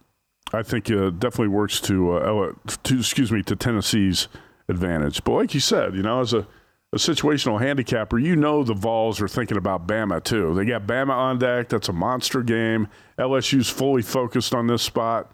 I 0.53 0.63
think 0.63 0.91
uh, 0.91 1.09
definitely 1.09 1.47
works 1.47 1.79
to, 1.81 2.11
uh, 2.13 2.51
to 2.83 2.99
excuse 2.99 3.31
me 3.31 3.41
to 3.43 3.55
Tennessee's 3.55 4.27
advantage. 4.69 5.23
But 5.23 5.31
like 5.33 5.53
you 5.53 5.59
said, 5.59 5.95
you 5.95 6.03
know, 6.03 6.19
as 6.21 6.33
a, 6.33 6.45
a 6.93 6.97
situational 6.97 7.59
handicapper, 7.59 8.17
you 8.17 8.35
know 8.35 8.63
the 8.63 8.73
Vols 8.73 9.19
are 9.21 9.27
thinking 9.27 9.57
about 9.57 9.87
Bama 9.87 10.23
too. 10.23 10.53
They 10.55 10.65
got 10.65 10.87
Bama 10.87 11.09
on 11.11 11.39
deck. 11.39 11.69
That's 11.69 11.89
a 11.89 11.93
monster 11.93 12.41
game. 12.41 12.87
LSU's 13.19 13.69
fully 13.69 14.01
focused 14.01 14.53
on 14.55 14.67
this 14.67 14.81
spot. 14.81 15.31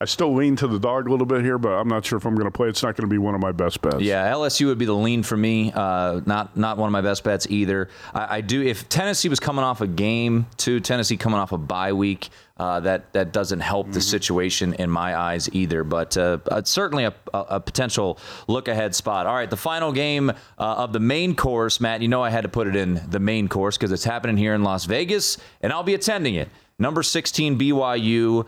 I 0.00 0.04
still 0.04 0.32
lean 0.32 0.54
to 0.56 0.68
the 0.68 0.78
dog 0.78 1.08
a 1.08 1.10
little 1.10 1.26
bit 1.26 1.42
here, 1.42 1.58
but 1.58 1.70
I'm 1.70 1.88
not 1.88 2.04
sure 2.04 2.18
if 2.18 2.24
I'm 2.24 2.36
going 2.36 2.44
to 2.46 2.52
play. 2.52 2.68
It's 2.68 2.84
not 2.84 2.94
going 2.94 3.08
to 3.08 3.12
be 3.12 3.18
one 3.18 3.34
of 3.34 3.40
my 3.40 3.50
best 3.50 3.82
bets. 3.82 4.00
Yeah, 4.00 4.30
LSU 4.30 4.66
would 4.66 4.78
be 4.78 4.84
the 4.84 4.92
lean 4.94 5.24
for 5.24 5.36
me. 5.36 5.72
Uh, 5.74 6.20
not 6.24 6.56
not 6.56 6.78
one 6.78 6.86
of 6.86 6.92
my 6.92 7.00
best 7.00 7.24
bets 7.24 7.48
either. 7.50 7.88
I, 8.14 8.36
I 8.36 8.40
do 8.40 8.62
if 8.62 8.88
Tennessee 8.88 9.28
was 9.28 9.40
coming 9.40 9.64
off 9.64 9.80
a 9.80 9.88
game 9.88 10.46
too. 10.56 10.78
Tennessee 10.78 11.16
coming 11.16 11.40
off 11.40 11.50
a 11.50 11.58
bye 11.58 11.92
week. 11.92 12.28
Uh, 12.58 12.80
that 12.80 13.12
that 13.12 13.32
doesn't 13.32 13.60
help 13.60 13.92
the 13.92 14.00
situation 14.00 14.74
in 14.74 14.90
my 14.90 15.16
eyes 15.16 15.48
either. 15.52 15.84
But 15.84 16.16
uh, 16.16 16.38
uh, 16.50 16.62
certainly 16.64 17.04
a, 17.04 17.14
a, 17.32 17.38
a 17.38 17.60
potential 17.60 18.18
look 18.48 18.66
ahead 18.66 18.96
spot. 18.96 19.26
All 19.26 19.34
right, 19.34 19.48
the 19.48 19.56
final 19.56 19.92
game 19.92 20.30
uh, 20.30 20.34
of 20.58 20.92
the 20.92 20.98
main 20.98 21.36
course, 21.36 21.80
Matt. 21.80 22.02
You 22.02 22.08
know 22.08 22.22
I 22.22 22.30
had 22.30 22.42
to 22.42 22.48
put 22.48 22.66
it 22.66 22.74
in 22.74 23.00
the 23.10 23.20
main 23.20 23.46
course 23.46 23.76
because 23.76 23.92
it's 23.92 24.04
happening 24.04 24.36
here 24.36 24.54
in 24.54 24.64
Las 24.64 24.86
Vegas, 24.86 25.38
and 25.60 25.72
I'll 25.72 25.84
be 25.84 25.94
attending 25.94 26.34
it. 26.34 26.48
Number 26.80 27.02
16 27.02 27.58
BYU 27.58 28.46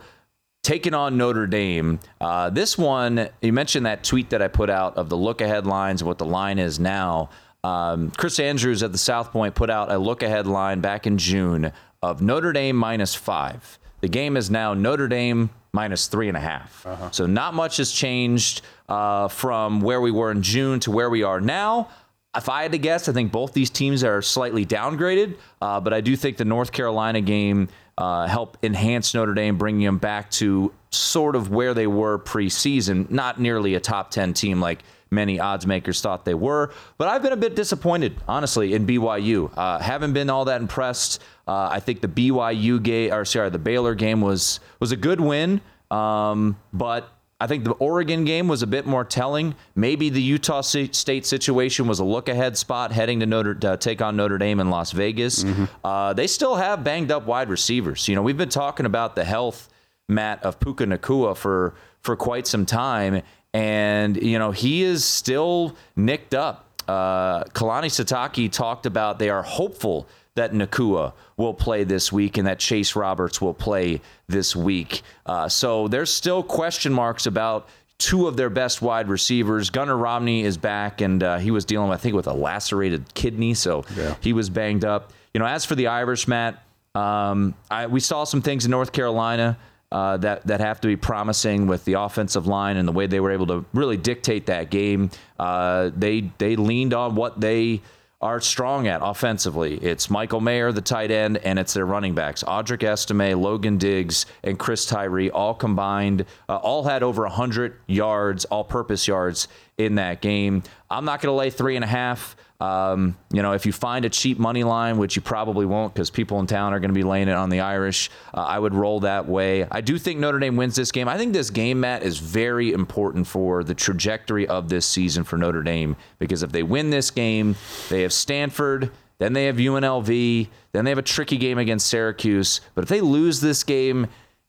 taking 0.63 0.93
on 0.93 1.17
Notre 1.17 1.47
Dame. 1.47 1.99
Uh, 2.19 2.49
this 2.49 2.77
one, 2.77 3.29
you 3.41 3.51
mentioned 3.53 3.85
that 3.85 4.03
tweet 4.03 4.29
that 4.29 4.41
I 4.41 4.47
put 4.47 4.69
out 4.69 4.97
of 4.97 5.09
the 5.09 5.17
look 5.17 5.41
ahead 5.41 5.65
lines 5.65 6.03
what 6.03 6.17
the 6.17 6.25
line 6.25 6.59
is 6.59 6.79
now. 6.79 7.29
Um, 7.63 8.11
Chris 8.11 8.39
Andrews 8.39 8.83
at 8.83 8.91
the 8.91 8.97
South 8.97 9.31
Point 9.31 9.55
put 9.55 9.69
out 9.69 9.91
a 9.91 9.97
look 9.97 10.23
ahead 10.23 10.47
line 10.47 10.81
back 10.81 11.05
in 11.05 11.17
June 11.17 11.71
of 12.01 12.21
Notre 12.21 12.53
Dame 12.53 12.75
minus 12.75 13.13
five. 13.15 13.79
The 14.01 14.09
game 14.09 14.35
is 14.35 14.49
now 14.51 14.73
Notre 14.73 15.07
Dame 15.07 15.49
minus 15.73 16.07
three 16.07 16.27
and 16.27 16.35
a 16.35 16.41
half. 16.41 16.85
So 17.11 17.25
not 17.25 17.53
much 17.53 17.77
has 17.77 17.91
changed 17.91 18.61
uh, 18.89 19.27
from 19.29 19.79
where 19.81 20.01
we 20.01 20.11
were 20.11 20.31
in 20.31 20.41
June 20.41 20.79
to 20.81 20.91
where 20.91 21.09
we 21.09 21.23
are 21.23 21.39
now. 21.39 21.89
If 22.35 22.49
I 22.49 22.63
had 22.63 22.71
to 22.71 22.77
guess, 22.77 23.09
I 23.09 23.13
think 23.13 23.31
both 23.31 23.53
these 23.53 23.69
teams 23.69 24.03
are 24.03 24.21
slightly 24.21 24.65
downgraded, 24.65 25.35
uh, 25.61 25.79
but 25.81 25.93
I 25.93 26.01
do 26.01 26.15
think 26.15 26.37
the 26.37 26.45
North 26.45 26.71
Carolina 26.71 27.19
game 27.21 27.67
uh, 27.97 28.25
help 28.25 28.57
enhance 28.63 29.13
Notre 29.13 29.33
Dame, 29.33 29.57
bringing 29.57 29.85
them 29.85 29.97
back 29.97 30.31
to 30.31 30.73
sort 30.91 31.35
of 31.35 31.51
where 31.51 31.73
they 31.73 31.87
were 31.87 32.19
preseason. 32.19 33.09
Not 33.11 33.39
nearly 33.39 33.75
a 33.75 33.79
top 33.79 34.11
10 34.11 34.33
team 34.33 34.61
like 34.61 34.79
many 35.11 35.39
odds 35.39 35.67
makers 35.67 36.01
thought 36.01 36.23
they 36.25 36.33
were, 36.33 36.71
but 36.97 37.07
I've 37.09 37.21
been 37.21 37.33
a 37.33 37.37
bit 37.37 37.55
disappointed, 37.55 38.15
honestly, 38.27 38.73
in 38.73 38.87
BYU. 38.87 39.51
Uh, 39.55 39.77
haven't 39.79 40.13
been 40.13 40.29
all 40.29 40.45
that 40.45 40.61
impressed. 40.61 41.21
Uh, 41.47 41.67
I 41.69 41.79
think 41.81 42.01
the 42.01 42.07
BYU 42.07 42.81
game, 42.81 43.13
or 43.13 43.25
sorry, 43.25 43.49
the 43.49 43.59
Baylor 43.59 43.93
game 43.93 44.21
was 44.21 44.59
was 44.79 44.91
a 44.91 44.95
good 44.95 45.19
win, 45.19 45.61
um, 45.91 46.57
but 46.71 47.11
I 47.41 47.47
think 47.47 47.63
the 47.63 47.71
Oregon 47.71 48.23
game 48.23 48.47
was 48.47 48.61
a 48.61 48.67
bit 48.67 48.85
more 48.85 49.03
telling. 49.03 49.55
Maybe 49.75 50.09
the 50.09 50.21
Utah 50.21 50.61
State 50.61 51.25
situation 51.25 51.87
was 51.87 51.99
a 51.99 52.03
look 52.05 52.29
ahead 52.29 52.55
spot 52.55 52.91
heading 52.91 53.19
to 53.19 53.25
Notre 53.25 53.55
to 53.55 53.77
take 53.77 54.01
on 54.01 54.15
Notre 54.15 54.37
Dame 54.37 54.59
in 54.59 54.69
Las 54.69 54.91
Vegas. 54.91 55.43
Uh, 55.83 56.13
they 56.13 56.27
still 56.27 56.55
have 56.55 56.83
banged 56.83 57.11
up 57.11 57.25
wide 57.25 57.49
receivers. 57.49 58.07
You 58.07 58.15
know, 58.15 58.21
we've 58.21 58.37
been 58.37 58.49
talking 58.49 58.85
about 58.85 59.15
the 59.15 59.23
health, 59.25 59.69
Matt, 60.07 60.43
of 60.43 60.59
Puka 60.59 60.85
Nacua 60.85 61.35
for 61.35 61.73
for 62.01 62.15
quite 62.15 62.47
some 62.47 62.65
time, 62.65 63.21
and 63.53 64.21
you 64.21 64.39
know 64.39 64.51
he 64.51 64.83
is 64.83 65.03
still 65.05 65.75
nicked 65.95 66.33
up. 66.33 66.67
Uh, 66.87 67.43
Kalani 67.45 67.85
Sitake 67.85 68.51
talked 68.51 68.85
about 68.85 69.19
they 69.19 69.29
are 69.29 69.43
hopeful 69.43 70.07
that 70.35 70.53
Nacua 70.53 71.13
will 71.37 71.53
play 71.53 71.83
this 71.83 72.11
week 72.11 72.37
and 72.37 72.47
that 72.47 72.59
Chase 72.59 72.95
Roberts 72.95 73.41
will 73.41 73.53
play 73.53 74.01
this 74.27 74.55
week. 74.55 75.01
Uh, 75.25 75.49
so 75.49 75.87
there's 75.87 76.13
still 76.13 76.41
question 76.41 76.93
marks 76.93 77.25
about 77.25 77.67
two 77.97 78.27
of 78.27 78.37
their 78.37 78.49
best 78.49 78.81
wide 78.81 79.09
receivers. 79.09 79.69
Gunnar 79.69 79.97
Romney 79.97 80.43
is 80.43 80.57
back, 80.57 81.01
and 81.01 81.21
uh, 81.21 81.37
he 81.37 81.51
was 81.51 81.65
dealing, 81.65 81.91
I 81.91 81.97
think, 81.97 82.15
with 82.15 82.27
a 82.27 82.33
lacerated 82.33 83.13
kidney, 83.13 83.53
so 83.53 83.83
he 84.21 84.33
was 84.33 84.49
banged 84.49 84.85
up. 84.85 85.11
You 85.33 85.39
know, 85.39 85.45
as 85.45 85.65
for 85.65 85.75
the 85.75 85.87
Irish, 85.87 86.27
Matt, 86.27 86.63
um, 86.95 87.53
I, 87.69 87.87
we 87.87 87.99
saw 87.99 88.23
some 88.23 88.41
things 88.41 88.65
in 88.65 88.71
North 88.71 88.91
Carolina. 88.91 89.57
Uh, 89.91 90.15
that 90.15 90.47
that 90.47 90.61
have 90.61 90.79
to 90.79 90.87
be 90.87 90.95
promising 90.95 91.67
with 91.67 91.83
the 91.83 91.93
offensive 91.93 92.47
line 92.47 92.77
and 92.77 92.87
the 92.87 92.93
way 92.93 93.07
they 93.07 93.19
were 93.19 93.31
able 93.31 93.47
to 93.47 93.65
really 93.73 93.97
dictate 93.97 94.45
that 94.45 94.69
game. 94.69 95.09
Uh, 95.37 95.91
they 95.95 96.31
they 96.37 96.55
leaned 96.55 96.93
on 96.93 97.13
what 97.15 97.41
they 97.41 97.81
are 98.21 98.39
strong 98.39 98.87
at 98.87 99.01
offensively. 99.03 99.77
It's 99.77 100.09
Michael 100.09 100.41
Mayer, 100.41 100.71
the 100.71 100.81
tight 100.81 101.09
end, 101.09 101.37
and 101.37 101.57
it's 101.57 101.73
their 101.73 101.85
running 101.85 102.13
backs. 102.13 102.43
Audric 102.43 102.83
Estime, 102.83 103.33
Logan 103.41 103.77
Diggs, 103.77 104.27
and 104.43 104.59
Chris 104.59 104.85
Tyree 104.85 105.31
all 105.31 105.55
combined, 105.55 106.25
uh, 106.47 106.57
all 106.57 106.83
had 106.83 107.01
over 107.01 107.23
100 107.23 107.79
yards, 107.87 108.45
all 108.45 108.63
purpose 108.63 109.07
yards 109.07 109.47
in 109.77 109.95
that 109.95 110.21
game. 110.21 110.63
I'm 110.89 111.05
not 111.05 111.21
going 111.21 111.31
to 111.31 111.37
lay 111.37 111.49
three 111.49 111.75
and 111.75 111.83
a 111.83 111.87
half. 111.87 112.35
Um, 112.61 113.17
you 113.31 113.41
know, 113.41 113.53
if 113.53 113.65
you 113.65 113.71
find 113.71 114.05
a 114.05 114.09
cheap 114.09 114.37
money 114.37 114.63
line, 114.63 114.99
which 114.99 115.15
you 115.15 115.21
probably 115.23 115.65
won't 115.65 115.95
because 115.95 116.11
people 116.11 116.39
in 116.39 116.45
town 116.45 116.73
are 116.73 116.79
going 116.79 116.91
to 116.91 116.95
be 116.95 117.03
laying 117.03 117.27
it 117.27 117.33
on 117.33 117.49
the 117.49 117.61
Irish, 117.61 118.11
uh, 118.35 118.41
I 118.41 118.59
would 118.59 118.75
roll 118.75 118.99
that 118.99 119.27
way. 119.27 119.65
I 119.71 119.81
do 119.81 119.97
think 119.97 120.19
Notre 120.19 120.37
Dame 120.37 120.57
wins 120.57 120.75
this 120.75 120.91
game. 120.91 121.07
I 121.07 121.17
think 121.17 121.33
this 121.33 121.49
game, 121.49 121.79
Matt, 121.79 122.03
is 122.03 122.19
very 122.19 122.71
important 122.71 123.25
for 123.25 123.63
the 123.63 123.73
trajectory 123.73 124.47
of 124.47 124.69
this 124.69 124.85
season 124.85 125.23
for 125.23 125.37
Notre 125.37 125.63
Dame 125.63 125.95
because 126.19 126.43
if 126.43 126.51
they 126.51 126.61
win 126.61 126.91
this 126.91 127.09
game, 127.09 127.55
they 127.89 128.03
have 128.03 128.13
Stanford, 128.13 128.91
then 129.17 129.33
they 129.33 129.45
have 129.45 129.55
UNLV, 129.55 130.47
then 130.71 130.85
they 130.85 130.91
have 130.91 130.99
a 130.99 131.03
tricky 131.03 131.37
game 131.37 131.57
against 131.57 131.87
Syracuse. 131.87 132.61
But 132.75 132.83
if 132.83 132.89
they 132.89 133.01
lose 133.01 133.41
this 133.41 133.63
game, 133.63 134.07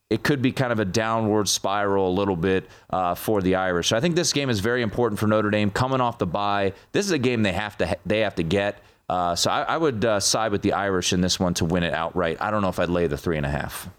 it 0.09 0.23
could 0.23 0.41
be 0.41 0.51
kind 0.51 0.71
of 0.71 0.79
a 0.79 0.85
downward 0.85 1.47
spiral 1.47 2.07
a 2.07 2.13
little 2.13 2.35
bit 2.35 2.69
uh, 2.89 3.15
for 3.15 3.41
the 3.41 3.55
Irish. 3.55 3.87
So 3.89 3.97
I 3.97 3.99
think 3.99 4.15
this 4.15 4.31
game 4.33 4.49
is 4.49 4.59
very 4.59 4.81
important 4.81 5.19
for 5.19 5.27
Notre 5.27 5.49
Dame 5.49 5.71
coming 5.71 6.01
off 6.01 6.17
the 6.17 6.27
bye. 6.27 6.73
This 6.91 7.05
is 7.05 7.11
a 7.11 7.17
game 7.17 7.43
they 7.43 7.53
have 7.53 7.77
to 7.79 7.97
they 8.05 8.19
have 8.19 8.35
to 8.35 8.43
get. 8.43 8.79
Uh, 9.09 9.35
so 9.35 9.51
I, 9.51 9.61
I 9.63 9.77
would 9.77 10.05
uh, 10.05 10.19
side 10.19 10.51
with 10.51 10.61
the 10.61 10.73
Irish 10.73 11.13
in 11.13 11.21
this 11.21 11.39
one 11.39 11.53
to 11.55 11.65
win 11.65 11.83
it 11.83 11.93
outright. 11.93 12.37
I 12.39 12.51
don't 12.51 12.61
know 12.61 12.69
if 12.69 12.79
I'd 12.79 12.89
lay 12.89 13.07
the 13.07 13.17
three 13.17 13.37
and 13.37 13.45
a 13.45 13.49
half. 13.49 13.89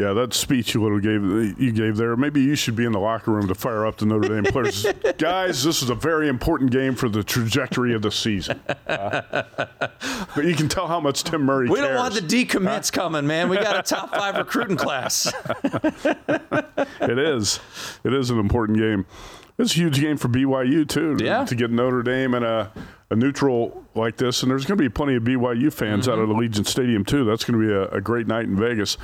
Yeah, 0.00 0.14
that 0.14 0.32
speech 0.32 0.72
you 0.72 0.82
little 0.82 0.98
gave 0.98 1.22
you 1.60 1.72
gave 1.72 1.96
there. 1.98 2.16
Maybe 2.16 2.40
you 2.40 2.54
should 2.54 2.74
be 2.74 2.86
in 2.86 2.92
the 2.92 2.98
locker 3.00 3.32
room 3.32 3.46
to 3.48 3.54
fire 3.54 3.84
up 3.84 3.98
the 3.98 4.06
Notre 4.06 4.28
Dame 4.28 4.44
players, 4.44 4.86
guys. 5.18 5.62
This 5.62 5.82
is 5.82 5.90
a 5.90 5.94
very 5.94 6.28
important 6.28 6.70
game 6.70 6.94
for 6.94 7.08
the 7.10 7.22
trajectory 7.22 7.92
of 7.92 8.00
the 8.00 8.10
season. 8.10 8.60
Uh, 8.86 9.42
but 10.34 10.44
you 10.44 10.54
can 10.54 10.68
tell 10.68 10.86
how 10.88 11.00
much 11.00 11.22
Tim 11.24 11.42
Murray. 11.42 11.68
We 11.68 11.80
don't 11.80 11.94
want 11.96 12.14
the 12.14 12.20
decommits 12.22 12.90
coming, 12.90 13.26
man. 13.26 13.50
We 13.50 13.56
got 13.58 13.76
a 13.78 13.82
top 13.82 14.10
five 14.14 14.36
recruiting 14.36 14.76
class. 14.76 15.30
it 17.00 17.18
is. 17.18 17.60
It 18.04 18.14
is 18.14 18.30
an 18.30 18.38
important 18.38 18.78
game. 18.78 19.06
It's 19.58 19.72
a 19.72 19.76
huge 19.76 20.00
game 20.00 20.16
for 20.16 20.28
BYU 20.28 20.88
too. 20.88 21.16
To, 21.16 21.24
Yeah. 21.24 21.44
to 21.44 21.54
get 21.54 21.70
Notre 21.70 22.02
Dame 22.02 22.32
in 22.34 22.42
a, 22.42 22.72
a 23.10 23.16
neutral 23.16 23.84
like 23.94 24.16
this, 24.16 24.42
and 24.42 24.50
there's 24.50 24.64
going 24.64 24.78
to 24.78 24.82
be 24.82 24.88
plenty 24.88 25.16
of 25.16 25.22
BYU 25.24 25.70
fans 25.70 26.08
out 26.08 26.18
of 26.18 26.30
Mm-hmm. 26.30 26.38
Allegiant 26.40 26.66
Stadium 26.66 27.04
too. 27.04 27.24
That's 27.26 27.44
going 27.44 27.60
to 27.60 27.66
be 27.66 27.70
a, 27.72 27.88
a 27.98 28.00
great 28.00 28.26
night 28.26 28.44
in 28.46 28.56
Vegas. 28.56 28.96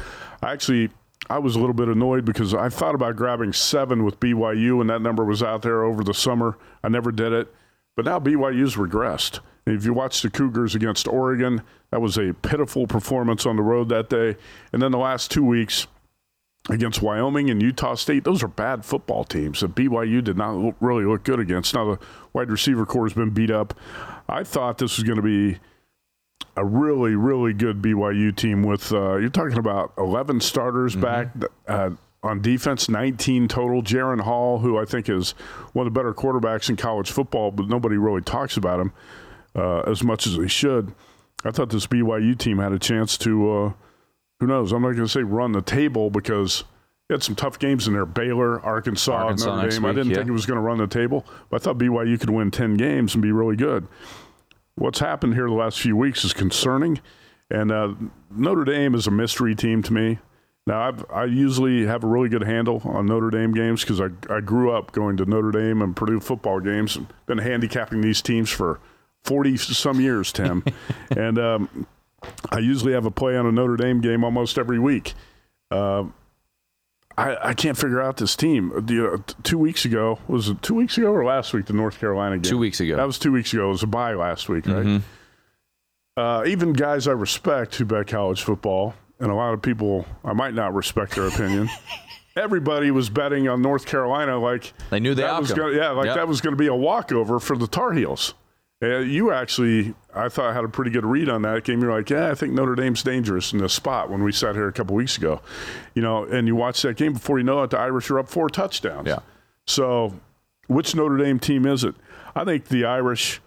I 0.43 0.53
actually. 0.53 0.91
I 1.29 1.41
was 1.41 1.57
a 1.57 1.59
little 1.59 1.75
bit 1.75 1.89
annoyed 1.89 2.25
because 2.25 2.55
I 2.55 2.69
thought 2.69 2.95
about 2.95 3.17
grabbing 3.17 3.53
seven 3.53 4.05
with 4.05 4.21
BYU, 4.21 4.81
and 4.81 4.89
that 4.91 5.03
number 5.03 5.25
was 5.25 5.43
out 5.43 5.63
there 5.63 5.83
over 5.83 6.05
the 6.05 6.15
summer. 6.15 6.57
I 6.85 6.89
never 6.89 7.11
did 7.11 7.33
it, 7.33 7.53
but 7.97 8.05
now 8.05 8.21
BYU's 8.21 8.77
regressed. 8.77 9.41
If 9.67 9.85
you 9.85 9.93
watch 9.93 10.23
the 10.23 10.31
Cougars 10.31 10.77
against 10.77 11.09
Oregon, 11.09 11.63
that 11.91 12.01
was 12.01 12.17
a 12.17 12.33
pitiful 12.33 12.87
performance 12.87 13.45
on 13.45 13.57
the 13.57 13.63
road 13.63 13.89
that 13.89 14.09
day. 14.09 14.37
And 14.73 14.81
then 14.81 14.93
the 14.93 14.99
last 14.99 15.33
two 15.33 15.43
weeks, 15.43 15.89
against 16.69 17.03
Wyoming 17.03 17.51
and 17.51 17.63
Utah 17.63 17.95
State. 17.95 18.25
Those 18.25 18.43
are 18.43 18.49
bad 18.49 18.85
football 18.85 19.25
teams 19.25 19.61
that 19.61 19.75
BYU 19.75 20.23
did 20.23 20.37
not 20.37 20.57
look, 20.57 20.75
really 20.81 21.05
look 21.05 21.25
good 21.25 21.41
against. 21.41 21.75
Now 21.75 21.95
the 21.95 21.99
wide 22.33 22.51
receiver 22.51 22.85
corps 22.85 23.07
has 23.07 23.13
been 23.13 23.31
beat 23.31 23.51
up. 23.51 23.75
I 24.29 24.43
thought 24.43 24.79
this 24.79 24.97
was 24.97 25.05
going 25.05 25.17
to 25.17 25.23
be 25.23 25.59
a 26.57 26.65
really, 26.65 27.15
really 27.15 27.53
good 27.53 27.83
BYU 27.83 28.35
team 28.35 28.63
with 28.63 28.93
uh, 28.93 29.17
you're 29.17 29.29
talking 29.29 29.59
about 29.59 29.93
11 29.99 30.41
starters 30.41 30.93
mm-hmm. 30.93 31.03
back 31.03 31.29
uh, 31.69 31.91
on 32.23 32.41
defense, 32.41 32.89
19 32.89 33.49
total. 33.49 33.83
Jaren 33.83 34.21
Hall, 34.21 34.59
who 34.59 34.79
I 34.79 34.85
think 34.85 35.09
is 35.09 35.33
one 35.73 35.87
of 35.87 35.93
the 35.93 35.99
better 35.99 36.15
quarterbacks 36.15 36.69
in 36.69 36.77
college 36.77 37.11
football, 37.11 37.51
but 37.51 37.69
nobody 37.69 37.97
really 37.97 38.23
talks 38.23 38.57
about 38.57 38.81
him 38.81 38.93
uh, 39.55 39.81
as 39.81 40.03
much 40.03 40.27
as 40.27 40.37
they 40.37 40.49
should. 40.49 40.93
I 41.45 41.51
thought 41.51 41.71
this 41.71 41.87
BYU 41.87 42.37
team 42.37 42.59
had 42.59 42.73
a 42.73 42.79
chance 42.79 43.19
to, 43.19 43.51
uh, 43.51 43.73
who 44.41 44.47
knows? 44.47 44.73
I'm 44.73 44.83
not 44.83 44.93
going 44.93 45.05
to 45.05 45.09
say 45.09 45.23
run 45.23 45.53
the 45.53 45.63
table 45.63 46.11
because 46.11 46.65
they 47.09 47.15
had 47.15 47.23
some 47.23 47.37
tough 47.37 47.59
games 47.59 47.87
in 47.87 47.93
there. 47.93 48.07
Baylor, 48.07 48.61
Arkansas, 48.61 49.13
Arkansas 49.13 49.55
Notre 49.55 49.69
Dame. 49.71 49.83
Week, 49.83 49.91
I 49.91 49.95
didn't 49.95 50.11
yeah. 50.11 50.17
think 50.17 50.29
it 50.29 50.33
was 50.33 50.47
going 50.47 50.57
to 50.57 50.63
run 50.63 50.79
the 50.79 50.87
table, 50.87 51.25
but 51.51 51.61
I 51.61 51.65
thought 51.65 51.79
BYU 51.79 52.19
could 52.19 52.31
win 52.31 52.51
10 52.51 52.75
games 52.75 53.15
and 53.15 53.23
be 53.23 53.31
really 53.31 53.57
good. 53.57 53.87
What's 54.77 54.99
happened 54.99 55.35
here 55.35 55.47
the 55.47 55.55
last 55.55 55.81
few 55.81 55.97
weeks 55.97 56.25
is 56.25 56.33
concerning, 56.33 57.01
and 57.51 57.73
uh, 57.73 57.95
Notre 58.31 58.65
Dame 58.65 58.95
is 58.95 59.07
a 59.07 59.11
mystery 59.11 59.55
team 59.55 59.83
to 59.83 59.93
me. 59.93 60.19
Now, 60.67 60.81
I've, 60.81 61.05
i 61.11 61.25
usually 61.25 61.87
have 61.87 62.03
a 62.03 62.07
really 62.07 62.29
good 62.29 62.43
handle 62.43 62.83
on 62.85 63.07
Notre 63.07 63.31
Dame 63.31 63.53
games 63.53 63.83
because 63.83 64.01
I, 64.01 64.09
I 64.29 64.41
grew 64.41 64.73
up 64.73 64.93
going 64.93 65.17
to 65.19 65.25
Notre 65.25 65.53
Dame 65.53 65.81
and 65.81 65.95
Purdue 65.95 66.21
football 66.21 66.61
games 66.61 66.97
and 66.97 67.07
been 67.27 67.39
handicapping 67.39 68.01
these 68.01 68.21
teams 68.21 68.51
for 68.51 68.81
40 69.25 69.57
some 69.57 70.01
years, 70.01 70.33
Tim. 70.33 70.65
and 71.17 71.39
um, 71.39 71.87
I 72.51 72.59
usually 72.59 72.93
have 72.93 73.07
a 73.07 73.11
play 73.11 73.37
on 73.37 73.47
a 73.47 73.53
Notre 73.53 73.77
Dame 73.77 74.01
game 74.01 74.25
almost 74.25 74.59
every 74.59 74.79
week. 74.79 75.15
Uh, 75.71 76.05
I, 77.19 77.49
I 77.49 77.55
can't 77.55 77.79
figure 77.79 78.01
out 78.01 78.19
this 78.19 78.37
team. 78.37 78.73
The, 78.77 79.15
uh, 79.15 79.19
two 79.43 79.59
weeks 79.59 79.85
ago, 79.85 80.19
was 80.29 80.51
it 80.51 80.61
two 80.63 80.75
weeks 80.75 80.99
ago 80.99 81.09
or 81.13 81.25
last 81.25 81.55
week, 81.55 81.67
the 81.67 81.73
North 81.73 81.99
Carolina 81.99 82.37
game? 82.37 82.43
Two 82.43 82.59
weeks 82.59 82.81
ago. 82.81 82.97
That 82.97 83.07
was 83.07 83.19
two 83.19 83.33
weeks 83.33 83.53
ago. 83.53 83.67
It 83.67 83.73
was 83.73 83.83
a 83.83 83.87
bye 83.87 84.15
last 84.15 84.49
week, 84.49 84.67
right? 84.67 84.85
Mm-hmm. 84.85 86.21
Uh, 86.21 86.45
even 86.47 86.73
guys 86.73 87.07
I 87.07 87.13
respect 87.13 87.75
who 87.77 87.85
bet 87.85 88.07
college 88.07 88.43
football, 88.43 88.95
and 89.19 89.31
a 89.31 89.35
lot 89.35 89.55
of 89.55 89.63
people 89.63 90.07
I 90.25 90.33
might 90.33 90.55
not 90.55 90.75
respect 90.75 91.15
their 91.15 91.27
opinion. 91.27 91.69
Everybody 92.37 92.91
was 92.91 93.09
betting 93.09 93.49
on 93.49 93.63
North 93.63 93.87
Carolina 93.87 94.39
like 94.39 94.75
they 94.91 95.01
knew 95.01 95.15
that 95.15 95.41
was 95.41 95.53
gonna, 95.53 95.75
yeah, 95.75 95.91
like 95.91 96.07
yep. 96.07 96.17
that 96.17 96.29
was 96.29 96.43
going 96.43 96.53
to 96.53 96.59
be 96.59 96.67
a 96.67 96.75
walkover 96.75 97.41
for 97.41 97.57
the 97.57 97.67
Tar 97.67 97.93
Heels. 97.93 98.35
You 98.81 99.33
actually, 99.33 99.95
I 100.15 100.29
thought, 100.29 100.51
I 100.51 100.55
had 100.55 100.65
a 100.65 100.69
pretty 100.69 100.91
good 100.91 101.07
read 101.07 101.31
on 101.31 101.43
that 101.43 101.65
game. 101.65 101.81
You're 101.81 101.93
like, 101.93 102.11
yeah, 102.11 102.31
I 102.31 102.35
think 102.35 102.53
Notre 102.53 102.75
Dame's 102.75 103.03
dangerous 103.03 103.53
in 103.55 103.59
this 103.59 103.73
spot 103.73 104.11
when 104.11 104.23
we 104.23 104.33
sat 104.33 104.55
here 104.55 104.69
a 104.69 104.73
couple 104.73 104.95
weeks 104.95 105.17
ago. 105.17 105.41
You 105.95 106.03
know, 106.03 106.25
and 106.25 106.47
you 106.47 106.55
watch 106.55 106.83
that 106.83 106.97
game 106.97 107.15
before 107.15 107.39
you 107.39 107.45
know 107.45 107.63
it, 107.63 107.71
the 107.71 107.79
Irish 107.79 108.11
are 108.11 108.19
up 108.19 108.29
four 108.29 108.51
touchdowns. 108.51 109.07
Yeah. 109.07 109.21
So, 109.67 110.15
which 110.67 110.95
Notre 110.95 111.17
Dame 111.17 111.39
team 111.39 111.65
is 111.65 111.85
it? 111.85 111.95
I 112.35 112.45
think 112.45 112.67
the 112.67 112.85
Irish 112.85 113.41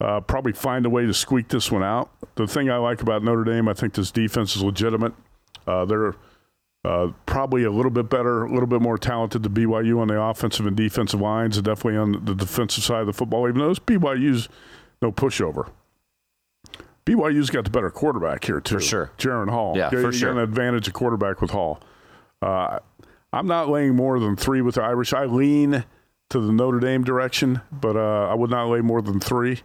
uh, 0.00 0.20
probably 0.20 0.52
find 0.52 0.84
a 0.84 0.90
way 0.90 1.06
to 1.06 1.14
squeak 1.14 1.48
this 1.48 1.72
one 1.72 1.82
out. 1.82 2.10
The 2.34 2.46
thing 2.46 2.70
I 2.70 2.76
like 2.76 3.00
about 3.00 3.22
Notre 3.22 3.44
Dame, 3.44 3.68
I 3.68 3.74
think 3.74 3.94
this 3.94 4.10
defense 4.10 4.54
is 4.54 4.62
legitimate. 4.62 5.14
Uh, 5.66 5.86
they're 5.86 6.14
uh, 6.84 7.12
probably 7.24 7.64
a 7.64 7.70
little 7.70 7.90
bit 7.90 8.10
better, 8.10 8.44
a 8.44 8.52
little 8.52 8.66
bit 8.66 8.82
more 8.82 8.98
talented 8.98 9.42
than 9.42 9.54
BYU 9.54 9.98
on 9.98 10.08
the 10.08 10.20
offensive 10.20 10.66
and 10.66 10.76
defensive 10.76 11.20
lines, 11.20 11.56
and 11.56 11.64
definitely 11.64 11.96
on 11.96 12.24
the 12.24 12.34
defensive 12.34 12.84
side 12.84 13.00
of 13.00 13.06
the 13.06 13.14
football. 13.14 13.48
Even 13.48 13.60
though 13.60 13.72
BYU's 13.72 14.50
no 15.04 15.12
pushover. 15.12 15.70
BYU's 17.04 17.50
got 17.50 17.64
the 17.64 17.70
better 17.70 17.90
quarterback 17.90 18.44
here 18.44 18.60
too. 18.60 18.76
For 18.76 18.80
sure, 18.80 19.10
Jaren 19.18 19.50
Hall. 19.50 19.76
Yeah, 19.76 19.90
you, 19.92 20.00
for 20.00 20.06
you 20.06 20.12
sure. 20.12 20.32
Got 20.32 20.38
an 20.38 20.44
advantage 20.44 20.88
of 20.88 20.94
quarterback 20.94 21.42
with 21.42 21.50
Hall. 21.50 21.80
Uh, 22.40 22.78
I'm 23.32 23.46
not 23.46 23.68
laying 23.68 23.94
more 23.94 24.18
than 24.18 24.36
three 24.36 24.62
with 24.62 24.76
the 24.76 24.82
Irish. 24.82 25.12
I 25.12 25.26
lean 25.26 25.84
to 26.30 26.40
the 26.40 26.50
Notre 26.52 26.80
Dame 26.80 27.04
direction, 27.04 27.60
but 27.70 27.96
uh, 27.96 28.28
I 28.30 28.34
would 28.34 28.50
not 28.50 28.68
lay 28.68 28.80
more 28.80 29.02
than 29.02 29.20
three, 29.20 29.60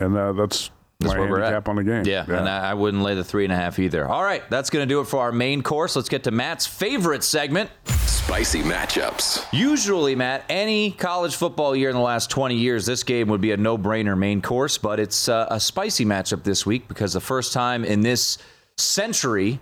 and 0.00 0.16
uh, 0.16 0.32
that's 0.32 0.70
that's 1.00 1.14
my 1.14 1.20
where 1.20 1.40
handicap 1.40 1.68
on 1.68 1.76
the 1.76 1.84
game. 1.84 2.04
Yeah, 2.04 2.24
yeah. 2.28 2.38
and 2.38 2.48
I, 2.48 2.70
I, 2.70 2.74
wouldn't 2.74 3.02
lay 3.02 3.14
the 3.14 3.24
three 3.24 3.44
and 3.44 3.52
a 3.52 3.56
half 3.56 3.78
either. 3.78 4.08
All 4.08 4.22
right, 4.22 4.42
that's 4.50 4.70
going 4.70 4.86
to 4.86 4.92
do 4.92 5.00
it 5.00 5.06
for 5.06 5.20
our 5.20 5.32
main 5.32 5.62
course. 5.62 5.96
Let's 5.96 6.08
get 6.08 6.24
to 6.24 6.30
Matt's 6.30 6.66
favorite 6.66 7.24
segment. 7.24 7.70
Spicy 7.86 8.62
matchups. 8.62 9.44
Usually, 9.52 10.14
Matt, 10.14 10.44
any 10.48 10.92
college 10.92 11.36
football 11.36 11.76
year 11.76 11.90
in 11.90 11.96
the 11.96 12.02
last 12.02 12.30
20 12.30 12.56
years, 12.56 12.86
this 12.86 13.02
game 13.02 13.28
would 13.28 13.42
be 13.42 13.52
a 13.52 13.56
no-brainer 13.56 14.16
main 14.16 14.40
course, 14.40 14.78
but 14.78 14.98
it's 14.98 15.28
uh, 15.28 15.46
a 15.50 15.60
spicy 15.60 16.06
matchup 16.06 16.42
this 16.42 16.64
week 16.64 16.88
because 16.88 17.12
the 17.12 17.20
first 17.20 17.52
time 17.52 17.84
in 17.84 18.00
this 18.00 18.38
century 18.78 19.60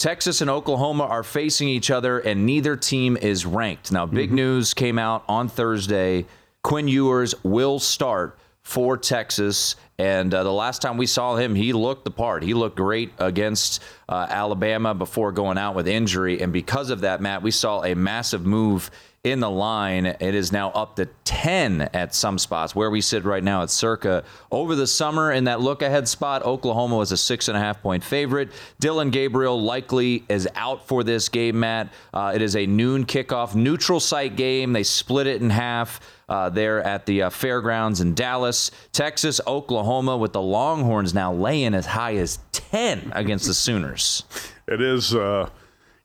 Texas 0.00 0.40
and 0.40 0.48
Oklahoma 0.48 1.04
are 1.04 1.22
facing 1.22 1.68
each 1.68 1.90
other, 1.90 2.20
and 2.20 2.46
neither 2.46 2.74
team 2.74 3.18
is 3.18 3.44
ranked. 3.44 3.92
Now, 3.92 4.06
big 4.06 4.28
mm-hmm. 4.28 4.36
news 4.36 4.72
came 4.72 4.98
out 4.98 5.24
on 5.28 5.46
Thursday. 5.46 6.24
Quinn 6.62 6.88
Ewers 6.88 7.34
will 7.44 7.78
start 7.78 8.38
for 8.62 8.96
Texas. 8.96 9.76
And 9.98 10.32
uh, 10.32 10.44
the 10.44 10.52
last 10.52 10.80
time 10.80 10.96
we 10.96 11.06
saw 11.06 11.36
him, 11.36 11.54
he 11.54 11.72
looked 11.72 12.04
the 12.04 12.10
part. 12.10 12.42
He 12.42 12.54
looked 12.54 12.76
great 12.76 13.12
against 13.18 13.82
uh, 14.08 14.26
Alabama 14.28 14.94
before 14.94 15.32
going 15.32 15.58
out 15.58 15.74
with 15.74 15.88
injury. 15.88 16.40
And 16.40 16.52
because 16.52 16.90
of 16.90 17.00
that, 17.00 17.20
Matt, 17.20 17.42
we 17.42 17.50
saw 17.50 17.82
a 17.84 17.94
massive 17.94 18.46
move 18.46 18.90
in 19.22 19.40
the 19.40 19.50
line. 19.50 20.06
It 20.06 20.34
is 20.34 20.50
now 20.50 20.70
up 20.70 20.96
to 20.96 21.06
10 21.24 21.82
at 21.92 22.14
some 22.14 22.38
spots. 22.38 22.74
Where 22.74 22.90
we 22.90 23.02
sit 23.02 23.24
right 23.24 23.44
now 23.44 23.62
at 23.62 23.68
circa 23.68 24.24
over 24.50 24.74
the 24.74 24.86
summer 24.86 25.30
in 25.32 25.44
that 25.44 25.60
look 25.60 25.82
ahead 25.82 26.08
spot, 26.08 26.42
Oklahoma 26.42 26.96
was 26.96 27.12
a 27.12 27.18
six 27.18 27.48
and 27.48 27.56
a 27.56 27.60
half 27.60 27.82
point 27.82 28.02
favorite. 28.02 28.50
Dillon 28.78 29.10
Gabriel 29.10 29.60
likely 29.60 30.24
is 30.30 30.48
out 30.54 30.88
for 30.88 31.04
this 31.04 31.28
game, 31.28 31.60
Matt. 31.60 31.92
Uh, 32.14 32.32
it 32.34 32.40
is 32.40 32.56
a 32.56 32.64
noon 32.66 33.04
kickoff, 33.04 33.54
neutral 33.54 34.00
site 34.00 34.36
game. 34.36 34.72
They 34.72 34.84
split 34.84 35.26
it 35.26 35.42
in 35.42 35.50
half. 35.50 36.00
Uh, 36.26 36.48
there 36.48 36.80
at 36.84 37.06
the 37.06 37.22
uh, 37.22 37.30
fairgrounds 37.30 38.00
in 38.00 38.14
Dallas, 38.14 38.70
Texas, 38.92 39.40
Oklahoma, 39.48 40.16
with 40.16 40.32
the 40.32 40.40
Longhorns 40.40 41.12
now 41.12 41.32
laying 41.32 41.74
as 41.74 41.86
high 41.86 42.14
as 42.14 42.38
10 42.52 43.10
against 43.14 43.46
the 43.46 43.54
Sooners. 43.54 44.24
It 44.68 44.80
is 44.80 45.16
uh, 45.16 45.50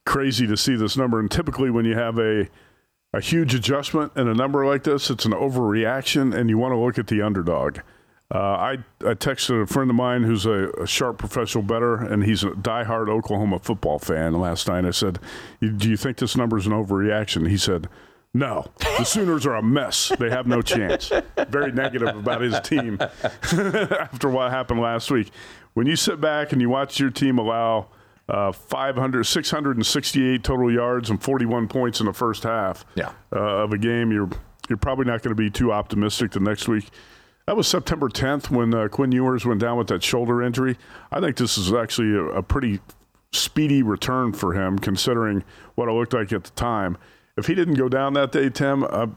crazy 0.08 0.48
to 0.48 0.58
see 0.58 0.76
this 0.76 0.98
number. 0.98 1.20
And 1.20 1.30
typically, 1.30 1.70
when 1.70 1.86
you 1.86 1.94
have 1.94 2.18
a 2.18 2.50
a 3.16 3.22
huge 3.22 3.56
adjustment 3.56 4.12
in 4.18 4.28
a 4.28 4.34
number 4.34 4.66
like 4.66 4.84
this, 4.84 5.10
it's 5.10 5.24
an 5.24 5.32
overreaction, 5.32 6.36
and 6.36 6.50
you 6.50 6.58
want 6.58 6.74
to 6.74 6.78
look 6.78 7.00
at 7.00 7.08
the 7.08 7.22
underdog. 7.22 7.80
Uh, 8.34 8.38
I, 8.38 8.72
I 9.02 9.14
texted 9.14 9.62
a 9.62 9.68
friend 9.68 9.90
of 9.90 9.96
mine 9.96 10.24
who's 10.24 10.46
a, 10.46 10.70
a, 10.82 10.86
sharp 10.86 11.20
professional 11.20 11.64
bettor, 11.64 11.96
and 11.96 12.26
he's 12.26 12.44
a 12.44 12.50
diehard 12.50 13.08
Oklahoma 13.08 13.60
football 13.60 14.00
fan 14.00 14.34
last 14.34 14.68
night. 14.68 14.84
I 14.84 14.92
said, 14.92 15.20
Do 15.62 15.90
you 15.90 15.96
think 15.96 16.18
this 16.18 16.36
number 16.36 16.58
is 16.58 16.66
an 16.66 16.74
overreaction? 16.74 17.48
He 17.48 17.58
said, 17.58 17.88
No. 18.34 18.66
The 18.98 19.06
Sooners 19.06 19.46
are 19.46 19.56
a 19.56 19.64
mess. 19.64 20.12
They 20.20 20.32
have 20.32 20.48
no 20.48 20.62
chance. 20.62 21.12
Very 21.50 21.72
negative 21.72 22.18
about 22.18 22.42
his 22.42 22.60
team 22.62 22.98
after 23.02 24.28
what 24.30 24.52
happened 24.52 24.82
last 24.82 25.10
week. 25.10 25.30
When 25.74 25.86
you 25.86 25.96
sit 25.96 26.20
back 26.20 26.52
and 26.52 26.60
you 26.60 26.70
watch 26.70 27.00
your 27.00 27.12
team 27.12 27.38
allow 27.38 27.88
uh, 28.28 28.52
500, 28.52 29.24
668 29.24 30.44
total 30.44 30.72
yards 30.72 31.10
and 31.10 31.22
41 31.22 31.68
points 31.68 32.00
in 32.00 32.08
the 32.08 32.14
first 32.14 32.44
half 32.44 32.86
yeah. 32.96 33.12
uh, 33.34 33.64
of 33.64 33.72
a 33.72 33.78
game. 33.78 34.12
You're 34.12 34.30
you're 34.68 34.78
probably 34.78 35.06
not 35.06 35.22
going 35.22 35.30
to 35.30 35.36
be 35.36 35.52
too 35.52 35.72
optimistic 35.72 36.32
the 36.32 36.40
next 36.40 36.68
week. 36.68 36.90
That 37.46 37.56
was 37.56 37.68
September 37.68 38.10
10th 38.10 38.50
when 38.50 38.74
uh, 38.74 38.88
Quinn 38.88 39.12
Ewers 39.12 39.46
went 39.46 39.62
down 39.62 39.78
with 39.78 39.88
that 39.88 40.02
shoulder 40.02 40.42
injury. 40.42 40.78
I 41.12 41.20
think 41.20 41.38
this 41.38 41.58
is 41.58 41.72
actually 41.72 42.16
a, 42.16 42.24
a 42.38 42.42
pretty 42.42 42.80
speedy 43.32 43.84
return 43.84 44.34
for 44.34 44.54
him, 44.54 44.80
considering 44.80 45.44
what 45.76 45.88
it 45.88 45.92
looked 45.92 46.14
like 46.14 46.34
at 46.34 46.44
the 46.46 46.52
time. 46.52 46.98
If 47.38 47.46
he 47.46 47.54
didn't 47.54 47.76
go 47.76 47.90
down 47.90 48.14
that 48.14 48.32
day, 48.32 48.50
Tim, 48.50 48.84
uh, 48.84 49.08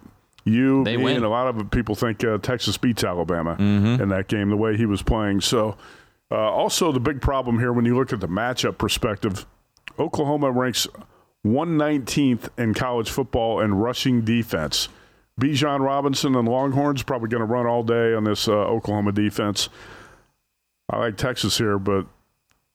you, 0.44 0.84
they 0.84 0.96
me, 0.96 1.04
win. 1.04 1.16
and 1.16 1.24
a 1.24 1.28
lot 1.28 1.46
of 1.46 1.70
people 1.70 1.94
think 1.94 2.22
uh, 2.24 2.38
Texas 2.38 2.76
beats 2.76 3.04
Alabama 3.04 3.56
mm-hmm. 3.58 4.02
in 4.02 4.08
that 4.10 4.28
game, 4.28 4.50
the 4.50 4.56
way 4.56 4.76
he 4.76 4.86
was 4.86 5.02
playing. 5.02 5.40
So 5.40 5.76
uh, 6.30 6.36
also, 6.36 6.92
the 6.92 7.00
big 7.00 7.20
problem 7.20 7.58
here 7.58 7.72
when 7.72 7.84
you 7.84 7.96
look 7.96 8.12
at 8.12 8.20
the 8.20 8.28
matchup 8.28 8.76
perspective, 8.76 9.46
Oklahoma 9.98 10.50
ranks 10.50 10.86
119th 11.46 12.50
in 12.58 12.74
college 12.74 13.10
football 13.10 13.60
in 13.60 13.74
rushing 13.74 14.22
defense. 14.22 14.88
Bijan 15.40 15.80
Robinson 15.80 16.34
and 16.34 16.48
Longhorns 16.48 17.02
probably 17.02 17.28
going 17.28 17.40
to 17.40 17.46
run 17.46 17.66
all 17.66 17.82
day 17.82 18.12
on 18.12 18.24
this 18.24 18.48
uh, 18.48 18.52
Oklahoma 18.52 19.12
defense. 19.12 19.68
I 20.90 20.98
like 20.98 21.16
Texas 21.16 21.56
here, 21.56 21.78
but 21.78 22.06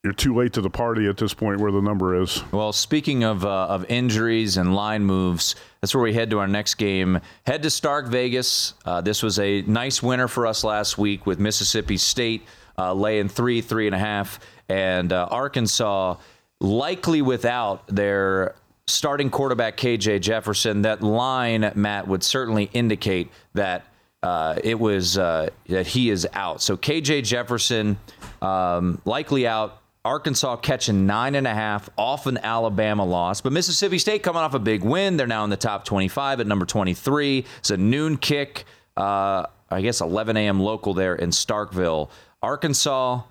you're 0.04 0.14
too 0.14 0.36
late 0.36 0.54
to 0.54 0.62
the 0.62 0.70
party 0.70 1.08
at 1.08 1.18
this 1.18 1.34
point 1.34 1.60
where 1.60 1.72
the 1.72 1.82
number 1.82 2.22
is. 2.22 2.44
Well, 2.52 2.74
speaking 2.74 3.24
of 3.24 3.46
uh, 3.46 3.68
of 3.68 3.86
injuries 3.90 4.58
and 4.58 4.76
line 4.76 5.04
moves, 5.04 5.56
that's 5.82 5.94
where 5.94 6.04
we 6.04 6.14
head 6.14 6.30
to 6.32 6.40
our 6.40 6.48
next 6.48 6.76
game. 6.76 7.20
Head 7.46 7.64
to 7.64 7.70
Stark 7.70 8.08
Vegas. 8.08 8.74
Uh, 8.86 9.02
this 9.02 9.22
was 9.22 9.40
a 9.40 9.62
nice 9.64 10.02
winner 10.02 10.28
for 10.28 10.48
us 10.48 10.64
last 10.64 10.98
week 10.98 11.26
with 11.26 11.40
Mississippi 11.40 11.98
State 11.98 12.44
uh, 12.78 12.94
laying 12.94 13.30
three, 13.30 13.62
three 13.62 13.88
and 13.88 13.96
a 13.96 14.00
half, 14.00 14.40
and 14.70 15.12
uh, 15.12 15.28
Arkansas 15.30 16.16
likely 16.60 17.22
without 17.22 17.86
their 17.88 18.56
starting 18.88 19.30
quarterback 19.30 19.78
KJ 19.78 20.22
Jefferson. 20.22 20.82
That 20.84 21.02
line, 21.02 21.72
Matt, 21.76 22.08
would 22.08 22.24
certainly 22.24 22.70
indicate 22.74 23.30
that 23.54 23.86
uh, 24.22 24.56
it 24.64 24.80
was 24.80 25.18
uh, 25.18 25.50
that 25.68 25.88
he 25.88 26.10
is 26.10 26.28
out. 26.34 26.62
So 26.62 26.78
KJ 26.78 27.24
Jefferson 27.24 27.98
um, 28.42 29.02
likely 29.06 29.46
out 29.46 29.82
Arkansas 30.06 30.58
catching 30.58 31.06
nine 31.06 31.36
and 31.36 31.48
a 31.48 31.54
half 31.54 31.90
off 31.98 32.26
an 32.26 32.38
Alabama 32.38 33.06
loss. 33.06 33.42
But 33.42 33.54
Mississippi 33.54 33.98
State 33.98 34.22
coming 34.22 34.42
off 34.42 34.54
a 34.54 34.60
big 34.60 34.84
win. 34.84 35.16
They're 35.16 35.28
now 35.28 35.44
in 35.46 35.50
the 35.50 35.58
top 35.58 35.86
25 35.86 36.42
at 36.42 36.48
number 36.48 36.66
23. 36.66 37.46
It's 37.60 37.70
a 37.70 37.78
noon 37.78 38.18
kick, 38.18 38.66
uh, 38.98 39.46
I 39.70 39.82
guess 39.82 40.02
11 40.02 40.36
a.m. 40.36 40.60
local 40.60 40.94
there 40.94 41.16
in 41.16 41.30
Starkville. 41.30 42.10
Arkansas 42.44 43.22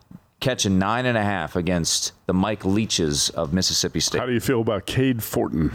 catching 0.40 0.78
nine 0.78 1.06
and 1.06 1.16
a 1.16 1.22
half 1.22 1.54
against 1.54 2.12
the 2.26 2.32
Mike 2.32 2.64
Leaches 2.64 3.30
of 3.30 3.52
Mississippi 3.52 4.00
State. 4.00 4.18
How 4.18 4.26
do 4.26 4.32
you 4.32 4.40
feel 4.40 4.62
about 4.62 4.86
Cade 4.86 5.22
Fortin? 5.22 5.70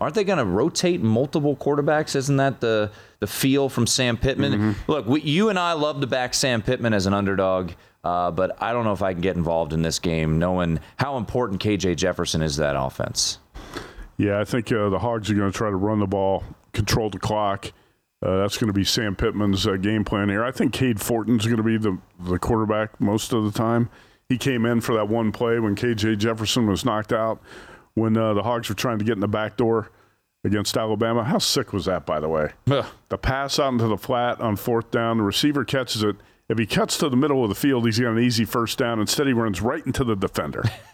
Aren't 0.00 0.14
they 0.14 0.22
going 0.22 0.38
to 0.38 0.44
rotate 0.44 1.00
multiple 1.00 1.56
quarterbacks? 1.56 2.14
Isn't 2.14 2.36
that 2.36 2.60
the 2.60 2.92
the 3.18 3.26
feel 3.26 3.68
from 3.68 3.86
Sam 3.86 4.16
Pittman? 4.16 4.52
Mm-hmm. 4.52 4.92
Look, 4.92 5.06
we, 5.06 5.20
you 5.22 5.48
and 5.48 5.58
I 5.58 5.72
love 5.72 6.00
to 6.00 6.06
back 6.06 6.32
Sam 6.34 6.62
Pittman 6.62 6.94
as 6.94 7.06
an 7.06 7.14
underdog, 7.14 7.72
uh, 8.04 8.30
but 8.30 8.62
I 8.62 8.72
don't 8.72 8.84
know 8.84 8.92
if 8.92 9.02
I 9.02 9.14
can 9.14 9.20
get 9.20 9.36
involved 9.36 9.72
in 9.72 9.82
this 9.82 9.98
game, 9.98 10.38
knowing 10.38 10.78
how 10.96 11.16
important 11.16 11.60
KJ 11.60 11.96
Jefferson 11.96 12.40
is 12.40 12.54
to 12.54 12.60
that 12.60 12.80
offense. 12.80 13.38
Yeah, 14.16 14.38
I 14.38 14.44
think 14.44 14.70
uh, 14.70 14.90
the 14.90 14.98
Hogs 14.98 15.30
are 15.30 15.34
going 15.34 15.50
to 15.50 15.56
try 15.56 15.70
to 15.70 15.76
run 15.76 15.98
the 15.98 16.06
ball, 16.06 16.44
control 16.72 17.10
the 17.10 17.18
clock. 17.18 17.72
Uh, 18.22 18.36
that's 18.38 18.58
going 18.58 18.68
to 18.68 18.74
be 18.74 18.84
Sam 18.84 19.16
Pittman's 19.16 19.66
uh, 19.66 19.76
game 19.76 20.04
plan 20.04 20.28
here. 20.28 20.44
I 20.44 20.50
think 20.50 20.72
Cade 20.72 21.00
Fortin's 21.00 21.46
going 21.46 21.56
to 21.56 21.62
be 21.62 21.78
the 21.78 21.98
the 22.18 22.38
quarterback 22.38 23.00
most 23.00 23.32
of 23.32 23.44
the 23.44 23.50
time. 23.50 23.88
He 24.28 24.36
came 24.36 24.66
in 24.66 24.80
for 24.80 24.94
that 24.94 25.08
one 25.08 25.32
play 25.32 25.58
when 25.58 25.74
KJ 25.74 26.18
Jefferson 26.18 26.66
was 26.66 26.84
knocked 26.84 27.12
out 27.12 27.40
when 27.94 28.16
uh, 28.16 28.34
the 28.34 28.42
Hogs 28.42 28.68
were 28.68 28.74
trying 28.74 28.98
to 28.98 29.04
get 29.04 29.14
in 29.14 29.20
the 29.20 29.28
back 29.28 29.56
door 29.56 29.90
against 30.44 30.76
Alabama. 30.76 31.24
How 31.24 31.38
sick 31.38 31.72
was 31.72 31.86
that, 31.86 32.06
by 32.06 32.20
the 32.20 32.28
way? 32.28 32.52
Ugh. 32.70 32.84
The 33.08 33.18
pass 33.18 33.58
out 33.58 33.72
into 33.72 33.88
the 33.88 33.98
flat 33.98 34.40
on 34.40 34.56
fourth 34.56 34.90
down, 34.90 35.18
the 35.18 35.24
receiver 35.24 35.64
catches 35.64 36.02
it. 36.02 36.16
If 36.48 36.58
he 36.58 36.66
cuts 36.66 36.98
to 36.98 37.08
the 37.08 37.16
middle 37.16 37.42
of 37.42 37.48
the 37.48 37.54
field, 37.54 37.86
he's 37.86 37.98
got 37.98 38.12
an 38.12 38.18
easy 38.18 38.44
first 38.44 38.78
down. 38.78 39.00
Instead, 39.00 39.26
he 39.26 39.32
runs 39.32 39.60
right 39.60 39.84
into 39.84 40.04
the 40.04 40.16
defender. 40.16 40.64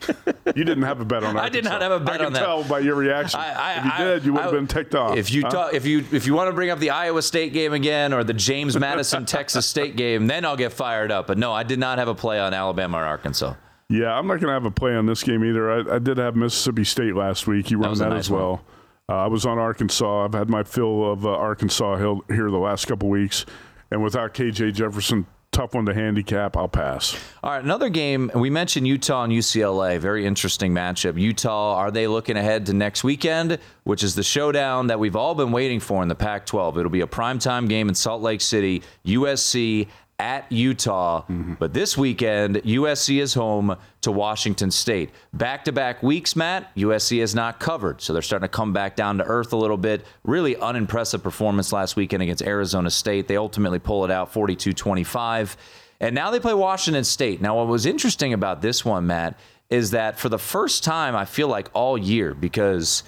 you 0.54 0.64
didn't 0.64 0.82
have 0.82 1.00
a 1.00 1.04
bet 1.04 1.24
on 1.24 1.34
that. 1.34 1.44
I 1.44 1.48
did 1.48 1.64
not 1.64 1.82
have 1.82 1.92
a 1.92 2.00
bet 2.00 2.20
I 2.20 2.24
on 2.24 2.24
can 2.24 2.32
that. 2.34 2.40
tell 2.40 2.64
by 2.64 2.80
your 2.80 2.94
reaction. 2.94 3.40
I, 3.40 3.52
I, 3.52 3.72
if 3.78 3.84
you 3.84 4.04
did, 4.04 4.24
you 4.24 4.32
would 4.32 4.42
have 4.42 4.52
been 4.52 4.66
ticked 4.66 4.94
off. 4.94 5.16
If 5.16 5.32
you 5.32 5.42
huh? 5.42 5.50
talk, 5.50 5.74
if 5.74 5.86
you 5.86 6.04
if 6.12 6.26
you 6.26 6.34
want 6.34 6.48
to 6.48 6.52
bring 6.52 6.70
up 6.70 6.78
the 6.78 6.90
Iowa 6.90 7.22
State 7.22 7.52
game 7.52 7.72
again 7.72 8.12
or 8.12 8.24
the 8.24 8.34
James 8.34 8.78
Madison 8.78 9.24
Texas 9.26 9.66
State 9.66 9.96
game, 9.96 10.26
then 10.26 10.44
I'll 10.44 10.56
get 10.56 10.72
fired 10.72 11.10
up. 11.10 11.26
But 11.26 11.38
no, 11.38 11.52
I 11.52 11.62
did 11.62 11.78
not 11.78 11.98
have 11.98 12.08
a 12.08 12.14
play 12.14 12.40
on 12.40 12.54
Alabama 12.54 12.98
or 12.98 13.04
Arkansas. 13.04 13.54
Yeah, 13.88 14.16
I'm 14.16 14.26
not 14.26 14.40
going 14.40 14.46
to 14.46 14.54
have 14.54 14.64
a 14.64 14.70
play 14.70 14.94
on 14.94 15.06
this 15.06 15.22
game 15.22 15.44
either. 15.44 15.70
I, 15.70 15.96
I 15.96 15.98
did 15.98 16.16
have 16.16 16.34
Mississippi 16.34 16.84
State 16.84 17.14
last 17.14 17.46
week. 17.46 17.70
You 17.70 17.78
run 17.78 17.90
was 17.90 17.98
that, 17.98 18.08
nice 18.08 18.20
as 18.20 18.30
well. 18.30 18.64
Uh, 19.08 19.16
I 19.16 19.26
was 19.26 19.44
on 19.44 19.58
Arkansas. 19.58 20.24
I've 20.24 20.32
had 20.32 20.48
my 20.48 20.62
fill 20.62 21.12
of 21.12 21.26
uh, 21.26 21.30
Arkansas 21.30 21.96
Hill 21.96 22.22
here 22.28 22.50
the 22.50 22.56
last 22.56 22.86
couple 22.86 23.10
weeks, 23.10 23.44
and 23.90 24.02
without 24.02 24.32
KJ 24.32 24.72
Jefferson, 24.72 25.26
tough 25.52 25.74
one 25.74 25.86
to 25.86 25.94
handicap. 25.94 26.56
I'll 26.56 26.66
pass. 26.66 27.14
All 27.42 27.50
right, 27.50 27.62
another 27.62 27.90
game. 27.90 28.30
We 28.34 28.50
mentioned 28.50 28.88
Utah 28.88 29.24
and 29.24 29.32
UCLA. 29.32 29.98
Very 29.98 30.26
interesting 30.26 30.72
matchup. 30.72 31.20
Utah, 31.20 31.74
are 31.76 31.90
they 31.90 32.06
looking 32.06 32.36
ahead 32.36 32.66
to 32.66 32.72
next 32.72 33.04
weekend, 33.04 33.58
which 33.84 34.02
is 34.02 34.14
the 34.14 34.22
showdown 34.22 34.86
that 34.88 34.98
we've 34.98 35.14
all 35.14 35.34
been 35.34 35.52
waiting 35.52 35.78
for 35.78 36.02
in 36.02 36.08
the 36.08 36.14
Pac 36.14 36.46
12? 36.46 36.78
It'll 36.78 36.90
be 36.90 37.02
a 37.02 37.06
primetime 37.06 37.68
game 37.68 37.88
in 37.88 37.94
Salt 37.94 38.22
Lake 38.22 38.40
City, 38.40 38.82
USC 39.06 39.88
at 40.22 40.50
Utah. 40.52 41.24
But 41.58 41.74
this 41.74 41.98
weekend, 41.98 42.56
USC 42.56 43.20
is 43.20 43.34
home 43.34 43.76
to 44.02 44.12
Washington 44.12 44.70
State. 44.70 45.10
Back 45.32 45.64
to 45.64 45.72
back 45.72 46.00
weeks, 46.00 46.36
Matt, 46.36 46.72
USC 46.76 47.18
has 47.18 47.34
not 47.34 47.58
covered. 47.58 48.00
So 48.00 48.12
they're 48.12 48.22
starting 48.22 48.48
to 48.48 48.56
come 48.56 48.72
back 48.72 48.94
down 48.94 49.18
to 49.18 49.24
earth 49.24 49.52
a 49.52 49.56
little 49.56 49.76
bit. 49.76 50.06
Really 50.22 50.56
unimpressive 50.56 51.24
performance 51.24 51.72
last 51.72 51.96
weekend 51.96 52.22
against 52.22 52.40
Arizona 52.42 52.88
State. 52.88 53.26
They 53.26 53.36
ultimately 53.36 53.80
pull 53.80 54.04
it 54.04 54.12
out 54.12 54.32
42 54.32 54.72
25. 54.72 55.56
And 55.98 56.14
now 56.14 56.30
they 56.30 56.38
play 56.38 56.54
Washington 56.54 57.02
State. 57.02 57.40
Now, 57.40 57.56
what 57.56 57.66
was 57.66 57.84
interesting 57.84 58.32
about 58.32 58.62
this 58.62 58.84
one, 58.84 59.08
Matt, 59.08 59.36
is 59.70 59.90
that 59.90 60.20
for 60.20 60.28
the 60.28 60.38
first 60.38 60.84
time, 60.84 61.16
I 61.16 61.24
feel 61.24 61.48
like 61.48 61.68
all 61.74 61.98
year, 61.98 62.32
because 62.32 63.02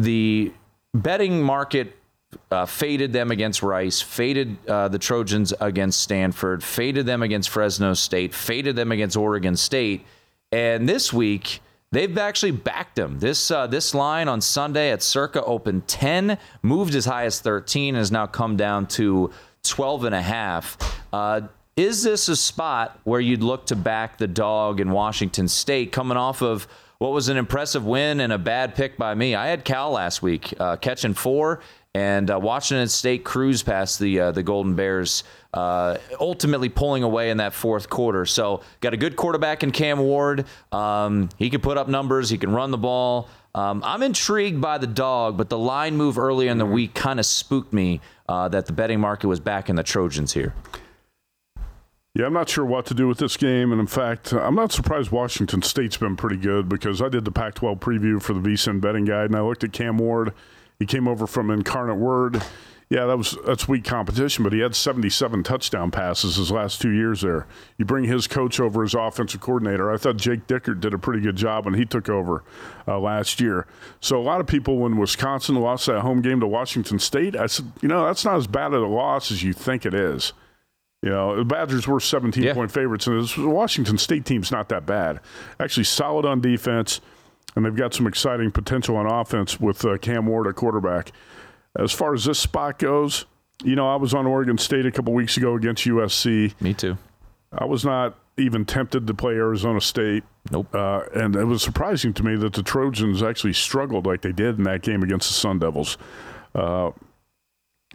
the 0.00 0.52
betting 0.92 1.40
market 1.40 1.96
uh, 2.50 2.66
faded 2.66 3.12
them 3.12 3.30
against 3.30 3.62
Rice, 3.62 4.00
faded 4.00 4.56
uh, 4.68 4.88
the 4.88 4.98
Trojans 4.98 5.52
against 5.60 6.00
Stanford, 6.00 6.62
faded 6.62 7.06
them 7.06 7.22
against 7.22 7.48
Fresno 7.48 7.94
State, 7.94 8.34
faded 8.34 8.76
them 8.76 8.92
against 8.92 9.16
Oregon 9.16 9.56
State, 9.56 10.04
and 10.50 10.88
this 10.88 11.12
week 11.12 11.60
they've 11.90 12.16
actually 12.18 12.52
backed 12.52 12.96
them. 12.96 13.18
This 13.18 13.50
uh, 13.50 13.66
this 13.66 13.94
line 13.94 14.28
on 14.28 14.40
Sunday 14.40 14.90
at 14.90 15.02
Circa 15.02 15.44
opened 15.44 15.88
10, 15.88 16.38
moved 16.62 16.94
as 16.94 17.04
high 17.04 17.24
as 17.24 17.40
13, 17.40 17.94
and 17.94 17.98
has 17.98 18.12
now 18.12 18.26
come 18.26 18.56
down 18.56 18.86
to 18.88 19.30
12 19.64 20.04
and 20.04 20.14
a 20.14 20.22
half. 20.22 20.76
Uh, 21.12 21.42
is 21.76 22.02
this 22.02 22.28
a 22.28 22.36
spot 22.36 23.00
where 23.04 23.20
you'd 23.20 23.42
look 23.42 23.66
to 23.66 23.76
back 23.76 24.18
the 24.18 24.26
dog 24.26 24.80
in 24.80 24.90
Washington 24.90 25.48
State 25.48 25.90
coming 25.90 26.18
off 26.18 26.42
of 26.42 26.68
what 26.98 27.12
was 27.12 27.28
an 27.28 27.36
impressive 27.36 27.84
win 27.86 28.20
and 28.20 28.32
a 28.32 28.38
bad 28.38 28.74
pick 28.74 28.98
by 28.98 29.14
me? 29.14 29.34
I 29.34 29.46
had 29.46 29.64
Cal 29.64 29.92
last 29.92 30.22
week 30.22 30.52
uh, 30.60 30.76
catching 30.76 31.14
four 31.14 31.60
and 31.94 32.30
uh, 32.30 32.38
Washington 32.38 32.88
State 32.88 33.24
cruised 33.24 33.66
past 33.66 33.98
the 33.98 34.18
uh, 34.18 34.32
the 34.32 34.42
Golden 34.42 34.74
Bears, 34.74 35.24
uh, 35.52 35.98
ultimately 36.18 36.68
pulling 36.68 37.02
away 37.02 37.30
in 37.30 37.36
that 37.36 37.52
fourth 37.52 37.90
quarter. 37.90 38.24
So 38.24 38.62
got 38.80 38.94
a 38.94 38.96
good 38.96 39.16
quarterback 39.16 39.62
in 39.62 39.72
Cam 39.72 39.98
Ward. 39.98 40.46
Um, 40.70 41.28
he 41.36 41.50
can 41.50 41.60
put 41.60 41.76
up 41.76 41.88
numbers. 41.88 42.30
He 42.30 42.38
can 42.38 42.52
run 42.52 42.70
the 42.70 42.78
ball. 42.78 43.28
Um, 43.54 43.82
I'm 43.84 44.02
intrigued 44.02 44.62
by 44.62 44.78
the 44.78 44.86
dog, 44.86 45.36
but 45.36 45.50
the 45.50 45.58
line 45.58 45.96
move 45.96 46.18
earlier 46.18 46.50
in 46.50 46.56
the 46.56 46.66
week 46.66 46.94
kind 46.94 47.20
of 47.20 47.26
spooked 47.26 47.72
me 47.74 48.00
uh, 48.26 48.48
that 48.48 48.64
the 48.64 48.72
betting 48.72 48.98
market 48.98 49.26
was 49.28 49.40
back 49.40 49.68
in 49.68 49.76
the 49.76 49.82
Trojans 49.82 50.32
here. 50.32 50.54
Yeah, 52.14 52.26
I'm 52.26 52.32
not 52.34 52.48
sure 52.48 52.64
what 52.64 52.84
to 52.86 52.94
do 52.94 53.08
with 53.08 53.18
this 53.18 53.36
game. 53.36 53.72
And 53.72 53.80
in 53.80 53.86
fact, 53.86 54.32
I'm 54.32 54.54
not 54.54 54.72
surprised 54.72 55.10
Washington 55.10 55.62
State's 55.62 55.96
been 55.96 56.16
pretty 56.16 56.36
good 56.36 56.68
because 56.68 57.00
I 57.00 57.08
did 57.08 57.24
the 57.24 57.32
Pac 57.32 57.54
12 57.54 57.78
preview 57.80 58.22
for 58.22 58.34
the 58.34 58.40
VSIN 58.40 58.80
betting 58.80 59.04
guide 59.04 59.26
and 59.26 59.36
I 59.36 59.40
looked 59.40 59.64
at 59.64 59.72
Cam 59.72 59.98
Ward. 59.98 60.32
He 60.82 60.86
came 60.86 61.06
over 61.06 61.28
from 61.28 61.48
Incarnate 61.48 61.96
Word. 61.96 62.42
Yeah, 62.90 63.06
that 63.06 63.16
was 63.16 63.38
that's 63.46 63.68
weak 63.68 63.84
competition, 63.84 64.42
but 64.42 64.52
he 64.52 64.58
had 64.58 64.74
77 64.74 65.44
touchdown 65.44 65.92
passes 65.92 66.34
his 66.36 66.50
last 66.50 66.82
two 66.82 66.90
years 66.90 67.20
there. 67.20 67.46
You 67.78 67.84
bring 67.84 68.02
his 68.04 68.26
coach 68.26 68.58
over 68.58 68.82
as 68.82 68.92
offensive 68.94 69.40
coordinator. 69.40 69.92
I 69.92 69.96
thought 69.96 70.16
Jake 70.16 70.48
Dickert 70.48 70.80
did 70.80 70.92
a 70.92 70.98
pretty 70.98 71.22
good 71.22 71.36
job 71.36 71.66
when 71.66 71.74
he 71.74 71.84
took 71.84 72.08
over 72.08 72.42
uh, 72.88 72.98
last 72.98 73.40
year. 73.40 73.68
So 74.00 74.20
a 74.20 74.24
lot 74.24 74.40
of 74.40 74.48
people, 74.48 74.78
when 74.78 74.96
Wisconsin 74.96 75.54
lost 75.54 75.86
that 75.86 76.00
home 76.00 76.20
game 76.20 76.40
to 76.40 76.46
Washington 76.48 76.98
State, 76.98 77.36
I 77.36 77.46
said, 77.46 77.70
you 77.80 77.88
know, 77.88 78.04
that's 78.04 78.24
not 78.24 78.34
as 78.36 78.48
bad 78.48 78.74
of 78.74 78.82
a 78.82 78.86
loss 78.86 79.30
as 79.30 79.44
you 79.44 79.52
think 79.52 79.86
it 79.86 79.94
is. 79.94 80.32
You 81.00 81.10
know, 81.10 81.36
the 81.36 81.44
Badgers 81.44 81.86
were 81.86 82.00
17 82.00 82.42
Yeah. 82.42 82.54
point 82.54 82.72
favorites, 82.72 83.06
and 83.06 83.22
this 83.22 83.38
Washington 83.38 83.98
State 83.98 84.24
team's 84.26 84.50
not 84.50 84.68
that 84.70 84.84
bad. 84.84 85.20
Actually, 85.60 85.84
solid 85.84 86.26
on 86.26 86.40
defense, 86.40 87.00
and 87.54 87.64
they've 87.64 87.76
got 87.76 87.94
some 87.94 88.06
exciting 88.06 88.50
potential 88.50 88.96
on 88.96 89.06
offense 89.06 89.60
with 89.60 89.84
uh, 89.84 89.98
Cam 89.98 90.26
Ward 90.26 90.46
at 90.46 90.54
quarterback. 90.54 91.12
As 91.78 91.92
far 91.92 92.14
as 92.14 92.24
this 92.24 92.38
spot 92.38 92.78
goes, 92.78 93.24
you 93.64 93.76
know, 93.76 93.88
I 93.88 93.96
was 93.96 94.14
on 94.14 94.26
Oregon 94.26 94.58
State 94.58 94.86
a 94.86 94.90
couple 94.90 95.12
weeks 95.12 95.36
ago 95.36 95.54
against 95.54 95.84
USC. 95.84 96.60
Me 96.60 96.74
too. 96.74 96.96
I 97.52 97.64
was 97.64 97.84
not 97.84 98.18
even 98.38 98.64
tempted 98.64 99.06
to 99.06 99.14
play 99.14 99.34
Arizona 99.34 99.80
State. 99.80 100.24
Nope. 100.50 100.74
Uh, 100.74 101.02
and 101.14 101.36
it 101.36 101.44
was 101.44 101.62
surprising 101.62 102.12
to 102.14 102.22
me 102.22 102.36
that 102.36 102.54
the 102.54 102.62
Trojans 102.62 103.22
actually 103.22 103.52
struggled 103.52 104.06
like 104.06 104.22
they 104.22 104.32
did 104.32 104.58
in 104.58 104.64
that 104.64 104.82
game 104.82 105.02
against 105.02 105.28
the 105.28 105.34
Sun 105.34 105.60
Devils. 105.60 105.98
Uh, 106.54 106.90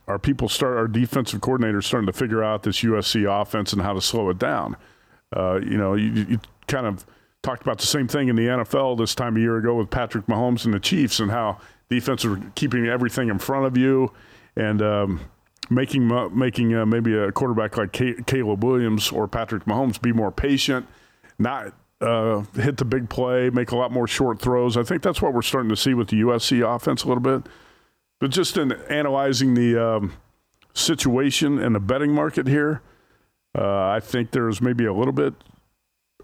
our 0.08 0.20
people 0.20 0.48
start, 0.48 0.78
our 0.78 0.88
defensive 0.88 1.42
coordinators 1.42 1.84
starting 1.84 2.08
to 2.08 2.14
figure 2.14 2.44
out 2.44 2.64
this 2.64 2.82
USC 2.82 3.30
offense 3.30 3.74
and 3.74 3.82
how 3.82 3.94
to 3.94 4.02
slow 4.02 4.30
it 4.30 4.40
down. 4.40 4.78
Uh, 5.36 5.60
you 5.60 5.78
know, 5.78 5.96
you, 5.96 6.26
you 6.30 6.40
kind 6.68 6.86
of 6.86 7.06
talked 7.48 7.62
about 7.62 7.78
the 7.78 7.86
same 7.86 8.10
thing 8.10 8.28
in 8.28 8.36
the 8.36 8.46
NFL 8.46 8.98
this 8.98 9.16
time 9.16 9.38
a 9.38 9.40
year 9.40 9.56
ago 9.56 9.76
with 9.76 9.90
Patrick 9.90 10.26
Mahomes 10.26 10.66
and 10.66 10.74
the 10.74 10.82
Chiefs 10.82 11.22
and 11.22 11.32
how 11.32 11.58
defense 11.90 12.26
are 12.26 12.42
keeping 12.56 12.88
everything 12.88 13.30
in 13.30 13.40
front 13.40 13.66
of 13.66 13.78
you 13.78 14.12
and 14.58 14.82
um, 14.82 15.22
making 15.70 16.12
making 16.38 16.76
uh, 16.76 16.86
maybe 16.86 17.16
a 17.16 17.32
quarterback 17.32 17.78
like 17.78 17.94
Ca- 17.94 18.22
Caleb 18.26 18.66
Williams 18.66 19.14
or 19.14 19.30
Patrick 19.30 19.64
Mahomes 19.64 20.02
be 20.02 20.12
more 20.12 20.30
patient, 20.30 20.88
not 21.40 21.74
uh, 22.02 22.42
hit 22.54 22.76
the 22.76 22.84
big 22.84 23.08
play, 23.08 23.50
make 23.50 23.72
a 23.72 23.78
lot 23.78 23.94
more 23.94 24.10
short 24.10 24.42
throws. 24.42 24.76
I 24.76 24.84
think 24.84 25.02
that's 25.02 25.22
what 25.22 25.34
we're 25.34 25.42
starting 25.42 25.70
to 25.70 25.78
see 25.78 25.94
with 25.94 26.10
the 26.10 26.20
USC 26.24 26.68
offense 26.68 27.06
a 27.06 27.08
little 27.08 27.24
bit. 27.24 27.50
But 28.20 28.32
just 28.32 28.58
in 28.58 28.74
analyzing 28.74 29.54
the 29.54 29.82
um, 29.82 30.14
situation 30.74 31.60
and 31.60 31.76
the 31.76 31.80
betting 31.80 32.12
market 32.12 32.46
here, 32.46 32.82
uh, 33.58 33.88
I 33.88 34.02
think 34.02 34.32
there's 34.32 34.62
maybe 34.62 34.84
a 34.84 34.94
little 34.94 35.14
bit, 35.14 35.34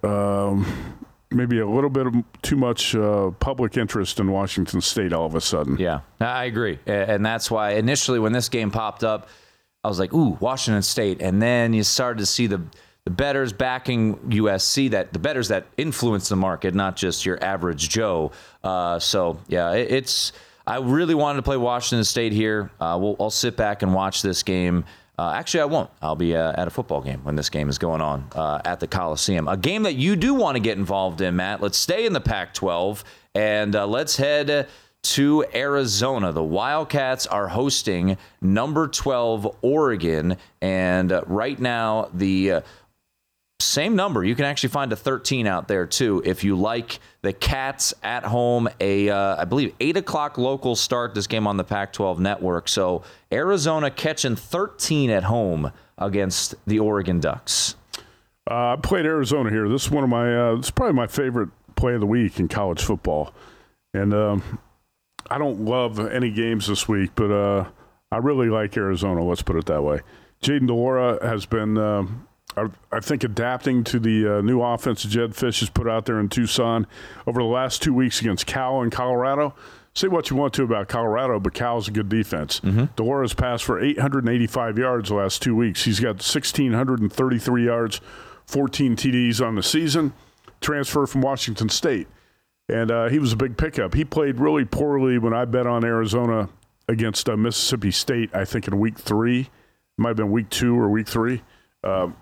um, 0.03 0.65
maybe 1.33 1.59
a 1.59 1.67
little 1.67 1.89
bit 1.89 2.07
too 2.41 2.55
much 2.55 2.95
uh, 2.95 3.31
public 3.39 3.77
interest 3.77 4.19
in 4.19 4.31
Washington 4.31 4.81
State 4.81 5.13
all 5.13 5.25
of 5.25 5.35
a 5.35 5.41
sudden. 5.41 5.77
Yeah, 5.77 6.01
I 6.19 6.45
agree, 6.45 6.79
and 6.85 7.25
that's 7.25 7.49
why 7.49 7.71
initially 7.71 8.19
when 8.19 8.33
this 8.33 8.49
game 8.49 8.71
popped 8.71 9.03
up, 9.03 9.27
I 9.83 9.87
was 9.87 9.99
like, 9.99 10.13
"Ooh, 10.13 10.37
Washington 10.39 10.81
State," 10.81 11.21
and 11.21 11.41
then 11.41 11.73
you 11.73 11.83
started 11.83 12.19
to 12.19 12.25
see 12.25 12.47
the 12.47 12.61
the 13.05 13.11
bettors 13.11 13.51
backing 13.51 14.15
USC 14.29 14.91
that 14.91 15.11
the 15.11 15.19
bettors 15.19 15.49
that 15.49 15.65
influence 15.77 16.29
the 16.29 16.37
market, 16.37 16.73
not 16.73 16.95
just 16.95 17.25
your 17.25 17.43
average 17.43 17.89
Joe. 17.89 18.31
Uh, 18.63 18.99
so 18.99 19.39
yeah, 19.47 19.73
it, 19.73 19.91
it's. 19.91 20.31
I 20.65 20.77
really 20.77 21.13
wanted 21.13 21.37
to 21.37 21.41
play 21.41 21.57
Washington 21.57 22.05
State 22.05 22.31
here. 22.31 22.71
Uh, 22.79 22.97
we'll, 23.01 23.17
I'll 23.19 23.29
sit 23.29 23.57
back 23.57 23.81
and 23.81 23.93
watch 23.93 24.21
this 24.21 24.43
game. 24.43 24.85
Uh, 25.17 25.31
actually, 25.35 25.61
I 25.61 25.65
won't. 25.65 25.91
I'll 26.01 26.15
be 26.15 26.35
uh, 26.35 26.59
at 26.59 26.67
a 26.67 26.71
football 26.71 27.01
game 27.01 27.23
when 27.23 27.35
this 27.35 27.49
game 27.49 27.69
is 27.69 27.77
going 27.77 28.01
on 28.01 28.27
uh, 28.33 28.61
at 28.65 28.79
the 28.79 28.87
Coliseum. 28.87 29.47
A 29.47 29.55
game 29.55 29.83
that 29.83 29.93
you 29.93 30.15
do 30.15 30.33
want 30.33 30.55
to 30.55 30.59
get 30.59 30.77
involved 30.77 31.21
in, 31.21 31.35
Matt. 31.35 31.61
Let's 31.61 31.77
stay 31.77 32.05
in 32.05 32.13
the 32.13 32.21
Pac 32.21 32.53
12 32.55 33.03
and 33.35 33.75
uh, 33.75 33.85
let's 33.85 34.17
head 34.17 34.67
to 35.03 35.45
Arizona. 35.53 36.31
The 36.31 36.43
Wildcats 36.43 37.27
are 37.27 37.47
hosting 37.49 38.17
number 38.41 38.87
12 38.87 39.57
Oregon. 39.61 40.37
And 40.61 41.11
uh, 41.11 41.23
right 41.27 41.59
now, 41.59 42.09
the 42.13 42.51
uh, 42.51 42.61
same 43.63 43.95
number. 43.95 44.23
You 44.23 44.35
can 44.35 44.45
actually 44.45 44.69
find 44.69 44.91
a 44.93 44.95
13 44.95 45.47
out 45.47 45.67
there 45.67 45.85
too 45.85 46.21
if 46.25 46.43
you 46.43 46.55
like 46.55 46.99
the 47.21 47.33
Cats 47.33 47.93
at 48.03 48.23
home. 48.23 48.69
A 48.79 49.09
uh, 49.09 49.41
I 49.41 49.45
believe 49.45 49.73
eight 49.79 49.97
o'clock 49.97 50.37
local 50.37 50.75
start. 50.75 51.15
This 51.15 51.27
game 51.27 51.47
on 51.47 51.57
the 51.57 51.63
Pac-12 51.63 52.19
network. 52.19 52.67
So 52.67 53.03
Arizona 53.31 53.89
catching 53.89 54.35
13 54.35 55.09
at 55.09 55.23
home 55.23 55.71
against 55.97 56.55
the 56.67 56.79
Oregon 56.79 57.19
Ducks. 57.19 57.75
Uh, 58.49 58.73
I 58.73 58.75
played 58.75 59.05
Arizona 59.05 59.49
here. 59.49 59.69
This 59.69 59.85
is 59.85 59.91
one 59.91 60.03
of 60.03 60.09
my. 60.09 60.49
Uh, 60.49 60.55
it's 60.55 60.71
probably 60.71 60.95
my 60.95 61.07
favorite 61.07 61.49
play 61.75 61.93
of 61.93 62.01
the 62.01 62.07
week 62.07 62.39
in 62.39 62.47
college 62.47 62.83
football, 62.83 63.33
and 63.93 64.13
um, 64.13 64.59
I 65.29 65.37
don't 65.37 65.61
love 65.61 65.99
any 65.99 66.29
games 66.29 66.67
this 66.67 66.87
week, 66.87 67.11
but 67.15 67.31
uh, 67.31 67.69
I 68.11 68.17
really 68.17 68.49
like 68.49 68.75
Arizona. 68.75 69.23
Let's 69.23 69.41
put 69.41 69.55
it 69.55 69.65
that 69.67 69.81
way. 69.81 70.01
Jayden 70.41 70.67
de 70.67 70.73
Laura 70.73 71.25
has 71.25 71.45
been. 71.45 71.77
Um, 71.77 72.27
I 72.91 72.99
think 72.99 73.23
adapting 73.23 73.83
to 73.85 73.99
the 73.99 74.37
uh, 74.37 74.41
new 74.41 74.61
offense 74.61 75.03
Jedd 75.03 75.31
Fisch 75.31 75.59
has 75.61 75.69
put 75.69 75.87
out 75.87 76.05
there 76.05 76.19
in 76.19 76.29
Tucson 76.29 76.87
over 77.25 77.39
the 77.39 77.47
last 77.47 77.81
two 77.81 77.93
weeks 77.93 78.21
against 78.21 78.45
Cal 78.45 78.81
and 78.81 78.91
Colorado. 78.91 79.55
Say 79.95 80.07
what 80.07 80.29
you 80.29 80.35
want 80.35 80.53
to 80.55 80.63
about 80.63 80.87
Colorado, 80.87 81.39
but 81.39 81.53
Cal's 81.53 81.87
a 81.87 81.91
good 81.91 82.09
defense. 82.09 82.59
Mm-hmm. 82.61 82.85
de 82.95 83.03
Laura's 83.03 83.35
passed 83.35 83.63
for 83.63 83.79
885 83.79 84.77
yards 84.77 85.09
the 85.09 85.15
last 85.15 85.41
two 85.41 85.55
weeks. 85.55 85.85
He's 85.85 85.99
got 85.99 86.15
1,633 86.15 87.65
yards, 87.65 88.01
14 88.47 88.95
TDs 88.95 89.45
on 89.45 89.55
the 89.55 89.61
season. 89.61 90.13
Transfer 90.61 91.05
from 91.05 91.21
Washington 91.21 91.69
State. 91.69 92.07
And 92.69 92.89
uh, 92.89 93.09
he 93.09 93.19
was 93.19 93.33
a 93.33 93.35
big 93.35 93.57
pickup. 93.57 93.93
He 93.93 94.05
played 94.05 94.39
really 94.39 94.65
poorly 94.65 95.17
when 95.17 95.33
I 95.33 95.45
bet 95.45 95.67
on 95.67 95.83
Arizona 95.83 96.49
against 96.87 97.29
uh, 97.29 97.37
Mississippi 97.37 97.91
State, 97.91 98.33
I 98.33 98.45
think 98.45 98.67
in 98.67 98.79
week 98.79 98.97
three. 98.97 99.41
It 99.41 99.49
might 99.97 100.09
have 100.09 100.17
been 100.17 100.31
week 100.31 100.49
two 100.49 100.79
or 100.79 100.89
week 100.89 101.07
three. 101.07 101.43
Um, 101.83 102.15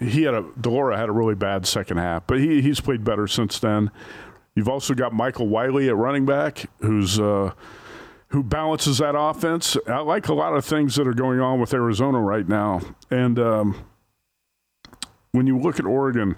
he 0.00 0.22
had 0.22 0.34
a 0.34 0.44
de 0.60 0.70
Laura 0.70 0.96
had 0.96 1.08
a 1.08 1.12
really 1.12 1.34
bad 1.34 1.66
second 1.66 1.98
half, 1.98 2.26
but 2.26 2.38
he 2.38 2.62
he's 2.62 2.80
played 2.80 3.04
better 3.04 3.26
since 3.26 3.58
then. 3.58 3.90
You've 4.54 4.68
also 4.68 4.94
got 4.94 5.12
Michael 5.12 5.48
Wiley 5.48 5.88
at 5.88 5.96
running 5.96 6.26
back, 6.26 6.66
who's 6.80 7.18
uh, 7.20 7.52
who 8.28 8.42
balances 8.42 8.98
that 8.98 9.16
offense. 9.16 9.76
I 9.86 10.00
like 10.00 10.28
a 10.28 10.34
lot 10.34 10.54
of 10.54 10.64
things 10.64 10.96
that 10.96 11.06
are 11.06 11.14
going 11.14 11.40
on 11.40 11.60
with 11.60 11.72
Arizona 11.74 12.20
right 12.20 12.46
now, 12.46 12.80
and 13.10 13.38
um, 13.38 13.84
when 15.32 15.46
you 15.46 15.58
look 15.58 15.78
at 15.78 15.86
Oregon. 15.86 16.36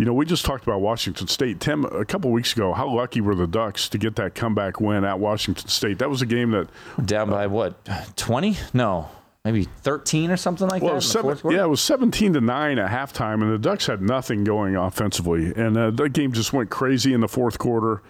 You 0.00 0.04
know, 0.04 0.12
we 0.12 0.26
just 0.26 0.44
talked 0.44 0.62
about 0.62 0.80
Washington 0.80 1.26
State. 1.26 1.58
Tim, 1.58 1.84
a 1.84 2.04
couple 2.04 2.30
weeks 2.30 2.52
ago, 2.52 2.72
how 2.72 2.88
lucky 2.88 3.20
were 3.20 3.34
the 3.34 3.48
Ducks 3.48 3.88
to 3.88 3.98
get 3.98 4.14
that 4.14 4.32
comeback 4.32 4.80
win 4.80 5.04
at 5.04 5.18
Washington 5.18 5.66
State? 5.66 5.98
That 5.98 6.08
was 6.08 6.22
a 6.22 6.26
game 6.26 6.52
that 6.52 6.68
down 7.04 7.30
by 7.30 7.48
what 7.48 7.74
twenty? 8.14 8.56
No, 8.72 9.10
maybe 9.44 9.64
13 9.64 10.30
or 10.30 10.36
something 10.36 10.68
like 10.68 10.82
well, 10.82 10.94
that. 10.94 11.02
Seven, 11.02 11.38
yeah, 11.50 11.64
it 11.64 11.68
was 11.68 11.80
17 11.80 12.34
to 12.34 12.40
9 12.40 12.78
at 12.78 12.90
halftime, 12.90 13.42
and 13.42 13.52
the 13.52 13.58
Ducks 13.58 13.86
had 13.86 14.02
nothing 14.02 14.44
going 14.44 14.76
offensively. 14.76 15.52
And 15.54 15.76
uh, 15.76 15.90
that 15.92 16.12
game 16.12 16.32
just 16.32 16.52
went 16.52 16.70
crazy 16.70 17.12
in 17.12 17.20
the 17.20 17.28
fourth 17.28 17.58
quarter, 17.58 18.02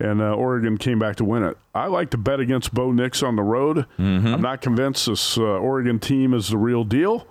and 0.00 0.20
uh, 0.20 0.32
Oregon 0.34 0.78
came 0.78 0.98
back 0.98 1.16
to 1.16 1.24
win 1.24 1.42
it. 1.42 1.56
I 1.74 1.86
like 1.86 2.10
to 2.10 2.18
bet 2.18 2.40
against 2.40 2.72
Bo 2.72 2.92
Nix 2.92 3.22
on 3.22 3.36
the 3.36 3.42
road. 3.42 3.86
Mm-hmm. 3.98 4.26
I'm 4.26 4.42
not 4.42 4.62
convinced 4.62 5.06
this 5.06 5.36
uh, 5.36 5.42
Oregon 5.42 5.98
team 5.98 6.34
is 6.34 6.48
the 6.48 6.58
real 6.58 6.84
deal, 6.84 7.26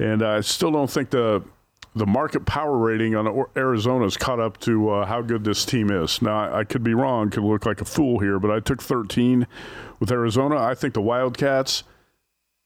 and 0.00 0.22
I 0.22 0.40
still 0.40 0.70
don't 0.70 0.90
think 0.90 1.10
the 1.10 1.42
the 1.94 2.06
market 2.06 2.46
power 2.46 2.76
rating 2.76 3.16
on 3.16 3.46
Arizona 3.56 4.04
is 4.04 4.16
caught 4.16 4.38
up 4.38 4.60
to 4.60 4.90
uh, 4.90 5.06
how 5.06 5.20
good 5.20 5.42
this 5.42 5.64
team 5.64 5.90
is. 5.90 6.22
Now, 6.22 6.38
I, 6.38 6.60
I 6.60 6.64
could 6.64 6.84
be 6.84 6.94
wrong, 6.94 7.28
could 7.28 7.42
look 7.42 7.66
like 7.66 7.80
a 7.80 7.84
fool 7.84 8.20
here, 8.20 8.38
but 8.38 8.52
I 8.52 8.60
took 8.60 8.80
13 8.80 9.48
with 9.98 10.12
Arizona. 10.12 10.58
I 10.58 10.74
think 10.74 10.94
the 10.94 11.00
Wildcats– 11.00 11.82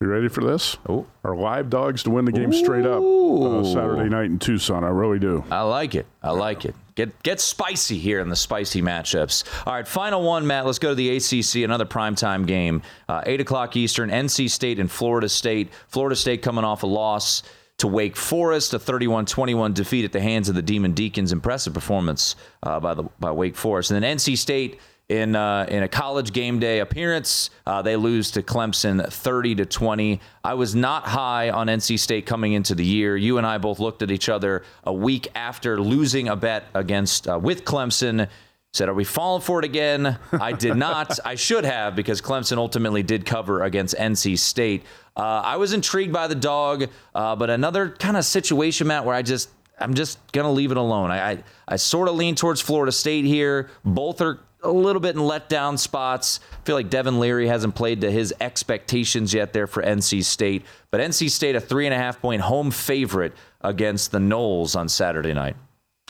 you 0.03 0.09
ready 0.09 0.29
for 0.29 0.43
this? 0.43 0.77
Oh. 0.89 1.07
Our 1.25 1.37
live 1.37 1.71
dogs 1.71 2.03
to 2.05 2.11
win 2.11 2.25
the 2.25 2.33
game 2.33 2.53
straight 2.53 2.87
up 2.87 3.03
uh, 3.03 3.65
Saturday 3.65 4.09
night 4.09 4.27
in 4.27 4.39
Tucson. 4.39 4.85
I 4.85 4.89
really 4.89 5.19
do. 5.19 5.45
I 5.51 5.63
like 5.63 5.95
it. 5.95 6.07
I 6.23 6.31
like 6.31 6.65
it. 6.65 6.75
Get 6.95 7.23
get 7.23 7.41
spicy 7.41 7.99
here 7.99 8.21
in 8.21 8.29
the 8.29 8.37
spicy 8.37 8.83
matchups. 8.83 9.45
All 9.67 9.73
right, 9.73 9.89
final 9.89 10.23
one, 10.23 10.47
Matt. 10.47 10.67
Let's 10.67 10.79
go 10.79 10.91
to 10.91 10.95
the 10.95 11.17
ACC. 11.17 11.65
Another 11.65 11.87
primetime 11.87 12.47
game, 12.47 12.83
uh, 13.09 13.23
eight 13.25 13.41
o'clock 13.41 13.77
Eastern. 13.77 14.11
NC 14.11 14.51
State 14.51 14.79
and 14.79 14.91
Florida 14.91 15.29
State. 15.29 15.71
Florida 15.89 16.17
State 16.17 16.43
coming 16.43 16.65
off 16.65 16.83
a 16.83 16.87
loss 16.87 17.43
to 17.79 17.89
Wake 17.89 18.17
Forest, 18.17 18.75
a 18.75 18.79
31-21 18.79 19.75
defeat 19.75 20.05
at 20.05 20.13
the 20.13 20.21
hands 20.21 20.49
of 20.49 20.55
the 20.55 20.63
Demon 20.63 20.93
Deacons. 20.93 21.33
Impressive 21.33 21.73
performance 21.73 22.37
uh, 22.63 22.79
by 22.79 22.95
the 22.95 23.05
by 23.19 23.31
Wake 23.31 23.57
Forest, 23.57 23.91
and 23.91 24.03
then 24.03 24.19
NC 24.19 24.37
State 24.37 24.79
in 25.13 25.37
uh, 25.37 25.67
in 25.69 25.83
a 25.83 25.89
college 25.89 26.33
game 26.33 26.59
day 26.59 26.79
appearance. 26.79 27.51
Uh, 27.67 27.83
they 27.83 27.97
lose 27.97 28.31
to 28.33 28.43
Clemson 28.43 29.07
30 29.13 29.57
to 29.57 29.67
20. 29.67 30.21
I 30.43 30.55
was 30.55 30.75
not 30.75 31.05
high 31.05 31.51
on 31.51 31.67
NC 31.67 31.99
State 31.99 32.25
coming 32.25 32.55
into 32.55 32.75
the 32.75 32.85
year. 32.85 33.17
You 33.17 33.39
and 33.39 33.47
I 33.47 33.59
both 33.59 33.79
looked 33.79 34.03
at 34.03 34.11
each 34.11 34.29
other 34.29 34.63
a 34.85 34.93
week 34.93 35.29
after 35.35 35.81
losing 35.81 36.29
a 36.29 36.37
bet 36.37 36.65
against 36.75 37.29
uh, 37.29 37.39
with 37.39 37.65
Clemson. 37.65 38.29
Said, 38.73 38.89
"Are 38.89 38.95
we 38.95 39.05
falling 39.05 39.43
for 39.43 39.59
it 39.59 39.67
again?" 39.67 40.19
I 40.33 40.53
did 40.53 40.77
not. 40.77 41.19
I 41.27 41.35
should 41.35 41.67
have 41.67 41.95
because 41.95 42.23
Clemson 42.23 42.57
ultimately 42.57 43.03
did 43.03 43.27
cover 43.27 43.63
against 43.65 43.95
NC 43.97 44.39
State. 44.39 44.83
Uh, 45.15 45.43
I 45.45 45.57
was 45.57 45.75
intrigued 45.75 46.15
by 46.15 46.27
the 46.27 46.35
dog, 46.35 46.89
uh, 47.15 47.37
but 47.37 47.51
another 47.51 47.91
kind 47.91 48.17
of 48.17 48.25
situation, 48.25 48.87
Matt, 48.87 49.05
where 49.05 49.15
I 49.15 49.21
just 49.21 49.51
I'm 49.79 49.93
just 49.93 50.19
gonna 50.33 50.53
leave 50.53 50.71
it 50.71 50.79
alone. 50.79 51.11
I 51.11 51.33
I, 51.33 51.45
I 51.69 51.77
sort 51.77 52.09
of 52.09 52.15
lean 52.15 52.35
towards 52.35 52.63
Florida 52.63 52.93
State 52.93 53.27
here. 53.27 53.69
Both 53.85 54.23
are 54.23 54.41
a 54.63 54.71
little 54.71 55.01
bit 55.01 55.17
in 55.17 55.23
letdown 55.23 55.79
spots. 55.79 56.41
I 56.53 56.65
feel 56.65 56.77
like 56.77 56.91
Devin 56.91 57.19
Leary 57.19 57.49
hasn't 57.49 57.75
played 57.75 58.01
to 58.03 58.11
his 58.11 58.33
expectations 58.41 59.35
yet 59.35 59.53
there 59.53 59.67
for 59.67 59.83
NC 59.83 60.25
State. 60.25 60.65
But 60.91 61.01
NC 61.01 61.31
State, 61.31 61.57
a 61.57 61.61
three 61.61 61.87
and 61.87 61.95
a 61.95 61.99
half 61.99 62.21
point 62.21 62.43
home 62.43 62.71
favorite 62.71 63.33
against 63.61 64.13
the 64.13 64.19
Noles 64.19 64.77
on 64.77 64.89
Saturday 64.89 65.35
night. 65.35 65.57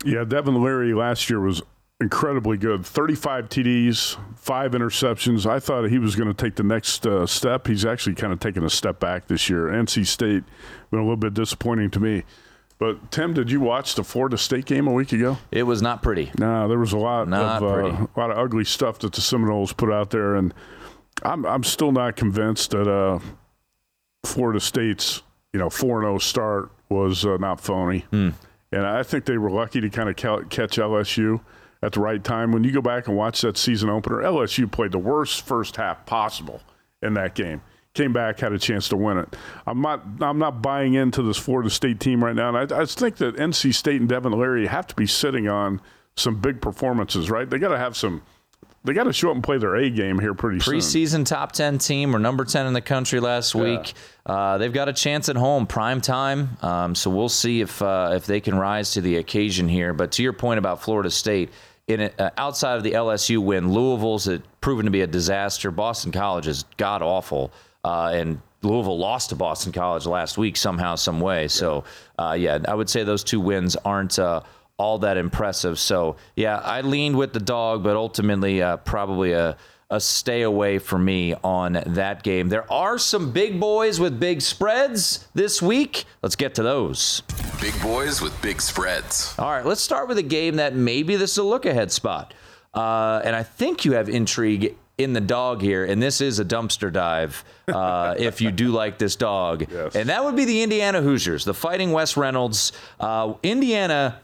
Yeah, 0.04 0.24
Devin 0.24 0.62
Leary 0.62 0.94
last 0.94 1.30
year 1.30 1.40
was 1.40 1.62
incredibly 2.00 2.56
good 2.56 2.84
35 2.84 3.48
TDs, 3.48 4.18
five 4.36 4.72
interceptions. 4.72 5.46
I 5.46 5.60
thought 5.60 5.88
he 5.88 5.98
was 5.98 6.16
going 6.16 6.28
to 6.28 6.34
take 6.34 6.56
the 6.56 6.64
next 6.64 7.06
uh, 7.06 7.26
step. 7.26 7.68
He's 7.68 7.84
actually 7.84 8.16
kind 8.16 8.32
of 8.32 8.40
taken 8.40 8.64
a 8.64 8.70
step 8.70 8.98
back 8.98 9.28
this 9.28 9.48
year. 9.48 9.68
NC 9.68 10.06
State 10.06 10.42
been 10.90 11.00
a 11.00 11.02
little 11.02 11.16
bit 11.16 11.32
disappointing 11.34 11.90
to 11.90 12.00
me. 12.00 12.24
But 12.82 13.12
Tim, 13.12 13.32
did 13.32 13.48
you 13.48 13.60
watch 13.60 13.94
the 13.94 14.02
Florida 14.02 14.36
State 14.36 14.64
game 14.64 14.88
a 14.88 14.92
week 14.92 15.12
ago? 15.12 15.38
It 15.52 15.62
was 15.62 15.80
not 15.80 16.02
pretty. 16.02 16.32
No, 16.36 16.66
there 16.66 16.80
was 16.80 16.92
a 16.92 16.98
lot 16.98 17.28
not 17.28 17.62
of 17.62 17.70
uh, 17.70 18.06
a 18.12 18.18
lot 18.18 18.32
of 18.32 18.38
ugly 18.38 18.64
stuff 18.64 18.98
that 18.98 19.12
the 19.12 19.20
Seminoles 19.20 19.72
put 19.72 19.92
out 19.92 20.10
there, 20.10 20.34
and 20.34 20.52
I'm 21.22 21.46
I'm 21.46 21.62
still 21.62 21.92
not 21.92 22.16
convinced 22.16 22.72
that 22.72 22.90
uh, 22.90 23.20
Florida 24.26 24.58
State's 24.58 25.22
you 25.52 25.60
know 25.60 25.70
four 25.70 26.00
zero 26.00 26.16
oh 26.16 26.18
start 26.18 26.72
was 26.88 27.24
uh, 27.24 27.36
not 27.36 27.60
phony. 27.60 28.04
Mm. 28.10 28.34
And 28.72 28.84
I 28.84 29.04
think 29.04 29.26
they 29.26 29.38
were 29.38 29.50
lucky 29.50 29.80
to 29.80 29.88
kind 29.88 30.08
of 30.08 30.16
catch 30.16 30.76
LSU 30.76 31.40
at 31.84 31.92
the 31.92 32.00
right 32.00 32.24
time. 32.24 32.50
When 32.50 32.64
you 32.64 32.72
go 32.72 32.82
back 32.82 33.06
and 33.06 33.16
watch 33.16 33.42
that 33.42 33.56
season 33.56 33.90
opener, 33.90 34.16
LSU 34.16 34.68
played 34.68 34.90
the 34.90 34.98
worst 34.98 35.46
first 35.46 35.76
half 35.76 36.04
possible 36.04 36.62
in 37.00 37.14
that 37.14 37.36
game 37.36 37.62
came 37.94 38.12
back, 38.12 38.40
had 38.40 38.52
a 38.52 38.58
chance 38.58 38.88
to 38.88 38.96
win 38.96 39.18
it. 39.18 39.36
I'm 39.66 39.80
not 39.80 40.02
I'm 40.20 40.38
not 40.38 40.62
buying 40.62 40.94
into 40.94 41.22
this 41.22 41.36
Florida 41.36 41.70
State 41.70 42.00
team 42.00 42.24
right 42.24 42.34
now, 42.34 42.54
and 42.54 42.72
I, 42.72 42.82
I 42.82 42.86
think 42.86 43.16
that 43.16 43.36
NC 43.36 43.74
State 43.74 44.00
and 44.00 44.08
Devin 44.08 44.32
Leary 44.32 44.66
have 44.66 44.86
to 44.88 44.94
be 44.94 45.06
sitting 45.06 45.48
on 45.48 45.80
some 46.16 46.40
big 46.40 46.60
performances, 46.60 47.30
right? 47.30 47.48
They 47.48 47.58
got 47.58 47.68
to 47.68 47.78
have 47.78 47.96
some. 47.96 48.22
They 48.84 48.94
got 48.94 49.04
to 49.04 49.12
show 49.12 49.28
up 49.28 49.36
and 49.36 49.44
play 49.44 49.58
their 49.58 49.76
A 49.76 49.90
game 49.90 50.18
here 50.18 50.34
pretty 50.34 50.58
Preseason 50.58 50.82
soon. 50.82 51.22
Preseason 51.22 51.26
top 51.26 51.52
ten 51.52 51.78
team, 51.78 52.16
or 52.16 52.18
number 52.18 52.44
ten 52.44 52.66
in 52.66 52.72
the 52.72 52.80
country 52.80 53.20
last 53.20 53.54
yeah. 53.54 53.62
week. 53.62 53.92
Uh, 54.26 54.58
they've 54.58 54.72
got 54.72 54.88
a 54.88 54.92
chance 54.92 55.28
at 55.28 55.36
home, 55.36 55.66
prime 55.66 56.00
time. 56.00 56.56
Um, 56.62 56.94
so 56.94 57.08
we'll 57.08 57.28
see 57.28 57.60
if 57.60 57.80
uh, 57.80 58.12
if 58.14 58.26
they 58.26 58.40
can 58.40 58.56
rise 58.56 58.92
to 58.92 59.00
the 59.00 59.16
occasion 59.16 59.68
here. 59.68 59.92
But 59.92 60.12
to 60.12 60.22
your 60.22 60.32
point 60.32 60.58
about 60.58 60.82
Florida 60.82 61.10
State, 61.10 61.50
in 61.86 62.10
uh, 62.18 62.30
outside 62.36 62.76
of 62.76 62.82
the 62.82 62.92
LSU 62.92 63.38
win, 63.38 63.72
Louisville's 63.72 64.28
proven 64.60 64.86
to 64.86 64.90
be 64.90 65.02
a 65.02 65.06
disaster. 65.06 65.70
Boston 65.70 66.10
College 66.10 66.48
is 66.48 66.64
god 66.76 67.02
awful 67.02 67.52
uh, 67.84 68.10
and 68.12 68.40
Louisville 68.62 68.98
lost 68.98 69.30
to 69.30 69.36
Boston 69.36 69.72
College 69.72 70.06
last 70.06 70.38
week 70.38 70.56
somehow, 70.56 70.94
some 70.94 71.20
way. 71.20 71.48
So, 71.48 71.84
uh, 72.18 72.36
yeah, 72.38 72.58
I 72.68 72.74
would 72.74 72.88
say 72.88 73.02
those 73.02 73.24
two 73.24 73.40
wins 73.40 73.76
aren't 73.76 74.18
uh, 74.18 74.42
all 74.78 74.98
that 75.00 75.16
impressive. 75.16 75.78
So, 75.78 76.16
yeah, 76.36 76.58
I 76.58 76.82
leaned 76.82 77.16
with 77.16 77.32
the 77.32 77.40
dog, 77.40 77.82
but 77.82 77.96
ultimately, 77.96 78.62
uh, 78.62 78.76
probably 78.78 79.32
a, 79.32 79.56
a 79.90 80.00
stay 80.00 80.42
away 80.42 80.78
for 80.78 80.98
me 80.98 81.34
on 81.42 81.82
that 81.86 82.22
game. 82.22 82.48
There 82.48 82.70
are 82.72 82.98
some 82.98 83.32
big 83.32 83.58
boys 83.58 83.98
with 83.98 84.18
big 84.20 84.40
spreads 84.40 85.26
this 85.34 85.60
week. 85.60 86.04
Let's 86.22 86.36
get 86.36 86.54
to 86.54 86.62
those. 86.62 87.22
Big 87.60 87.80
boys 87.82 88.20
with 88.20 88.40
big 88.40 88.60
spreads. 88.60 89.34
All 89.38 89.50
right, 89.50 89.66
let's 89.66 89.82
start 89.82 90.08
with 90.08 90.18
a 90.18 90.22
game 90.22 90.56
that 90.56 90.74
maybe 90.74 91.16
this 91.16 91.32
is 91.32 91.38
a 91.38 91.42
look 91.42 91.66
ahead 91.66 91.90
spot. 91.90 92.32
Uh, 92.72 93.20
and 93.24 93.36
I 93.36 93.42
think 93.42 93.84
you 93.84 93.92
have 93.92 94.08
intrigue 94.08 94.76
in 95.02 95.12
the 95.12 95.20
dog 95.20 95.60
here, 95.60 95.84
and 95.84 96.02
this 96.02 96.20
is 96.20 96.38
a 96.38 96.44
dumpster 96.44 96.92
dive 96.92 97.44
uh, 97.68 98.14
if 98.18 98.40
you 98.40 98.50
do 98.50 98.68
like 98.68 98.98
this 98.98 99.16
dog. 99.16 99.66
Yes. 99.70 99.96
And 99.96 100.08
that 100.08 100.24
would 100.24 100.36
be 100.36 100.44
the 100.44 100.62
Indiana 100.62 101.00
Hoosiers, 101.00 101.44
the 101.44 101.54
Fighting 101.54 101.92
Wes 101.92 102.16
Reynolds. 102.16 102.72
Uh, 103.00 103.34
Indiana 103.42 104.20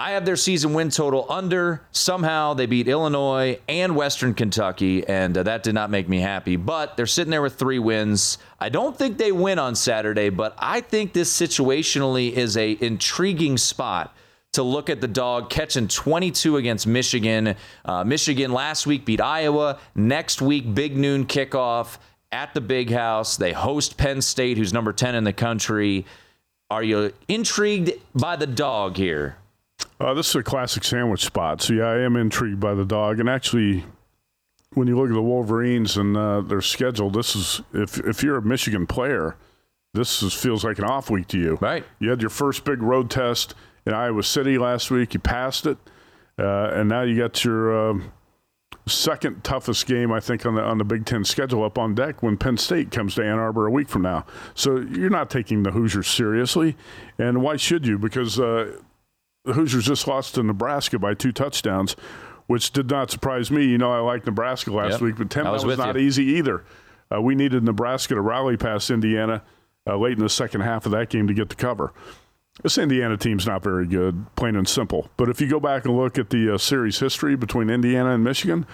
I 0.00 0.12
have 0.12 0.24
their 0.24 0.36
season 0.36 0.72
win 0.72 0.88
total 0.88 1.26
under. 1.28 1.82
Somehow 1.90 2.54
they 2.54 2.64
beat 2.64 2.88
Illinois 2.88 3.58
and 3.68 3.94
Western 3.94 4.32
Kentucky, 4.32 5.06
and 5.06 5.36
uh, 5.36 5.42
that 5.42 5.62
did 5.62 5.74
not 5.74 5.90
make 5.90 6.08
me 6.08 6.20
happy. 6.20 6.56
But 6.56 6.96
they're 6.96 7.06
sitting 7.06 7.30
there 7.30 7.42
with 7.42 7.56
three 7.56 7.78
wins. 7.78 8.38
I 8.58 8.70
don't 8.70 8.96
think 8.96 9.18
they 9.18 9.30
win 9.30 9.58
on 9.58 9.74
Saturday, 9.74 10.30
but 10.30 10.54
I 10.56 10.80
think 10.80 11.12
this 11.12 11.30
situationally 11.30 12.32
is 12.32 12.56
a 12.56 12.78
intriguing 12.80 13.58
spot 13.58 14.16
to 14.52 14.62
look 14.62 14.90
at 14.90 15.00
the 15.00 15.08
dog 15.08 15.48
catching 15.48 15.86
22 15.88 16.56
against 16.56 16.86
Michigan. 16.86 17.54
Uh, 17.84 18.04
Michigan 18.04 18.52
last 18.52 18.86
week 18.86 19.04
beat 19.04 19.20
Iowa. 19.20 19.78
Next 19.94 20.42
week, 20.42 20.74
big 20.74 20.96
noon 20.96 21.26
kickoff 21.26 21.98
at 22.32 22.52
the 22.54 22.60
Big 22.60 22.90
House. 22.90 23.36
They 23.36 23.52
host 23.52 23.96
Penn 23.96 24.20
State, 24.20 24.58
who's 24.58 24.72
number 24.72 24.92
10 24.92 25.14
in 25.14 25.24
the 25.24 25.32
country. 25.32 26.04
Are 26.70 26.82
you 26.82 27.12
intrigued 27.28 27.92
by 28.14 28.36
the 28.36 28.46
dog 28.46 28.96
here? 28.96 29.36
Uh, 29.98 30.14
this 30.14 30.28
is 30.30 30.36
a 30.36 30.42
classic 30.42 30.84
sandwich 30.84 31.24
spot. 31.24 31.62
So, 31.62 31.74
yeah, 31.74 31.86
I 31.86 31.98
am 32.00 32.16
intrigued 32.16 32.60
by 32.60 32.74
the 32.74 32.84
dog. 32.84 33.20
And 33.20 33.28
actually, 33.28 33.84
when 34.74 34.88
you 34.88 34.96
look 34.96 35.08
at 35.08 35.14
the 35.14 35.22
Wolverines 35.22 35.96
and 35.96 36.16
uh, 36.16 36.40
their 36.40 36.60
schedule, 36.60 37.10
this 37.10 37.36
is, 37.36 37.60
if, 37.72 37.98
if 37.98 38.22
you're 38.22 38.36
a 38.36 38.42
Michigan 38.42 38.86
player, 38.86 39.36
this 39.94 40.22
is, 40.22 40.32
feels 40.32 40.64
like 40.64 40.78
an 40.78 40.84
off 40.84 41.10
week 41.10 41.28
to 41.28 41.38
you. 41.38 41.58
Right. 41.60 41.84
You 41.98 42.10
had 42.10 42.20
your 42.20 42.30
first 42.30 42.64
big 42.64 42.82
road 42.82 43.10
test 43.10 43.54
in 43.90 43.94
Iowa 43.96 44.22
City 44.22 44.56
last 44.56 44.90
week. 44.90 45.14
You 45.14 45.20
passed 45.20 45.66
it. 45.66 45.76
Uh, 46.38 46.70
and 46.72 46.88
now 46.88 47.02
you 47.02 47.16
got 47.18 47.44
your 47.44 47.90
uh, 47.90 48.00
second 48.86 49.44
toughest 49.44 49.86
game, 49.86 50.10
I 50.10 50.20
think, 50.20 50.46
on 50.46 50.54
the 50.54 50.62
on 50.62 50.78
the 50.78 50.84
Big 50.84 51.04
Ten 51.04 51.24
schedule 51.24 51.64
up 51.64 51.76
on 51.76 51.94
deck 51.94 52.22
when 52.22 52.36
Penn 52.38 52.56
State 52.56 52.90
comes 52.90 53.14
to 53.16 53.22
Ann 53.24 53.38
Arbor 53.38 53.66
a 53.66 53.70
week 53.70 53.88
from 53.88 54.02
now. 54.02 54.24
So 54.54 54.78
you're 54.78 55.10
not 55.10 55.28
taking 55.28 55.62
the 55.64 55.72
Hoosiers 55.72 56.08
seriously, 56.08 56.76
and 57.18 57.42
why 57.42 57.56
should 57.56 57.86
you? 57.86 57.98
Because 57.98 58.40
uh, 58.40 58.72
the 59.44 59.52
Hoosiers 59.52 59.86
just 59.86 60.06
lost 60.08 60.36
to 60.36 60.42
Nebraska 60.42 60.98
by 60.98 61.12
two 61.12 61.32
touchdowns, 61.32 61.94
which 62.46 62.70
did 62.72 62.88
not 62.88 63.10
surprise 63.10 63.50
me. 63.50 63.66
You 63.66 63.76
know, 63.76 63.92
I 63.92 63.98
liked 63.98 64.24
Nebraska 64.24 64.72
last 64.72 64.92
Yep. 64.92 65.00
week, 65.02 65.16
but 65.18 65.28
Tim, 65.30 65.42
I 65.42 65.50
that 65.50 65.52
was 65.52 65.66
was 65.66 65.76
not 65.78 65.96
you. 65.96 66.02
easy 66.02 66.24
either. 66.24 66.64
Uh, 67.14 67.20
we 67.20 67.34
needed 67.34 67.64
Nebraska 67.64 68.14
to 68.14 68.20
rally 68.22 68.56
past 68.56 68.88
Indiana 68.88 69.42
uh, 69.86 69.96
late 69.98 70.12
in 70.16 70.20
the 70.22 70.28
second 70.30 70.60
half 70.62 70.86
of 70.86 70.92
that 70.92 71.10
game 71.10 71.26
to 71.26 71.34
get 71.34 71.48
the 71.50 71.54
cover. 71.56 71.92
This 72.62 72.76
Indiana 72.76 73.16
team's 73.16 73.46
not 73.46 73.62
very 73.62 73.86
good, 73.86 74.26
plain 74.36 74.54
and 74.54 74.68
simple. 74.68 75.08
But 75.16 75.28
if 75.28 75.40
you 75.40 75.48
go 75.48 75.60
back 75.60 75.84
and 75.84 75.96
look 75.96 76.18
at 76.18 76.30
the 76.30 76.54
uh, 76.54 76.58
series 76.58 76.98
history 76.98 77.36
between 77.36 77.70
Indiana 77.70 78.10
and 78.10 78.22
Michigan, 78.22 78.66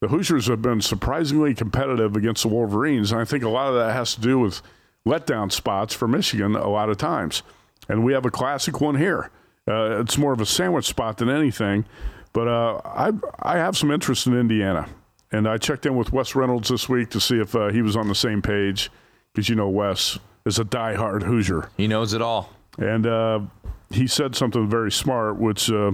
the 0.00 0.08
Hoosiers 0.08 0.46
have 0.46 0.62
been 0.62 0.80
surprisingly 0.80 1.54
competitive 1.54 2.14
against 2.14 2.42
the 2.42 2.48
Wolverines. 2.48 3.10
And 3.10 3.20
I 3.20 3.24
think 3.24 3.42
a 3.42 3.48
lot 3.48 3.68
of 3.68 3.74
that 3.74 3.92
has 3.92 4.14
to 4.14 4.20
do 4.20 4.38
with 4.38 4.62
letdown 5.06 5.50
spots 5.50 5.94
for 5.94 6.06
Michigan 6.06 6.54
a 6.54 6.68
lot 6.68 6.90
of 6.90 6.96
times. 6.96 7.42
And 7.88 8.04
we 8.04 8.12
have 8.12 8.24
a 8.24 8.30
classic 8.30 8.80
one 8.80 8.96
here. 8.96 9.30
Uh, 9.66 10.00
it's 10.00 10.18
more 10.18 10.32
of 10.32 10.40
a 10.40 10.46
sandwich 10.46 10.86
spot 10.86 11.18
than 11.18 11.28
anything. 11.28 11.86
But 12.32 12.48
uh, 12.48 12.80
I, 12.84 13.12
I 13.40 13.58
have 13.58 13.76
some 13.76 13.90
interest 13.90 14.26
in 14.26 14.38
Indiana. 14.38 14.88
And 15.32 15.48
I 15.48 15.58
checked 15.58 15.86
in 15.86 15.96
with 15.96 16.12
Wes 16.12 16.34
Reynolds 16.36 16.68
this 16.68 16.88
week 16.88 17.10
to 17.10 17.20
see 17.20 17.40
if 17.40 17.56
uh, 17.56 17.68
he 17.68 17.82
was 17.82 17.96
on 17.96 18.08
the 18.08 18.14
same 18.14 18.42
page 18.42 18.90
because, 19.32 19.48
you 19.48 19.56
know, 19.56 19.68
Wes 19.68 20.18
is 20.44 20.58
a 20.58 20.64
diehard 20.64 21.24
Hoosier. 21.24 21.70
He 21.76 21.88
knows 21.88 22.12
it 22.12 22.22
all. 22.22 22.50
And 22.78 23.06
uh, 23.06 23.40
he 23.90 24.06
said 24.06 24.34
something 24.34 24.68
very 24.68 24.90
smart, 24.90 25.38
which 25.38 25.70
uh, 25.70 25.92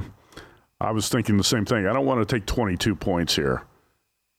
I 0.80 0.90
was 0.92 1.08
thinking 1.08 1.36
the 1.36 1.44
same 1.44 1.64
thing. 1.64 1.86
I 1.86 1.92
don't 1.92 2.06
want 2.06 2.26
to 2.26 2.34
take 2.34 2.46
22 2.46 2.94
points 2.96 3.36
here, 3.36 3.62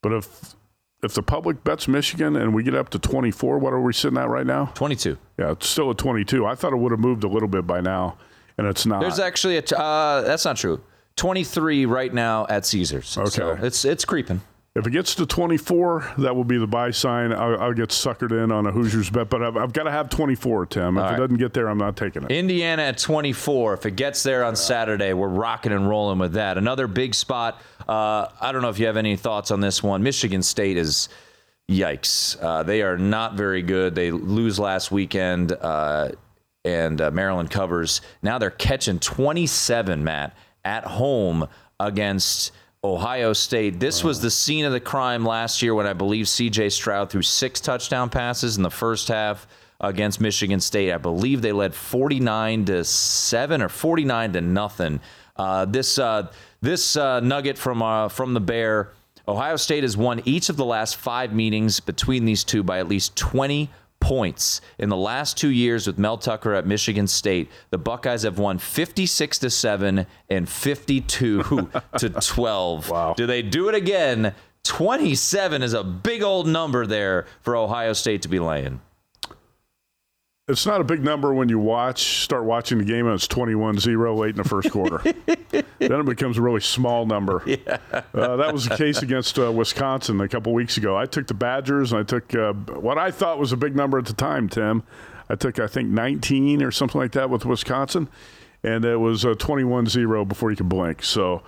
but 0.01 0.11
if 0.13 0.55
if 1.03 1.13
the 1.15 1.23
public 1.23 1.63
bets 1.63 1.87
Michigan 1.87 2.35
and 2.35 2.53
we 2.53 2.61
get 2.61 2.75
up 2.75 2.89
to 2.89 2.99
24, 2.99 3.57
what 3.57 3.73
are 3.73 3.81
we 3.81 3.91
sitting 3.91 4.19
at 4.19 4.29
right 4.29 4.45
now? 4.45 4.65
22. 4.75 5.17
Yeah, 5.39 5.51
it's 5.51 5.67
still 5.67 5.89
at 5.89 5.97
22. 5.97 6.45
I 6.45 6.53
thought 6.53 6.73
it 6.73 6.77
would 6.77 6.91
have 6.91 6.99
moved 6.99 7.23
a 7.23 7.27
little 7.27 7.47
bit 7.47 7.65
by 7.65 7.81
now, 7.81 8.17
and 8.57 8.67
it's 8.67 8.85
not. 8.85 9.01
There's 9.01 9.19
actually 9.19 9.57
a. 9.57 9.61
T- 9.63 9.75
uh, 9.77 10.21
that's 10.21 10.45
not 10.45 10.57
true. 10.57 10.81
23 11.17 11.85
right 11.85 12.13
now 12.13 12.45
at 12.49 12.65
Caesars. 12.65 13.07
So 13.07 13.23
Okay. 13.23 13.65
it's 13.65 13.83
it's 13.85 14.05
creeping. 14.05 14.41
If 14.73 14.87
it 14.87 14.91
gets 14.91 15.15
to 15.15 15.25
24, 15.25 16.13
that 16.19 16.33
will 16.33 16.45
be 16.45 16.57
the 16.57 16.67
buy 16.67 16.91
sign. 16.91 17.33
I'll, 17.33 17.59
I'll 17.59 17.73
get 17.73 17.89
suckered 17.89 18.31
in 18.31 18.53
on 18.53 18.65
a 18.65 18.71
Hoosiers 18.71 19.09
bet, 19.09 19.29
but 19.29 19.43
I've, 19.43 19.57
I've 19.57 19.73
got 19.73 19.83
to 19.83 19.91
have 19.91 20.09
24, 20.09 20.67
Tim. 20.67 20.97
If 20.97 21.03
All 21.03 21.13
it 21.13 21.17
doesn't 21.17 21.37
get 21.37 21.53
there, 21.53 21.67
I'm 21.67 21.77
not 21.77 21.97
taking 21.97 22.23
it. 22.23 22.31
Indiana 22.31 22.83
at 22.83 22.97
24. 22.97 23.73
If 23.73 23.85
it 23.85 23.97
gets 23.97 24.23
there 24.23 24.45
on 24.45 24.55
Saturday, 24.55 25.11
we're 25.11 25.27
rocking 25.27 25.73
and 25.73 25.89
rolling 25.89 26.19
with 26.19 26.33
that. 26.33 26.57
Another 26.57 26.87
big 26.87 27.13
spot. 27.15 27.61
Uh, 27.85 28.27
I 28.39 28.53
don't 28.53 28.61
know 28.61 28.69
if 28.69 28.79
you 28.79 28.85
have 28.85 28.95
any 28.95 29.17
thoughts 29.17 29.51
on 29.51 29.59
this 29.59 29.83
one. 29.83 30.03
Michigan 30.03 30.41
State 30.41 30.77
is 30.77 31.09
yikes. 31.69 32.41
Uh, 32.41 32.63
they 32.63 32.81
are 32.81 32.97
not 32.97 33.33
very 33.33 33.61
good. 33.61 33.93
They 33.93 34.11
lose 34.11 34.57
last 34.57 34.89
weekend, 34.89 35.51
uh, 35.51 36.11
and 36.63 37.01
uh, 37.01 37.11
Maryland 37.11 37.51
covers. 37.51 37.99
Now 38.21 38.37
they're 38.37 38.49
catching 38.49 38.99
27, 38.99 40.01
Matt, 40.01 40.33
at 40.63 40.85
home 40.85 41.49
against. 41.77 42.53
Ohio 42.83 43.31
State. 43.31 43.79
This 43.79 44.03
was 44.03 44.21
the 44.21 44.31
scene 44.31 44.65
of 44.65 44.71
the 44.71 44.79
crime 44.79 45.23
last 45.23 45.61
year 45.61 45.75
when 45.75 45.85
I 45.85 45.93
believe 45.93 46.25
CJ 46.25 46.71
Stroud 46.71 47.11
threw 47.11 47.21
six 47.21 47.61
touchdown 47.61 48.09
passes 48.09 48.57
in 48.57 48.63
the 48.63 48.71
first 48.71 49.07
half 49.07 49.45
against 49.79 50.19
Michigan 50.19 50.59
State. 50.59 50.91
I 50.91 50.97
believe 50.97 51.43
they 51.43 51.51
led 51.51 51.75
49 51.75 52.65
to 52.65 52.83
7 52.83 53.61
or 53.61 53.69
49 53.69 54.33
to 54.33 54.41
nothing. 54.41 54.99
Uh, 55.37 55.65
this 55.65 55.99
uh, 55.99 56.31
this 56.61 56.95
uh, 56.95 57.19
nugget 57.19 57.59
from 57.59 57.83
uh, 57.83 58.09
from 58.09 58.33
the 58.33 58.39
Bear, 58.39 58.93
Ohio 59.27 59.57
State 59.57 59.83
has 59.83 59.95
won 59.95 60.23
each 60.25 60.49
of 60.49 60.57
the 60.57 60.65
last 60.65 60.95
5 60.95 61.33
meetings 61.33 61.79
between 61.79 62.25
these 62.25 62.43
two 62.43 62.63
by 62.63 62.79
at 62.79 62.87
least 62.87 63.15
20 63.15 63.69
points 64.11 64.59
in 64.77 64.89
the 64.89 64.97
last 64.97 65.37
2 65.37 65.47
years 65.47 65.87
with 65.87 65.97
Mel 65.97 66.17
Tucker 66.17 66.53
at 66.53 66.67
Michigan 66.67 67.07
State. 67.07 67.49
The 67.69 67.77
Buckeyes 67.77 68.23
have 68.23 68.37
won 68.37 68.57
56 68.57 69.39
to 69.39 69.49
7 69.49 70.05
and 70.29 70.49
52 70.49 71.69
to 71.97 72.09
12. 72.09 72.89
Wow. 72.89 73.13
Do 73.13 73.25
they 73.25 73.41
do 73.41 73.69
it 73.69 73.75
again? 73.75 74.35
27 74.63 75.63
is 75.63 75.71
a 75.73 75.81
big 75.81 76.23
old 76.23 76.45
number 76.45 76.85
there 76.85 77.25
for 77.41 77.55
Ohio 77.55 77.93
State 77.93 78.21
to 78.23 78.27
be 78.27 78.37
laying. 78.37 78.81
It's 80.51 80.65
not 80.65 80.81
a 80.81 80.83
big 80.83 81.01
number 81.01 81.33
when 81.33 81.47
you 81.47 81.59
watch, 81.59 82.23
start 82.23 82.43
watching 82.43 82.77
the 82.77 82.83
game 82.83 83.05
and 83.05 83.15
it's 83.15 83.27
21 83.27 83.79
0 83.79 84.15
late 84.15 84.31
in 84.31 84.35
the 84.35 84.43
first 84.43 84.69
quarter. 84.69 84.97
then 85.49 85.65
it 85.79 86.05
becomes 86.05 86.37
a 86.37 86.41
really 86.41 86.59
small 86.59 87.05
number. 87.05 87.41
Yeah. 87.45 87.79
Uh, 88.13 88.35
that 88.35 88.53
was 88.53 88.67
the 88.67 88.75
case 88.75 89.01
against 89.01 89.39
uh, 89.39 89.49
Wisconsin 89.49 90.19
a 90.19 90.27
couple 90.27 90.53
weeks 90.53 90.75
ago. 90.75 90.97
I 90.97 91.05
took 91.05 91.27
the 91.27 91.33
Badgers 91.33 91.93
and 91.93 92.01
I 92.01 92.03
took 92.03 92.35
uh, 92.35 92.51
what 92.51 92.97
I 92.97 93.11
thought 93.11 93.39
was 93.39 93.53
a 93.53 93.57
big 93.57 93.77
number 93.77 93.97
at 93.97 94.05
the 94.05 94.13
time, 94.13 94.49
Tim. 94.49 94.83
I 95.29 95.35
took, 95.35 95.59
I 95.59 95.67
think, 95.67 95.87
19 95.87 96.61
or 96.61 96.71
something 96.71 96.99
like 96.99 97.13
that 97.13 97.29
with 97.29 97.45
Wisconsin, 97.45 98.09
and 98.63 98.83
it 98.83 98.97
was 98.97 99.23
uh, 99.23 99.33
21 99.35 99.87
0 99.87 100.25
before 100.25 100.51
you 100.51 100.57
could 100.57 100.67
blink. 100.67 101.03
So, 101.03 101.41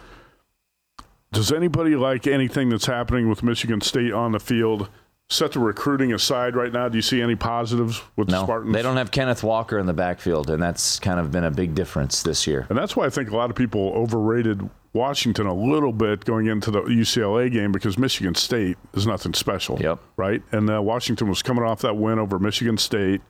does 1.34 1.51
anybody 1.51 1.97
like 1.97 2.26
anything 2.26 2.70
that's 2.70 2.86
happening 2.86 3.28
with 3.28 3.43
Michigan 3.43 3.82
State 3.82 4.14
on 4.14 4.32
the 4.32 4.39
field? 4.39 4.89
Set 5.34 5.53
the 5.53 5.59
recruiting 5.59 6.13
aside 6.13 6.55
right 6.55 6.71
now. 6.71 6.88
Do 6.88 6.95
you 6.95 7.01
see 7.01 7.19
any 7.19 7.36
positives 7.36 8.01
with 8.15 8.29
the 8.29 8.43
Spartans? 8.43 8.71
they 8.71 8.84
don't 8.84 8.97
have 8.97 9.09
Kenneth 9.09 9.41
Walker 9.41 9.79
in 9.79 9.88
the 9.88 9.93
backfield, 9.93 10.51
and 10.51 10.61
that's 10.61 10.99
kind 10.99 11.19
of 11.19 11.31
been 11.31 11.43
a 11.43 11.49
big 11.49 11.73
difference 11.73 12.21
this 12.21 12.45
year. 12.45 12.67
And 12.69 12.77
that's 12.77 12.95
why 12.95 13.07
I 13.07 13.09
think 13.09 13.31
a 13.31 13.36
lot 13.36 13.49
of 13.49 13.55
people 13.55 13.93
overrated 13.95 14.69
Washington 14.93 15.47
a 15.47 15.53
little 15.53 15.91
bit 15.91 16.23
going 16.23 16.45
into 16.45 16.69
the 16.69 16.81
UCLA 16.81 17.51
game 17.51 17.71
because 17.71 17.97
Michigan 17.97 18.36
State 18.36 18.77
is 18.93 19.07
nothing 19.07 19.34
special. 19.34 19.79
Yep. 19.81 19.99
Right? 20.17 20.43
And 20.51 20.69
uh, 20.69 20.79
Washington 20.84 21.27
was 21.29 21.41
coming 21.41 21.63
off 21.63 21.81
that 21.81 21.97
win 21.97 22.19
over 22.19 22.38
Michigan 22.38 22.77
State. 22.77 23.21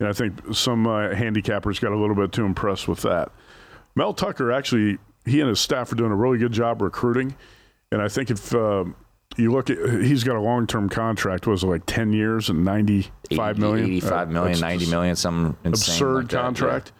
And 0.00 0.08
I 0.08 0.12
think 0.12 0.40
some 0.52 0.84
uh, 0.88 1.10
handicappers 1.10 1.80
got 1.80 1.92
a 1.92 1.96
little 1.96 2.16
bit 2.16 2.32
too 2.32 2.44
impressed 2.44 2.88
with 2.88 3.02
that. 3.02 3.30
Mel 3.94 4.12
Tucker 4.12 4.50
actually, 4.50 4.98
he 5.24 5.38
and 5.40 5.48
his 5.48 5.60
staff 5.60 5.92
are 5.92 5.94
doing 5.94 6.10
a 6.10 6.16
really 6.16 6.38
good 6.38 6.52
job 6.52 6.82
recruiting. 6.82 7.36
And 7.92 8.02
I 8.02 8.08
think 8.08 8.30
if 8.30 8.52
uh, 8.52 8.84
you 9.36 9.50
look 9.52 9.70
at, 9.70 9.78
he's 10.02 10.24
got 10.24 10.36
a 10.36 10.40
long 10.40 10.66
term 10.66 10.88
contract, 10.88 11.46
was 11.46 11.62
it 11.62 11.66
like 11.66 11.86
10 11.86 12.12
years 12.12 12.48
and 12.50 12.64
95 12.64 13.58
million? 13.58 13.86
85 13.86 14.12
Uh, 14.12 14.32
million, 14.32 14.52
that's 14.52 14.60
90 14.60 14.78
just- 14.80 14.90
million, 14.90 15.16
some 15.16 15.56
insane 15.64 15.72
absurd 15.94 16.14
like 16.16 16.28
that, 16.28 16.36
yeah. 16.36 16.42
contract. 16.42 16.92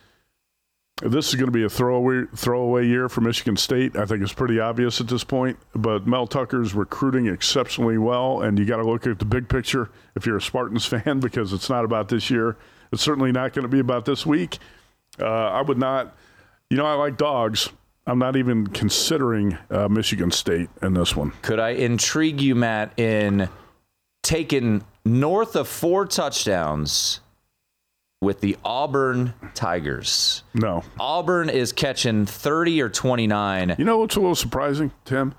This 1.05 1.29
is 1.31 1.35
going 1.35 1.47
to 1.47 1.53
be 1.53 1.65
a 1.65 1.69
throwaway 1.69 2.27
throwaway 2.37 2.87
year 2.87 3.09
for 3.09 3.23
Michigan 3.23 3.57
State. 3.57 3.97
I 3.97 4.07
think 4.07 4.23
it's 4.23 4.33
pretty 4.33 4.61
obvious 4.61 5.01
at 5.01 5.09
this 5.09 5.25
point. 5.25 5.59
But 5.75 6.07
Mel 6.07 6.29
Tucker's 6.29 6.75
recruiting 6.75 7.27
exceptionally 7.27 7.99
well, 7.99 8.43
and 8.43 8.57
you 8.57 8.65
got 8.65 8.77
to 8.77 8.85
look 8.87 9.05
at 9.09 9.19
the 9.19 9.25
big 9.25 9.49
picture 9.49 9.91
if 10.15 10.27
you're 10.27 10.37
a 10.37 10.41
Spartans 10.43 10.85
fan 10.93 11.19
because 11.19 11.53
it's 11.53 11.69
not 11.69 11.85
about 11.85 12.09
this 12.09 12.31
year. 12.31 12.57
It's 12.93 13.03
certainly 13.03 13.33
not 13.33 13.53
going 13.53 13.65
to 13.65 13.69
be 13.69 13.81
about 13.81 14.05
this 14.05 14.25
week. 14.25 14.59
Uh, 15.19 15.25
I 15.27 15.63
would 15.63 15.79
not. 15.79 16.15
You 16.71 16.77
know, 16.77 16.87
I 16.87 16.93
like 16.95 17.17
dogs. 17.17 17.71
I'm 18.07 18.19
not 18.19 18.37
even 18.37 18.67
considering 18.67 19.57
uh, 19.71 19.89
Michigan 19.89 20.31
State 20.31 20.69
in 20.83 20.95
this 20.95 21.15
one. 21.15 21.33
Could 21.43 21.61
I 21.61 21.71
intrigue 21.71 22.41
you, 22.41 22.55
Matt, 22.55 22.99
in 22.99 23.49
taking 24.23 24.85
north 25.05 25.55
of 25.55 25.69
four 25.69 26.07
touchdowns 26.07 27.21
with 28.21 28.41
the 28.41 28.57
Auburn 28.65 29.35
Tigers? 29.55 30.43
No. 30.53 30.83
Auburn 30.99 31.49
is 31.49 31.73
catching 31.73 32.27
30 32.27 32.83
or 32.83 32.89
29. 32.89 33.77
You 33.79 33.85
know 33.85 33.99
what's 33.99 34.17
a 34.17 34.21
little 34.21 34.35
surprising, 34.35 34.91
Tim? 35.05 35.35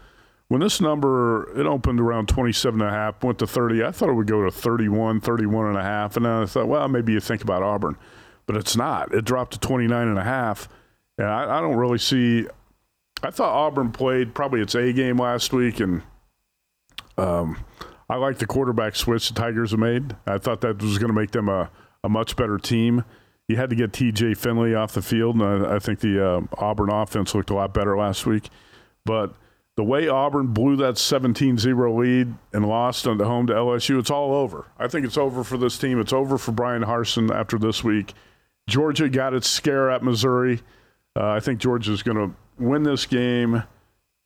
when 0.53 0.61
this 0.61 0.79
number 0.79 1.49
it 1.59 1.65
opened 1.65 1.99
around 1.99 2.27
27 2.27 2.79
and 2.79 2.87
a 2.87 2.93
half 2.93 3.23
went 3.23 3.39
to 3.39 3.47
30 3.47 3.83
i 3.83 3.91
thought 3.91 4.09
it 4.09 4.13
would 4.13 4.27
go 4.27 4.43
to 4.43 4.51
31 4.51 5.19
31 5.19 5.67
and 5.69 5.77
a 5.77 5.81
half 5.81 6.15
and 6.15 6.25
then 6.25 6.31
i 6.31 6.45
thought 6.45 6.67
well 6.67 6.87
maybe 6.87 7.11
you 7.11 7.19
think 7.19 7.41
about 7.41 7.63
auburn 7.63 7.97
but 8.45 8.55
it's 8.55 8.75
not 8.75 9.11
it 9.15 9.25
dropped 9.25 9.53
to 9.53 9.59
29 9.59 10.07
and 10.07 10.19
a 10.19 10.23
half 10.23 10.69
and 11.17 11.27
i, 11.27 11.57
I 11.57 11.61
don't 11.61 11.75
really 11.75 11.97
see 11.97 12.47
i 13.21 13.29
thought 13.31 13.53
auburn 13.53 13.91
played 13.91 14.33
probably 14.33 14.61
its 14.61 14.75
a 14.75 14.91
game 14.93 15.17
last 15.17 15.53
week 15.53 15.79
and 15.79 16.01
um, 17.17 17.63
i 18.09 18.15
like 18.15 18.39
the 18.39 18.47
quarterback 18.47 18.95
switch 18.95 19.27
the 19.29 19.35
tigers 19.35 19.71
have 19.71 19.79
made 19.79 20.15
i 20.27 20.37
thought 20.37 20.61
that 20.61 20.81
was 20.81 20.97
going 20.97 21.13
to 21.13 21.19
make 21.19 21.31
them 21.31 21.49
a, 21.49 21.69
a 22.03 22.09
much 22.09 22.35
better 22.35 22.57
team 22.57 23.03
you 23.47 23.57
had 23.57 23.69
to 23.69 23.75
get 23.75 23.91
TJ 23.91 24.37
Finley 24.37 24.73
off 24.73 24.93
the 24.93 25.01
field, 25.01 25.35
and 25.35 25.43
I, 25.43 25.75
I 25.75 25.79
think 25.79 25.99
the 25.99 26.25
uh, 26.25 26.41
Auburn 26.57 26.89
offense 26.89 27.35
looked 27.35 27.49
a 27.49 27.53
lot 27.53 27.73
better 27.73 27.97
last 27.97 28.25
week. 28.25 28.49
But 29.05 29.33
the 29.75 29.83
way 29.83 30.07
Auburn 30.07 30.47
blew 30.47 30.75
that 30.77 30.97
17 30.97 31.57
0 31.57 31.99
lead 31.99 32.33
and 32.53 32.67
lost 32.67 33.05
on 33.05 33.17
the 33.17 33.25
home 33.25 33.47
to 33.47 33.53
LSU, 33.53 33.99
it's 33.99 34.11
all 34.11 34.33
over. 34.33 34.67
I 34.77 34.87
think 34.87 35.05
it's 35.05 35.17
over 35.17 35.43
for 35.43 35.57
this 35.57 35.77
team. 35.77 35.99
It's 35.99 36.13
over 36.13 36.37
for 36.37 36.51
Bryan 36.51 36.83
Harsin 36.83 37.31
after 37.31 37.57
this 37.57 37.83
week. 37.83 38.13
Georgia 38.67 39.09
got 39.09 39.33
its 39.33 39.49
scare 39.49 39.91
at 39.91 40.03
Missouri. 40.03 40.61
Uh, 41.15 41.27
I 41.27 41.39
think 41.39 41.59
Georgia's 41.59 42.01
going 42.01 42.17
to 42.17 42.35
win 42.57 42.83
this 42.83 43.05
game 43.05 43.63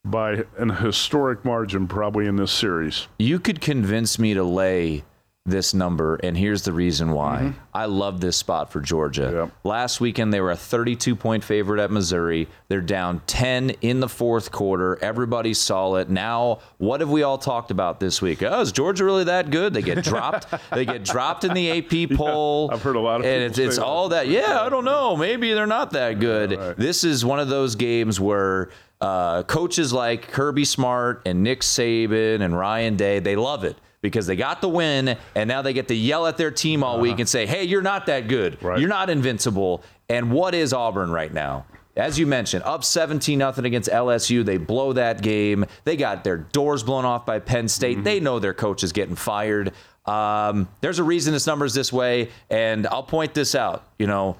by 0.05 0.43
an 0.57 0.69
historic 0.69 1.43
margin, 1.43 1.87
probably 1.87 2.27
in 2.27 2.37
this 2.37 2.51
series. 2.51 3.07
You 3.19 3.39
could 3.39 3.59
convince 3.59 4.17
me 4.17 4.33
to 4.33 4.43
lay 4.43 5.03
this 5.47 5.73
number, 5.73 6.15
and 6.17 6.37
here's 6.37 6.63
the 6.63 6.73
reason 6.73 7.11
why. 7.11 7.37
Mm-hmm. 7.37 7.59
I 7.73 7.85
love 7.85 8.19
this 8.19 8.35
spot 8.35 8.71
for 8.71 8.81
Georgia. 8.81 9.31
Yep. 9.33 9.51
Last 9.63 10.01
weekend, 10.01 10.33
they 10.33 10.41
were 10.41 10.51
a 10.51 10.57
32 10.57 11.15
point 11.15 11.43
favorite 11.43 11.81
at 11.81 11.89
Missouri. 11.89 12.47
They're 12.67 12.81
down 12.81 13.21
10 13.27 13.71
in 13.81 14.01
the 14.01 14.09
fourth 14.09 14.51
quarter. 14.51 14.99
Everybody 15.01 15.53
saw 15.53 15.95
it. 15.95 16.09
Now, 16.09 16.59
what 16.77 16.99
have 16.99 17.09
we 17.09 17.23
all 17.23 17.37
talked 17.37 17.71
about 17.71 17.99
this 17.99 18.21
week? 18.21 18.43
Oh, 18.43 18.61
is 18.61 18.73
Georgia 18.73 19.05
really 19.05 19.23
that 19.23 19.49
good? 19.49 19.73
They 19.73 19.81
get 19.81 20.03
dropped. 20.03 20.47
they 20.71 20.85
get 20.85 21.03
dropped 21.03 21.45
in 21.45 21.53
the 21.53 21.71
AP 21.79 22.17
poll. 22.17 22.67
Yeah, 22.69 22.75
I've 22.75 22.83
heard 22.83 22.97
a 22.97 22.99
lot 22.99 23.21
of 23.21 23.25
and 23.25 23.43
it's, 23.43 23.57
it's 23.57 23.77
all 23.77 24.09
that. 24.09 24.27
Yeah, 24.27 24.61
I 24.61 24.69
don't 24.69 24.85
know. 24.85 25.15
Maybe 25.15 25.53
they're 25.53 25.65
not 25.65 25.91
that 25.91 26.19
good. 26.19 26.57
Right. 26.57 26.77
This 26.77 27.03
is 27.05 27.23
one 27.23 27.39
of 27.39 27.49
those 27.49 27.75
games 27.75 28.19
where. 28.19 28.69
Uh, 28.99 29.43
coaches 29.43 29.93
like 29.93 30.31
Kirby 30.31 30.65
Smart 30.65 31.21
and 31.23 31.43
Nick 31.43 31.61
Saban 31.61 32.41
and 32.41 32.57
Ryan 32.57 32.95
Day, 32.95 33.19
they 33.19 33.35
love 33.35 33.63
it 33.63 33.77
because 34.01 34.27
they 34.27 34.35
got 34.35 34.61
the 34.61 34.69
win 34.69 35.17
and 35.35 35.47
now 35.47 35.61
they 35.61 35.73
get 35.73 35.87
to 35.87 35.95
yell 35.95 36.27
at 36.27 36.37
their 36.37 36.51
team 36.51 36.83
all 36.83 36.93
uh-huh. 36.93 37.01
week 37.01 37.19
and 37.19 37.27
say, 37.27 37.45
"Hey, 37.45 37.63
you're 37.63 37.81
not 37.81 38.05
that 38.07 38.27
good. 38.27 38.61
Right. 38.61 38.79
You're 38.79 38.89
not 38.89 39.09
invincible." 39.09 39.83
And 40.09 40.31
what 40.31 40.53
is 40.53 40.73
Auburn 40.73 41.11
right 41.11 41.33
now? 41.33 41.65
As 41.95 42.19
you 42.19 42.27
mentioned, 42.27 42.63
up 42.63 42.83
17 42.83 43.39
nothing 43.39 43.65
against 43.65 43.89
LSU. 43.89 44.45
They 44.45 44.57
blow 44.57 44.93
that 44.93 45.23
game. 45.23 45.65
They 45.83 45.97
got 45.97 46.23
their 46.23 46.37
doors 46.37 46.83
blown 46.83 47.05
off 47.05 47.25
by 47.25 47.39
Penn 47.39 47.67
State. 47.67 47.97
Mm-hmm. 47.97 48.03
They 48.03 48.19
know 48.19 48.37
their 48.37 48.53
coach 48.53 48.83
is 48.83 48.91
getting 48.93 49.15
fired. 49.15 49.73
Um, 50.05 50.69
there's 50.81 50.99
a 50.99 51.03
reason 51.03 51.33
this 51.33 51.47
number's 51.47 51.73
this 51.73 51.91
way, 51.91 52.29
and 52.49 52.85
I'll 52.87 53.03
point 53.03 53.33
this 53.33 53.55
out. 53.55 53.83
You 53.97 54.05
know, 54.05 54.37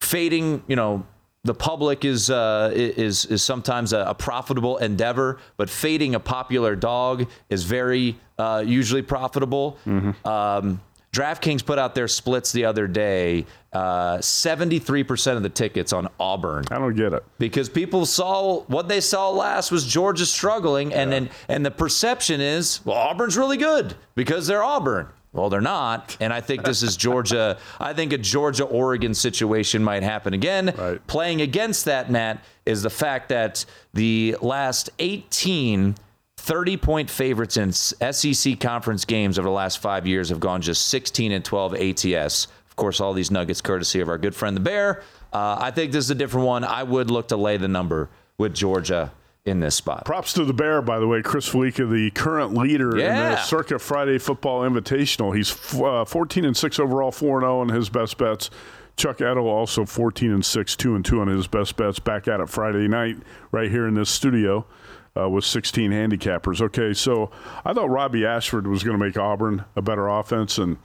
fading, 0.00 0.62
you 0.68 0.76
know, 0.76 1.04
the 1.44 1.54
public 1.54 2.04
is 2.04 2.30
uh, 2.30 2.70
is 2.72 3.24
is 3.26 3.42
sometimes 3.42 3.92
a, 3.92 4.00
a, 4.00 4.14
profitable 4.14 4.76
endeavor, 4.78 5.38
but 5.56 5.68
fading 5.68 6.14
a 6.14 6.20
popular 6.20 6.76
dog 6.76 7.28
is 7.50 7.64
very 7.64 8.16
uh, 8.38 8.62
usually 8.64 9.02
profitable. 9.02 9.76
Mm-hmm. 9.84 10.28
Um, 10.28 10.80
DraftKings 11.12 11.66
put 11.66 11.78
out 11.78 11.94
their 11.94 12.08
splits 12.08 12.52
the 12.52 12.64
other 12.64 12.86
day. 12.86 13.44
Uh, 13.72 14.20
seventy-three 14.20 15.02
percent 15.02 15.36
of 15.36 15.42
the 15.42 15.48
tickets 15.48 15.92
on 15.92 16.08
Auburn. 16.20 16.64
I 16.70 16.78
don't 16.78 16.94
get 16.94 17.12
it 17.12 17.24
because 17.38 17.68
people 17.68 18.06
saw 18.06 18.60
what 18.62 18.86
they 18.86 19.00
saw 19.00 19.30
last 19.30 19.72
was 19.72 19.84
Georgia 19.84 20.26
struggling, 20.26 20.94
and 20.94 21.10
yeah. 21.10 21.16
and 21.16 21.30
and 21.48 21.66
the 21.66 21.72
perception 21.72 22.40
is 22.40 22.80
well 22.84 22.96
Auburn's 22.96 23.36
really 23.36 23.56
good 23.56 23.96
because 24.14 24.46
they're 24.46 24.62
Auburn. 24.62 25.08
Well, 25.32 25.48
they're 25.48 25.60
not. 25.62 26.16
And 26.20 26.32
I 26.32 26.40
think 26.42 26.64
this 26.64 26.82
is 26.82 26.96
Georgia. 26.96 27.58
I 27.80 27.94
think 27.94 28.12
a 28.12 28.18
Georgia 28.18 28.64
Oregon 28.64 29.14
situation 29.14 29.82
might 29.82 30.02
happen 30.02 30.34
again. 30.34 30.74
Right. 30.76 31.06
Playing 31.06 31.40
against 31.40 31.86
that, 31.86 32.10
Matt, 32.10 32.44
is 32.66 32.82
the 32.82 32.90
fact 32.90 33.30
that 33.30 33.64
the 33.94 34.36
last 34.42 34.90
18 34.98 35.96
30 36.42 36.76
point 36.76 37.08
favorites 37.08 37.56
in 37.56 37.72
SEC 37.72 38.58
conference 38.58 39.04
games 39.04 39.38
over 39.38 39.46
the 39.46 39.54
last 39.54 39.78
five 39.78 40.08
years 40.08 40.28
have 40.28 40.40
gone 40.40 40.60
just 40.60 40.88
16 40.88 41.30
and 41.30 41.44
12 41.44 41.74
ATS. 41.74 42.48
Of 42.68 42.74
course, 42.74 43.00
all 43.00 43.12
these 43.12 43.30
nuggets 43.30 43.60
courtesy 43.60 44.00
of 44.00 44.08
our 44.08 44.18
good 44.18 44.34
friend 44.34 44.56
the 44.56 44.60
Bear. 44.60 45.02
Uh, 45.32 45.56
I 45.60 45.70
think 45.70 45.92
this 45.92 46.04
is 46.04 46.10
a 46.10 46.16
different 46.16 46.46
one. 46.46 46.64
I 46.64 46.82
would 46.82 47.12
look 47.12 47.28
to 47.28 47.36
lay 47.36 47.58
the 47.58 47.68
number 47.68 48.10
with 48.38 48.54
Georgia 48.54 49.12
in 49.44 49.60
this 49.60 49.74
spot. 49.74 50.04
Props 50.04 50.32
to 50.34 50.44
the 50.44 50.52
Bear, 50.52 50.82
by 50.82 50.98
the 50.98 51.06
way. 51.06 51.22
Chris 51.22 51.48
Fallica, 51.48 51.90
the 51.90 52.10
current 52.12 52.54
leader 52.54 52.96
yeah. 52.96 53.06
in 53.06 53.30
the 53.32 53.36
Circa 53.42 53.78
Friday 53.78 54.18
Football 54.18 54.62
Invitational. 54.62 55.36
He's 55.36 55.52
uh, 55.80 56.04
14 56.04 56.44
and 56.44 56.56
6 56.56 56.78
overall, 56.78 57.10
4 57.10 57.40
0 57.40 57.60
on 57.60 57.68
his 57.68 57.88
best 57.88 58.18
bets. 58.18 58.50
Chuck 58.96 59.20
Edel 59.20 59.48
also 59.48 59.84
14 59.84 60.32
and 60.32 60.44
6, 60.44 60.76
2 60.76 60.94
and 60.94 61.04
2 61.04 61.20
on 61.20 61.28
his 61.28 61.46
best 61.46 61.76
bets. 61.76 61.98
Back 61.98 62.28
at 62.28 62.40
it 62.40 62.48
Friday 62.48 62.88
night, 62.88 63.16
right 63.50 63.70
here 63.70 63.86
in 63.86 63.94
this 63.94 64.10
studio. 64.10 64.66
Uh, 65.14 65.28
with 65.28 65.44
16 65.44 65.90
handicappers. 65.90 66.62
Okay, 66.62 66.94
so 66.94 67.30
I 67.66 67.74
thought 67.74 67.90
Robby 67.90 68.24
Ashford 68.24 68.66
was 68.66 68.82
going 68.82 68.98
to 68.98 69.04
make 69.04 69.18
Auburn 69.18 69.62
a 69.76 69.82
better 69.82 70.08
offense, 70.08 70.56
and 70.56 70.78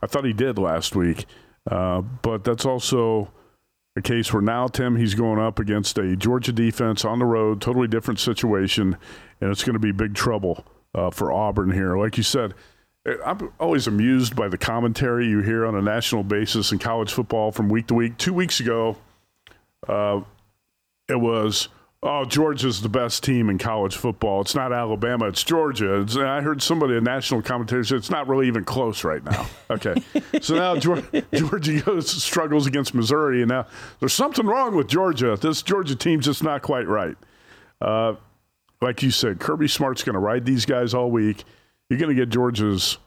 I 0.00 0.06
thought 0.06 0.24
he 0.24 0.32
did 0.32 0.56
last 0.56 0.96
week. 0.96 1.26
Uh, 1.70 2.00
but 2.00 2.44
that's 2.44 2.64
also 2.64 3.30
a 3.96 4.02
case 4.02 4.32
where 4.32 4.42
now, 4.42 4.66
Tim, 4.66 4.96
he's 4.96 5.14
going 5.14 5.38
up 5.38 5.58
against 5.58 5.98
a 5.98 6.16
Georgia 6.16 6.52
defense 6.52 7.04
on 7.04 7.20
the 7.20 7.24
road, 7.24 7.60
totally 7.60 7.86
different 7.86 8.18
situation, 8.18 8.96
and 9.40 9.50
it's 9.50 9.62
going 9.62 9.74
to 9.74 9.80
be 9.80 9.92
big 9.92 10.14
trouble 10.14 10.64
uh, 10.94 11.10
for 11.10 11.32
Auburn 11.32 11.70
here. 11.70 11.96
Like 11.96 12.16
you 12.16 12.24
said, 12.24 12.54
eh, 13.06 13.14
I'm 13.24 13.52
always 13.60 13.86
amused 13.86 14.34
by 14.34 14.48
the 14.48 14.58
commentary 14.58 15.28
you 15.28 15.40
hear 15.40 15.64
on 15.64 15.76
a 15.76 15.82
national 15.82 16.24
basis 16.24 16.72
in 16.72 16.78
college 16.78 17.12
football 17.12 17.52
from 17.52 17.68
week 17.68 17.86
to 17.86 17.94
week. 17.94 18.16
Two 18.18 18.34
weeks 18.34 18.58
ago, 18.58 18.96
uh, 19.88 20.22
it 21.08 21.20
was 21.20 21.68
oh, 22.04 22.24
Georgia's 22.26 22.82
the 22.82 22.88
best 22.88 23.24
team 23.24 23.48
in 23.48 23.56
college 23.56 23.96
football. 23.96 24.42
It's 24.42 24.54
not 24.54 24.72
Alabama, 24.72 25.26
it's 25.26 25.42
Georgia. 25.42 26.02
It's, 26.02 26.16
I 26.16 26.42
heard 26.42 26.62
somebody, 26.62 26.96
a 26.96 27.00
national 27.00 27.42
commentator, 27.42 27.82
say 27.82 27.96
it's 27.96 28.10
not 28.10 28.28
really 28.28 28.46
even 28.46 28.64
close 28.64 29.04
right 29.04 29.24
now. 29.24 29.46
Okay. 29.70 29.94
so 30.40 30.54
now 30.54 30.76
Georgia, 30.78 31.24
Georgia 31.32 31.80
goes, 31.80 32.22
struggles 32.22 32.66
against 32.66 32.94
Missouri, 32.94 33.40
and 33.40 33.48
now 33.48 33.66
there's 34.00 34.12
something 34.12 34.46
wrong 34.46 34.76
with 34.76 34.86
Georgia. 34.86 35.36
This 35.40 35.62
Georgia 35.62 35.96
team's 35.96 36.26
just 36.26 36.42
not 36.42 36.62
quite 36.62 36.86
right. 36.86 37.16
Uh, 37.80 38.14
like 38.82 39.02
you 39.02 39.10
said, 39.10 39.40
Kirby 39.40 39.66
Smart's 39.66 40.02
going 40.02 40.14
to 40.14 40.20
ride 40.20 40.44
these 40.44 40.66
guys 40.66 40.92
all 40.92 41.10
week. 41.10 41.44
You're 41.88 41.98
going 41.98 42.14
to 42.14 42.20
get 42.20 42.28
Georgia's. 42.28 42.98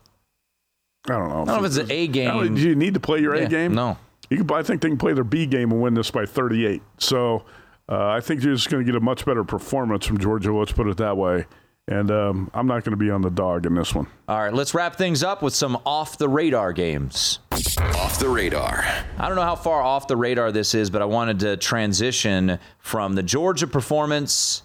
I 1.05 1.13
don't 1.13 1.29
know. 1.29 1.43
I 1.43 1.45
don't 1.45 1.47
know 1.47 1.59
if 1.59 1.65
it's 1.65 1.77
an 1.77 1.91
A 1.91 2.07
game. 2.07 2.55
Do 2.55 2.61
you 2.61 2.75
need 2.75 2.95
to 2.95 2.99
play 2.99 3.19
your 3.19 3.35
yeah, 3.35 3.43
A 3.43 3.47
game? 3.47 3.75
No. 3.75 3.97
You 4.29 4.43
can, 4.43 4.51
I 4.51 4.63
think 4.63 4.81
they 4.81 4.89
can 4.89 4.97
play 4.97 5.13
their 5.13 5.23
B 5.23 5.45
game 5.45 5.71
and 5.71 5.81
win 5.81 5.93
this 5.93 6.11
by 6.11 6.25
38. 6.25 6.81
So 6.97 7.45
uh, 7.89 8.07
I 8.07 8.19
think 8.19 8.43
you're 8.43 8.55
just 8.55 8.69
going 8.69 8.85
to 8.85 8.91
get 8.91 8.97
a 8.97 9.03
much 9.03 9.25
better 9.25 9.43
performance 9.43 10.05
from 10.05 10.17
Georgia. 10.17 10.53
Let's 10.53 10.71
put 10.71 10.87
it 10.87 10.97
that 10.97 11.17
way. 11.17 11.45
And 11.89 12.11
um, 12.11 12.51
I'm 12.53 12.67
not 12.67 12.83
going 12.83 12.91
to 12.91 12.97
be 12.97 13.09
on 13.09 13.21
the 13.21 13.29
dog 13.29 13.65
in 13.65 13.73
this 13.73 13.95
one. 13.95 14.07
All 14.27 14.37
right, 14.37 14.53
let's 14.53 14.73
wrap 14.73 14.97
things 14.97 15.23
up 15.23 15.41
with 15.41 15.55
some 15.55 15.77
off 15.85 16.17
the 16.17 16.27
radar 16.27 16.73
games. 16.73 17.39
Off 17.79 18.19
the 18.19 18.27
radar. 18.27 18.85
I 19.17 19.27
don't 19.27 19.37
know 19.37 19.43
how 19.43 19.55
far 19.55 19.81
off 19.81 20.07
the 20.07 20.17
radar 20.17 20.51
this 20.51 20.75
is, 20.75 20.89
but 20.89 21.01
I 21.01 21.05
wanted 21.05 21.39
to 21.41 21.55
transition 21.55 22.59
from 22.79 23.13
the 23.15 23.23
Georgia 23.23 23.67
performance 23.67 24.63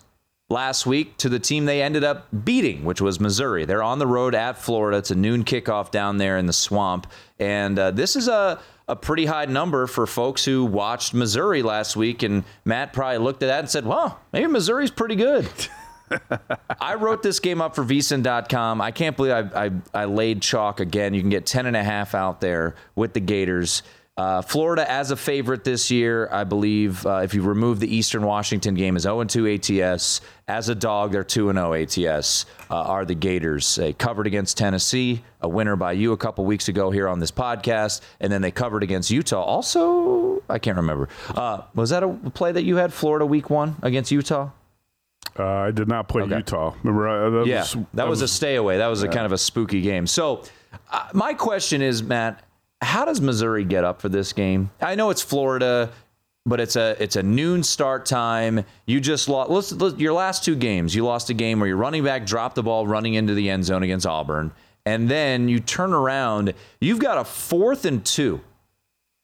last 0.52 0.86
week 0.86 1.16
to 1.16 1.28
the 1.28 1.40
team 1.40 1.64
they 1.64 1.82
ended 1.82 2.04
up 2.04 2.28
beating, 2.44 2.84
which 2.84 3.00
was 3.00 3.18
Missouri. 3.18 3.64
They're 3.64 3.82
on 3.82 3.98
the 3.98 4.06
road 4.06 4.34
at 4.34 4.58
Florida. 4.58 4.98
It's 4.98 5.10
a 5.10 5.16
noon 5.16 5.44
kickoff 5.44 5.90
down 5.90 6.18
there 6.18 6.38
in 6.38 6.46
the 6.46 6.52
swamp. 6.52 7.08
And 7.40 7.78
uh, 7.78 7.90
this 7.90 8.14
is 8.14 8.28
a 8.28 8.60
a 8.88 8.96
pretty 8.96 9.24
high 9.24 9.46
number 9.46 9.86
for 9.86 10.06
folks 10.06 10.44
who 10.44 10.64
watched 10.64 11.14
Missouri 11.14 11.62
last 11.62 11.96
week. 11.96 12.22
And 12.22 12.44
Matt 12.64 12.92
probably 12.92 13.18
looked 13.18 13.42
at 13.42 13.46
that 13.46 13.60
and 13.60 13.70
said, 13.70 13.86
well, 13.86 14.20
maybe 14.32 14.48
Missouri's 14.48 14.90
pretty 14.90 15.14
good. 15.14 15.48
I 16.80 16.96
wrote 16.96 17.22
this 17.22 17.40
game 17.40 17.62
up 17.62 17.74
for 17.74 17.84
vsin.com. 17.84 18.80
I 18.80 18.90
can't 18.90 19.16
believe 19.16 19.32
I, 19.32 19.66
I, 19.66 19.70
I, 19.94 20.04
laid 20.04 20.42
chalk 20.42 20.80
again. 20.80 21.14
You 21.14 21.20
can 21.20 21.30
get 21.30 21.46
10 21.46 21.66
and 21.66 21.76
a 21.76 21.82
half 21.82 22.14
out 22.14 22.40
there 22.40 22.74
with 22.94 23.14
the 23.14 23.20
Gators. 23.20 23.82
Uh, 24.14 24.42
Florida 24.42 24.88
as 24.90 25.10
a 25.10 25.16
favorite 25.16 25.64
this 25.64 25.90
year, 25.90 26.28
I 26.30 26.44
believe. 26.44 27.06
Uh, 27.06 27.20
if 27.24 27.32
you 27.32 27.40
remove 27.40 27.80
the 27.80 27.94
Eastern 27.94 28.26
Washington 28.26 28.74
game, 28.74 28.94
is 28.94 29.04
0 29.04 29.24
2 29.24 29.48
ATS. 29.48 30.20
As 30.46 30.68
a 30.68 30.74
dog, 30.74 31.12
they're 31.12 31.24
2 31.24 31.50
0 31.50 31.72
ATS. 31.72 32.44
Uh, 32.70 32.74
are 32.74 33.06
the 33.06 33.14
Gators? 33.14 33.74
They 33.76 33.94
covered 33.94 34.26
against 34.26 34.58
Tennessee, 34.58 35.24
a 35.40 35.48
winner 35.48 35.76
by 35.76 35.92
you 35.92 36.12
a 36.12 36.18
couple 36.18 36.44
weeks 36.44 36.68
ago 36.68 36.90
here 36.90 37.08
on 37.08 37.20
this 37.20 37.30
podcast, 37.30 38.02
and 38.20 38.30
then 38.30 38.42
they 38.42 38.50
covered 38.50 38.82
against 38.82 39.10
Utah. 39.10 39.40
Also, 39.40 40.42
I 40.46 40.58
can't 40.58 40.76
remember. 40.76 41.08
Uh, 41.34 41.62
was 41.74 41.88
that 41.88 42.02
a 42.02 42.08
play 42.34 42.52
that 42.52 42.64
you 42.64 42.76
had 42.76 42.92
Florida 42.92 43.24
week 43.24 43.48
one 43.48 43.76
against 43.80 44.10
Utah? 44.10 44.50
Uh, 45.38 45.44
I 45.44 45.70
did 45.70 45.88
not 45.88 46.08
play 46.08 46.24
okay. 46.24 46.36
Utah. 46.36 46.74
Remember? 46.82 47.08
Uh, 47.08 47.30
that 47.30 47.46
yeah, 47.46 47.60
was, 47.60 47.72
that, 47.72 47.92
that 47.94 48.08
was, 48.08 48.20
was, 48.20 48.30
a 48.30 48.34
stay 48.34 48.56
away. 48.56 48.76
That 48.76 48.88
was 48.88 49.02
yeah. 49.02 49.08
a 49.08 49.12
kind 49.12 49.24
of 49.24 49.32
a 49.32 49.38
spooky 49.38 49.80
game. 49.80 50.06
So, 50.06 50.44
my 51.14 51.32
question 51.32 51.80
is, 51.80 52.02
Matt 52.02 52.44
how 52.82 53.04
does 53.04 53.20
Missouri 53.20 53.64
get 53.64 53.84
up 53.84 54.00
for 54.00 54.08
this 54.08 54.32
game? 54.32 54.70
I 54.80 54.94
know 54.94 55.10
it's 55.10 55.22
Florida. 55.22 55.90
but 56.44 56.60
it's 56.60 56.76
a 56.76 56.96
it's 57.00 57.16
a 57.16 57.22
noon 57.22 57.62
start 57.62 58.04
time. 58.04 58.64
You 58.86 59.00
just 59.00 59.28
lost 59.28 59.72
let's, 59.72 59.96
your 59.98 60.12
last 60.12 60.44
two 60.44 60.56
games. 60.56 60.94
You 60.94 61.04
lost 61.04 61.30
a 61.30 61.34
game 61.34 61.60
where 61.60 61.68
your 61.68 61.76
running 61.76 62.02
back 62.04 62.26
dropped 62.26 62.56
the 62.56 62.62
ball 62.62 62.86
running 62.86 63.14
into 63.14 63.34
the 63.34 63.48
end 63.48 63.64
zone 63.64 63.82
against 63.82 64.06
Auburn, 64.06 64.52
and 64.84 65.08
then 65.08 65.48
you 65.48 65.60
turn 65.60 65.92
around. 65.92 66.54
You've 66.80 66.98
got 66.98 67.18
a 67.18 67.24
fourth 67.24 67.84
and 67.84 68.04
two 68.04 68.40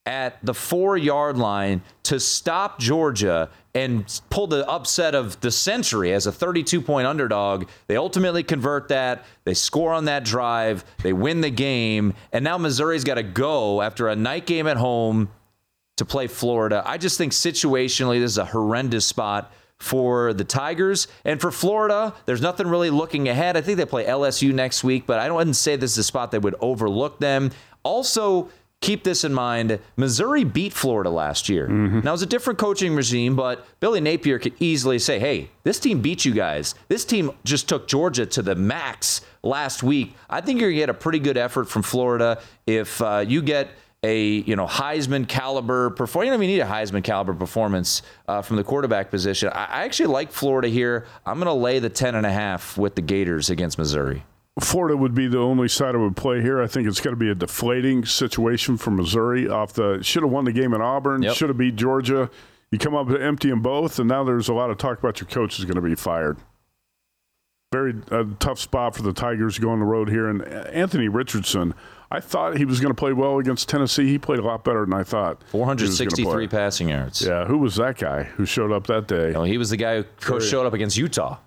at 0.05 0.43
the 0.43 0.53
four 0.53 0.97
yard 0.97 1.37
line 1.37 1.81
to 2.03 2.19
stop 2.19 2.79
Georgia 2.79 3.49
and 3.75 4.21
pull 4.29 4.47
the 4.47 4.67
upset 4.67 5.13
of 5.13 5.39
the 5.41 5.51
century 5.51 6.13
as 6.13 6.25
a 6.25 6.31
32 6.31 6.81
point 6.81 7.05
underdog. 7.05 7.67
They 7.87 7.95
ultimately 7.95 8.43
convert 8.43 8.87
that. 8.87 9.25
They 9.43 9.53
score 9.53 9.93
on 9.93 10.05
that 10.05 10.23
drive. 10.23 10.83
They 11.03 11.13
win 11.13 11.41
the 11.41 11.51
game. 11.51 12.13
And 12.33 12.43
now 12.43 12.57
Missouri's 12.57 13.03
got 13.03 13.15
to 13.15 13.23
go 13.23 13.81
after 13.81 14.07
a 14.07 14.15
night 14.15 14.45
game 14.45 14.67
at 14.67 14.77
home 14.77 15.29
to 15.97 16.05
play 16.05 16.27
Florida. 16.27 16.81
I 16.85 16.97
just 16.97 17.17
think 17.17 17.33
situationally, 17.33 18.19
this 18.19 18.31
is 18.31 18.37
a 18.37 18.45
horrendous 18.45 19.05
spot 19.05 19.51
for 19.77 20.33
the 20.33 20.43
Tigers. 20.43 21.07
And 21.23 21.39
for 21.39 21.51
Florida, 21.51 22.13
there's 22.25 22.41
nothing 22.41 22.67
really 22.67 22.89
looking 22.89 23.29
ahead. 23.29 23.55
I 23.55 23.61
think 23.61 23.77
they 23.77 23.85
play 23.85 24.05
LSU 24.05 24.53
next 24.53 24.83
week, 24.83 25.05
but 25.05 25.19
I 25.19 25.27
don't 25.27 25.53
say 25.53 25.75
this 25.75 25.93
is 25.93 25.97
a 25.99 26.03
spot 26.03 26.31
that 26.31 26.41
would 26.41 26.55
overlook 26.59 27.19
them. 27.19 27.51
Also, 27.83 28.49
keep 28.81 29.03
this 29.03 29.23
in 29.23 29.33
mind 29.33 29.79
Missouri 29.97 30.43
beat 30.43 30.73
Florida 30.73 31.09
last 31.09 31.49
year. 31.49 31.67
Mm-hmm. 31.67 31.99
Now, 31.99 32.11
it 32.11 32.13
was 32.13 32.21
a 32.21 32.27
different 32.27 32.59
coaching 32.59 32.95
regime, 32.95 33.35
but 33.35 33.65
Billy 33.79 33.99
Napier 33.99 34.39
could 34.39 34.53
easily 34.59 34.99
say, 34.99 35.19
hey, 35.19 35.49
this 35.63 35.79
team 35.79 36.01
beat 36.01 36.25
you 36.25 36.33
guys. 36.33 36.75
This 36.87 37.05
team 37.05 37.31
just 37.43 37.67
took 37.67 37.87
Georgia 37.87 38.25
to 38.27 38.41
the 38.41 38.55
max 38.55 39.21
last 39.43 39.83
week. 39.83 40.15
I 40.29 40.41
think 40.41 40.59
you're 40.59 40.69
going 40.69 40.77
to 40.77 40.81
get 40.81 40.89
a 40.89 40.93
pretty 40.93 41.19
good 41.19 41.37
effort 41.37 41.65
from 41.65 41.81
Florida 41.81 42.41
if 42.65 43.01
uh, 43.01 43.23
you 43.27 43.41
get 43.41 43.69
a 44.01 44.25
you 44.25 44.55
know 44.55 44.65
Heisman 44.65 45.27
caliber 45.27 45.89
performance. 45.89 46.27
You 46.27 46.31
don't 46.31 46.43
even 46.43 46.55
need 46.55 46.61
a 46.61 46.65
Heisman 46.65 47.03
caliber 47.03 47.33
performance 47.33 48.01
uh, 48.29 48.41
from 48.41 48.55
the 48.55 48.63
quarterback 48.63 49.11
position. 49.11 49.49
I, 49.49 49.65
I 49.65 49.83
actually 49.83 50.07
like 50.07 50.31
Florida 50.31 50.69
here. 50.69 51.05
I'm 51.25 51.35
going 51.37 51.47
to 51.47 51.53
lay 51.53 51.79
the 51.79 51.89
ten 51.89 52.15
and 52.15 52.25
a 52.25 52.31
half 52.31 52.77
with 52.77 52.95
the 52.95 53.01
Gators 53.01 53.49
against 53.49 53.77
Missouri. 53.77 54.23
Florida 54.59 54.97
would 54.97 55.13
be 55.13 55.27
the 55.27 55.39
only 55.39 55.67
side 55.67 55.95
I 55.95 55.99
would 55.99 56.17
play 56.17 56.41
here. 56.41 56.61
I 56.61 56.67
think 56.67 56.87
it's 56.87 56.99
going 56.99 57.15
to 57.15 57.19
be 57.19 57.29
a 57.29 57.35
deflating 57.35 58.05
situation 58.05 58.77
for 58.77 58.91
Missouri. 58.91 59.47
Off 59.47 59.73
the 59.73 59.99
should 60.01 60.23
have 60.23 60.31
won 60.31 60.45
the 60.45 60.51
game 60.51 60.73
in 60.73 60.81
Auburn, 60.81 61.21
yep. 61.21 61.35
should 61.35 61.49
have 61.49 61.57
beat 61.57 61.75
Georgia. 61.75 62.29
You 62.71 62.77
come 62.77 62.95
up 62.95 63.09
empty 63.09 63.49
in 63.49 63.61
both, 63.61 63.99
and 63.99 64.07
now 64.07 64.23
there's 64.23 64.47
a 64.47 64.53
lot 64.53 64.69
of 64.69 64.77
talk 64.77 64.99
about 64.99 65.19
your 65.19 65.27
coach 65.27 65.57
is 65.59 65.65
going 65.65 65.75
to 65.75 65.81
be 65.81 65.95
fired. 65.95 66.37
Very 67.71 67.95
uh, 68.11 68.25
tough 68.39 68.59
spot 68.59 68.95
for 68.95 69.03
the 69.03 69.13
Tigers 69.13 69.59
going 69.59 69.79
the 69.79 69.85
road 69.85 70.09
here. 70.09 70.27
And 70.27 70.43
Anthony 70.43 71.07
Richardson, 71.07 71.75
I 72.11 72.19
thought 72.19 72.57
he 72.57 72.65
was 72.65 72.79
going 72.79 72.93
to 72.93 72.99
play 72.99 73.13
well 73.13 73.37
against 73.37 73.69
Tennessee. 73.69 74.07
He 74.07 74.17
played 74.17 74.39
a 74.39 74.43
lot 74.43 74.63
better 74.63 74.85
than 74.85 74.93
I 74.93 75.03
thought. 75.03 75.43
463 75.49 76.47
passing 76.47 76.89
yards. 76.89 77.21
Yeah, 77.21 77.45
who 77.45 77.59
was 77.59 77.75
that 77.75 77.97
guy 77.97 78.23
who 78.23 78.45
showed 78.45 78.71
up 78.71 78.87
that 78.87 79.07
day? 79.07 79.33
he 79.47 79.57
was 79.59 79.69
the 79.69 79.77
guy 79.77 80.03
who 80.23 80.41
showed 80.41 80.65
up 80.65 80.73
against 80.73 80.97
Utah. 80.97 81.37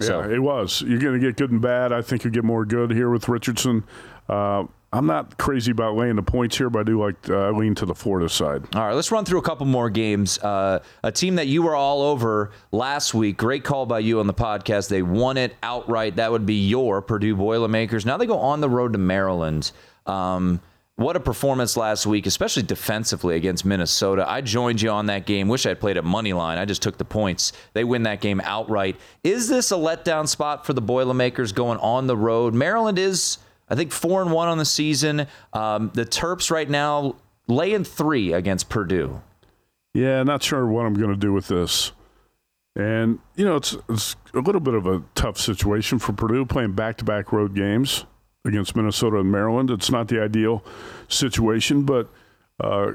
So. 0.00 0.20
Yeah, 0.20 0.34
it 0.34 0.38
was. 0.38 0.82
You're 0.82 1.00
going 1.00 1.20
to 1.20 1.26
get 1.26 1.36
good 1.36 1.50
and 1.50 1.60
bad. 1.60 1.92
I 1.92 2.02
think 2.02 2.24
you 2.24 2.30
get 2.30 2.44
more 2.44 2.64
good 2.64 2.90
here 2.92 3.10
with 3.10 3.28
Richardson. 3.28 3.84
Uh, 4.28 4.64
I'm 4.90 5.06
not 5.06 5.36
crazy 5.36 5.70
about 5.70 5.96
laying 5.96 6.16
the 6.16 6.22
points 6.22 6.56
here, 6.56 6.70
but 6.70 6.80
I 6.80 6.82
do 6.84 7.02
like 7.02 7.28
uh, 7.28 7.50
lean 7.50 7.74
to 7.74 7.84
the 7.84 7.94
Florida 7.94 8.28
side. 8.28 8.64
All 8.74 8.86
right, 8.86 8.94
let's 8.94 9.12
run 9.12 9.26
through 9.26 9.38
a 9.38 9.42
couple 9.42 9.66
more 9.66 9.90
games. 9.90 10.38
Uh, 10.38 10.78
a 11.02 11.12
team 11.12 11.34
that 11.34 11.46
you 11.46 11.62
were 11.62 11.74
all 11.74 12.00
over 12.00 12.52
last 12.72 13.12
week. 13.12 13.36
Great 13.36 13.64
call 13.64 13.84
by 13.84 13.98
you 13.98 14.18
on 14.20 14.26
the 14.26 14.34
podcast. 14.34 14.88
They 14.88 15.02
won 15.02 15.36
it 15.36 15.54
outright. 15.62 16.16
That 16.16 16.32
would 16.32 16.46
be 16.46 16.66
your 16.68 17.02
Purdue 17.02 17.36
Boilermakers. 17.36 18.06
Now 18.06 18.16
they 18.16 18.26
go 18.26 18.38
on 18.38 18.62
the 18.62 18.70
road 18.70 18.94
to 18.94 18.98
Maryland. 18.98 19.72
Um, 20.06 20.60
what 20.98 21.14
a 21.14 21.20
performance 21.20 21.76
last 21.76 22.06
week, 22.06 22.26
especially 22.26 22.64
defensively 22.64 23.36
against 23.36 23.64
Minnesota. 23.64 24.28
I 24.28 24.40
joined 24.40 24.82
you 24.82 24.90
on 24.90 25.06
that 25.06 25.26
game. 25.26 25.46
Wish 25.46 25.64
I'd 25.64 25.78
played 25.78 25.96
at 25.96 26.02
money 26.02 26.32
line. 26.32 26.58
I 26.58 26.64
just 26.64 26.82
took 26.82 26.98
the 26.98 27.04
points. 27.04 27.52
They 27.72 27.84
win 27.84 28.02
that 28.02 28.20
game 28.20 28.40
outright. 28.42 28.96
Is 29.22 29.48
this 29.48 29.70
a 29.70 29.76
letdown 29.76 30.26
spot 30.26 30.66
for 30.66 30.72
the 30.72 30.80
Boilermakers 30.80 31.52
going 31.52 31.78
on 31.78 32.08
the 32.08 32.16
road? 32.16 32.52
Maryland 32.52 32.98
is, 32.98 33.38
I 33.68 33.76
think, 33.76 33.92
four 33.92 34.22
and 34.22 34.32
one 34.32 34.48
on 34.48 34.58
the 34.58 34.64
season. 34.64 35.28
Um, 35.52 35.92
the 35.94 36.04
Terps 36.04 36.50
right 36.50 36.68
now 36.68 37.14
laying 37.46 37.84
three 37.84 38.32
against 38.32 38.68
Purdue. 38.68 39.22
Yeah, 39.94 40.24
not 40.24 40.42
sure 40.42 40.66
what 40.66 40.84
I'm 40.84 40.94
going 40.94 41.10
to 41.10 41.16
do 41.16 41.32
with 41.32 41.46
this. 41.46 41.92
And 42.74 43.20
you 43.36 43.44
know, 43.44 43.54
it's 43.54 43.76
it's 43.88 44.16
a 44.34 44.40
little 44.40 44.60
bit 44.60 44.74
of 44.74 44.84
a 44.84 45.04
tough 45.14 45.38
situation 45.38 46.00
for 46.00 46.12
Purdue 46.12 46.44
playing 46.44 46.72
back-to-back 46.72 47.32
road 47.32 47.54
games 47.54 48.04
against 48.48 48.74
Minnesota 48.74 49.18
and 49.18 49.30
Maryland. 49.30 49.70
It's 49.70 49.90
not 49.90 50.08
the 50.08 50.20
ideal 50.20 50.64
situation, 51.08 51.82
but 51.82 52.08
uh, 52.58 52.92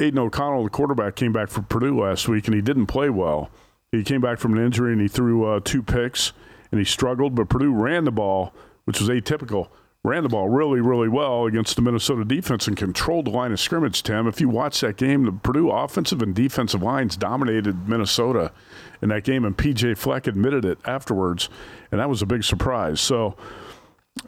Aidan 0.00 0.18
O'Connell, 0.18 0.64
the 0.64 0.70
quarterback, 0.70 1.14
came 1.14 1.32
back 1.32 1.48
from 1.48 1.64
Purdue 1.64 2.00
last 2.00 2.28
week 2.28 2.46
and 2.46 2.54
he 2.54 2.62
didn't 2.62 2.86
play 2.86 3.10
well. 3.10 3.50
He 3.92 4.02
came 4.02 4.20
back 4.20 4.38
from 4.38 4.56
an 4.56 4.64
injury 4.64 4.92
and 4.92 5.00
he 5.00 5.08
threw 5.08 5.44
uh, 5.44 5.60
two 5.62 5.82
picks 5.82 6.32
and 6.70 6.78
he 6.78 6.84
struggled, 6.84 7.34
but 7.34 7.48
Purdue 7.48 7.72
ran 7.72 8.04
the 8.04 8.10
ball, 8.10 8.54
which 8.84 8.98
was 8.98 9.08
atypical. 9.08 9.68
Ran 10.04 10.24
the 10.24 10.30
ball 10.30 10.48
really, 10.48 10.80
really 10.80 11.08
well 11.08 11.46
against 11.46 11.76
the 11.76 11.82
Minnesota 11.82 12.24
defense 12.24 12.66
and 12.66 12.76
controlled 12.76 13.26
the 13.26 13.30
line 13.30 13.52
of 13.52 13.60
scrimmage, 13.60 14.02
Tim. 14.02 14.26
If 14.26 14.40
you 14.40 14.48
watch 14.48 14.80
that 14.80 14.96
game, 14.96 15.26
the 15.26 15.32
Purdue 15.32 15.70
offensive 15.70 16.22
and 16.22 16.34
defensive 16.34 16.82
lines 16.82 17.16
dominated 17.16 17.88
Minnesota 17.88 18.50
in 19.00 19.10
that 19.10 19.22
game, 19.22 19.44
and 19.44 19.56
PJ 19.56 19.96
Fleck 19.96 20.26
admitted 20.26 20.64
it 20.64 20.78
afterwards, 20.84 21.48
and 21.92 22.00
that 22.00 22.08
was 22.08 22.20
a 22.20 22.26
big 22.26 22.42
surprise. 22.42 23.00
So, 23.00 23.36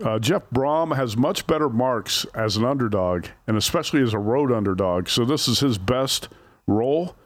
uh, 0.04 0.18
Jeff 0.18 0.42
Brohm 0.50 0.96
has 0.96 1.16
much 1.16 1.46
better 1.46 1.68
marks 1.68 2.26
as 2.34 2.56
an 2.56 2.64
underdog, 2.64 3.26
and 3.46 3.56
especially 3.56 4.02
as 4.02 4.14
a 4.14 4.18
road 4.18 4.52
underdog. 4.52 5.08
So 5.08 5.24
this 5.24 5.48
is 5.48 5.60
his 5.60 5.78
best 5.78 6.28
role. 6.66 7.16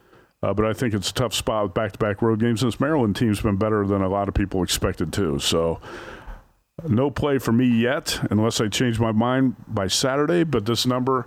Uh, 0.41 0.55
but 0.55 0.65
I 0.65 0.73
think 0.73 0.95
it's 0.95 1.11
a 1.11 1.15
tough 1.15 1.35
spot 1.35 1.65
with 1.65 1.75
back-to-back 1.75 2.23
road 2.23 2.39
games. 2.39 2.61
This 2.61 2.79
Maryland 2.79 3.17
team's 3.17 3.41
been 3.41 3.57
better 3.57 3.85
than 3.85 4.03
a 4.03 4.09
lot 4.09 4.29
of 4.29 4.35
people 4.35 4.63
expected 4.63 5.13
too. 5.13 5.41
So 5.41 5.81
no 6.87 7.11
play 7.11 7.39
for 7.39 7.51
me 7.51 7.67
yet, 7.67 8.21
unless 8.31 8.61
I 8.61 8.69
change 8.69 9.01
my 9.01 9.11
mind 9.11 9.57
by 9.67 9.89
Saturday. 9.89 10.45
But 10.45 10.65
this 10.65 10.87
number, 10.87 11.27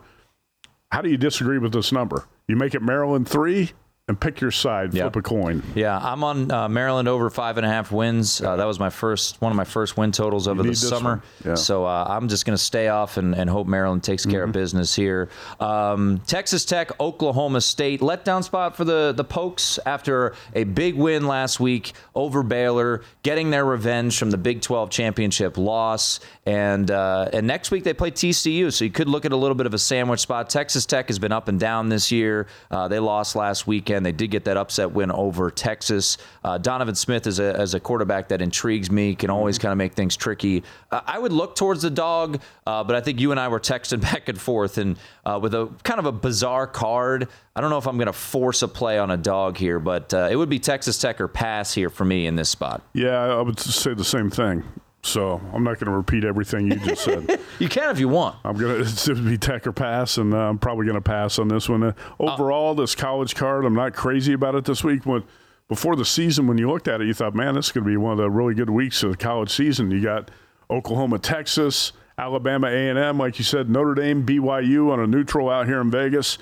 how 0.94 1.02
do 1.02 1.10
you 1.10 1.18
disagree 1.18 1.58
with 1.58 1.74
this 1.74 1.92
number? 1.92 2.26
You 2.48 2.56
make 2.56 2.74
it 2.74 2.82
Maryland 2.82 3.28
three 3.28 3.74
and 4.08 4.20
pick 4.20 4.42
your 4.42 4.52
side, 4.52 4.94
yep. 4.94 5.14
flip 5.14 5.16
a 5.16 5.22
coin. 5.22 5.64
Yeah, 5.76 5.98
I'm 5.98 6.24
on 6.24 6.52
uh, 6.52 6.68
Maryland 6.68 7.08
over 7.08 7.30
five 7.30 7.58
and 7.58 7.66
a 7.66 7.70
half 7.70 7.92
wins. 7.92 8.42
Uh, 8.42 8.56
that 8.56 8.66
was 8.66 8.80
my 8.80 8.90
first 8.90 9.40
one 9.42 9.52
of 9.52 9.56
my 9.56 9.64
first 9.64 9.96
win 9.96 10.12
totals 10.12 10.48
over 10.48 10.64
the 10.64 10.76
summer. 10.76 11.22
Yeah. 11.46 11.54
So 11.54 11.86
uh, 11.86 12.06
I'm 12.10 12.28
just 12.28 12.46
going 12.46 12.58
to 12.58 12.64
stay 12.64 12.88
off 12.88 13.18
and, 13.18 13.36
and, 13.36 13.50
hope 13.50 13.68
Maryland 13.68 14.04
takes 14.04 14.26
care 14.26 14.42
mm-hmm. 14.42 14.50
of 14.50 14.54
business 14.54 14.96
here. 14.96 15.30
Um, 15.60 16.22
Texas 16.26 16.66
Tech, 16.66 17.00
Oklahoma 17.00 17.62
State, 17.62 18.02
letdown 18.02 18.44
spot 18.44 18.76
for 18.76 18.86
the 18.86 19.14
the 19.16 19.24
Pokes 19.24 19.78
after 19.86 20.34
a 20.54 20.64
big 20.64 20.96
win 20.96 21.28
last 21.28 21.60
week 21.60 21.94
over 22.16 22.44
Baylor, 22.44 23.04
getting 23.24 23.52
their 23.52 23.66
revenge 23.66 24.18
from 24.18 24.32
the 24.32 24.38
Big 24.38 24.62
12 24.62 24.90
championship 24.90 25.58
loss, 25.58 26.20
and 26.46 26.90
uh, 26.90 27.30
and 27.32 27.46
next 27.46 27.72
week 27.72 27.84
they 27.84 27.94
play 27.94 28.10
TCU. 28.10 28.74
So 28.74 28.84
you 28.84 28.92
could 28.92 29.08
look 29.08 29.26
at 29.26 29.32
a 29.32 29.38
little 29.38 29.56
bit 29.56 29.68
of 29.68 29.74
a 29.74 29.80
sandwich 29.80 30.22
spot. 30.22 30.50
Texas 30.50 30.86
Tech 30.88 31.08
has 31.08 31.20
been 31.20 31.32
up 31.32 31.48
and 31.48 31.60
down 31.60 31.88
this 31.88 32.12
year. 32.12 32.48
Uh, 32.72 32.88
they 32.88 33.00
lost 33.00 33.36
last 33.36 33.68
weekend 33.68 33.91
weekend. 33.92 34.06
They 34.06 34.12
did 34.12 34.32
get 34.32 34.46
that 34.46 34.58
upset 34.58 34.92
win 34.92 35.12
over 35.12 35.52
Texas. 35.52 36.18
Uh, 36.44 36.58
Donovan 36.58 36.96
Smith 36.96 37.28
is 37.28 37.40
a, 37.40 37.56
as 37.56 37.74
a 37.74 37.80
quarterback 37.80 38.30
that 38.30 38.42
intrigues 38.42 38.90
me, 38.90 39.16
can 39.16 39.30
always 39.30 39.58
kind 39.58 39.72
of 39.72 39.78
make 39.78 39.94
things 39.94 40.16
tricky. 40.16 40.64
Uh, 40.92 41.02
I 41.06 41.20
would 41.20 41.32
look 41.32 41.56
towards 41.56 41.82
the 41.82 41.90
dog, 41.90 42.42
uh, 42.66 42.84
but 42.84 42.96
I 42.96 43.02
think 43.02 43.20
you 43.20 43.32
and 43.32 43.40
I 43.40 43.48
were 43.48 43.60
texting 43.60 44.02
back 44.12 44.30
and 44.30 44.40
forth, 44.40 44.78
and 44.78 44.98
uh, 45.26 45.40
with 45.42 45.54
a 45.54 45.70
kind 45.84 46.00
of 46.00 46.06
a 46.06 46.12
bizarre 46.12 46.68
card. 46.68 47.28
I 47.54 47.60
don't 47.60 47.70
know 47.70 47.78
if 47.78 47.86
I'm 47.86 47.98
going 47.98 48.08
to 48.08 48.14
force 48.14 48.62
a 48.62 48.68
play 48.70 48.98
on 48.98 49.12
a 49.12 49.18
dog 49.18 49.58
here, 49.58 49.78
but 49.78 50.14
uh, 50.14 50.30
it 50.32 50.38
would 50.38 50.48
be 50.48 50.58
Texas 50.58 50.98
Tech 50.98 51.20
or 51.20 51.28
pass 51.28 51.74
here 51.74 51.90
for 51.90 52.06
me 52.06 52.26
in 52.26 52.38
this 52.38 52.48
spot. 52.50 52.82
Yeah, 52.94 53.20
I 53.20 53.42
would 53.42 53.60
say 53.60 53.94
the 53.94 54.06
same 54.06 54.30
thing. 54.30 54.64
So 55.04 55.42
I'm 55.54 55.64
not 55.64 55.80
going 55.80 55.92
to 55.92 55.98
repeat 55.98 56.24
everything 56.24 56.68
you 56.68 56.76
just 56.78 57.04
said. 57.04 57.40
you 57.60 57.68
can 57.68 57.90
if 57.90 58.00
you 58.00 58.08
want. 58.08 58.36
I'm 58.44 58.56
going 58.56 58.86
to 58.86 59.16
be 59.16 59.38
tech 59.38 59.66
or 59.66 59.72
pass, 59.72 60.18
and 60.18 60.34
uh, 60.34 60.38
I'm 60.38 60.60
probably 60.60 60.86
going 60.86 60.96
to 60.96 61.02
pass 61.02 61.40
on 61.40 61.48
this 61.48 61.68
one. 61.68 61.84
Uh, 61.84 61.94
overall, 62.20 62.76
this 62.76 62.94
college 62.94 63.34
card, 63.36 63.66
I'm 63.66 63.74
not 63.74 63.94
crazy 63.94 64.34
about 64.34 64.56
it 64.56 64.66
this 64.66 64.84
week. 64.84 65.06
When, 65.06 65.24
before 65.68 65.96
the 65.96 66.06
season, 66.06 66.48
when 66.48 66.58
you 66.58 66.70
looked 66.70 66.88
at 66.88 67.02
it, 67.02 67.08
you 67.08 67.14
thought, 67.14 67.34
man, 67.34 67.56
this 67.56 67.68
is 67.68 67.72
going 67.72 67.84
to 67.84 67.90
be 67.90 67.98
one 67.98 68.12
of 68.12 68.18
the 68.20 68.30
really 68.30 68.54
good 68.54 68.70
weeks 68.70 69.02
of 69.04 69.12
the 69.12 69.18
college 69.18 69.50
season. 69.50 69.90
You 69.90 70.02
got 70.02 70.30
Oklahoma, 70.70 71.18
Texas, 71.18 71.94
Alabama, 72.18 72.68
A&M, 72.68 73.18
like 73.18 73.40
you 73.40 73.44
said, 73.44 73.70
Notre 73.70 73.96
Dame, 73.96 74.24
BYU 74.26 74.92
on 74.92 75.00
a 75.00 75.08
neutral 75.08 75.50
out 75.50 75.66
here 75.66 75.82
in 75.82 75.90
Vegas. 75.90 76.38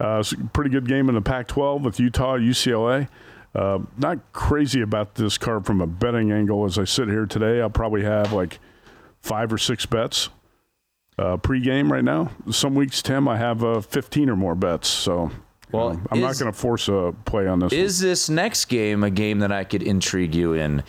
Uh, 0.00 0.18
it's 0.20 0.32
a 0.32 0.36
pretty 0.36 0.70
good 0.70 0.88
game 0.88 1.08
in 1.08 1.14
the 1.14 1.20
Pac-12 1.20 1.82
with 1.82 2.00
Utah, 2.00 2.36
UCLA. 2.36 3.08
Uh, 3.54 3.80
not 3.98 4.32
crazy 4.32 4.80
about 4.80 5.16
this 5.16 5.36
card 5.36 5.66
from 5.66 5.80
a 5.80 5.86
betting 5.86 6.30
angle 6.30 6.64
as 6.64 6.78
I 6.78 6.84
sit 6.84 7.08
here 7.08 7.26
today. 7.26 7.60
I'll 7.60 7.70
probably 7.70 8.04
have 8.04 8.32
like 8.32 8.60
five 9.20 9.52
or 9.52 9.58
six 9.58 9.86
bets 9.86 10.28
uh, 11.18 11.36
pregame 11.36 11.90
right 11.90 12.04
now. 12.04 12.30
Some 12.50 12.74
weeks, 12.74 13.02
Tim, 13.02 13.28
I 13.28 13.36
have 13.36 13.62
uh, 13.62 13.80
15 13.80 14.30
or 14.30 14.36
more 14.36 14.54
bets. 14.54 14.88
So 14.88 15.30
well, 15.72 15.94
know, 15.94 16.00
I'm 16.10 16.18
is, 16.18 16.22
not 16.22 16.38
going 16.38 16.52
to 16.52 16.58
force 16.58 16.88
a 16.88 17.14
play 17.24 17.46
on 17.46 17.58
this. 17.60 17.72
Is 17.72 18.00
one. 18.00 18.08
this 18.08 18.28
next 18.28 18.64
game 18.66 19.04
a 19.04 19.10
game 19.10 19.40
that 19.40 19.52
I 19.52 19.64
could 19.64 19.82
intrigue 19.82 20.34
you 20.34 20.54
in? 20.54 20.82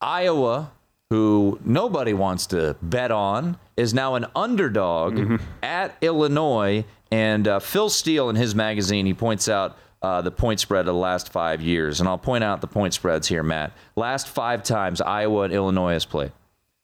Iowa, 0.00 0.72
who 1.10 1.58
nobody 1.64 2.12
wants 2.12 2.46
to 2.48 2.76
bet 2.82 3.10
on, 3.10 3.58
is 3.76 3.94
now 3.94 4.14
an 4.14 4.26
underdog 4.36 5.14
mm-hmm. 5.14 5.36
at 5.62 5.96
Illinois. 6.00 6.84
And 7.10 7.48
uh, 7.48 7.58
Phil 7.58 7.88
Steele 7.88 8.30
in 8.30 8.36
his 8.36 8.54
magazine, 8.54 9.06
he 9.06 9.14
points 9.14 9.48
out 9.48 9.76
uh, 10.02 10.22
the 10.22 10.30
point 10.30 10.60
spread 10.60 10.80
of 10.80 10.86
the 10.86 10.94
last 10.94 11.30
five 11.30 11.60
years. 11.60 12.00
And 12.00 12.08
I'll 12.08 12.18
point 12.18 12.44
out 12.44 12.60
the 12.60 12.66
point 12.66 12.94
spreads 12.94 13.28
here, 13.28 13.42
Matt. 13.42 13.72
Last 13.96 14.28
five 14.28 14.62
times 14.62 15.00
Iowa 15.00 15.42
and 15.42 15.52
Illinois 15.52 15.92
has 15.92 16.04
played. 16.04 16.32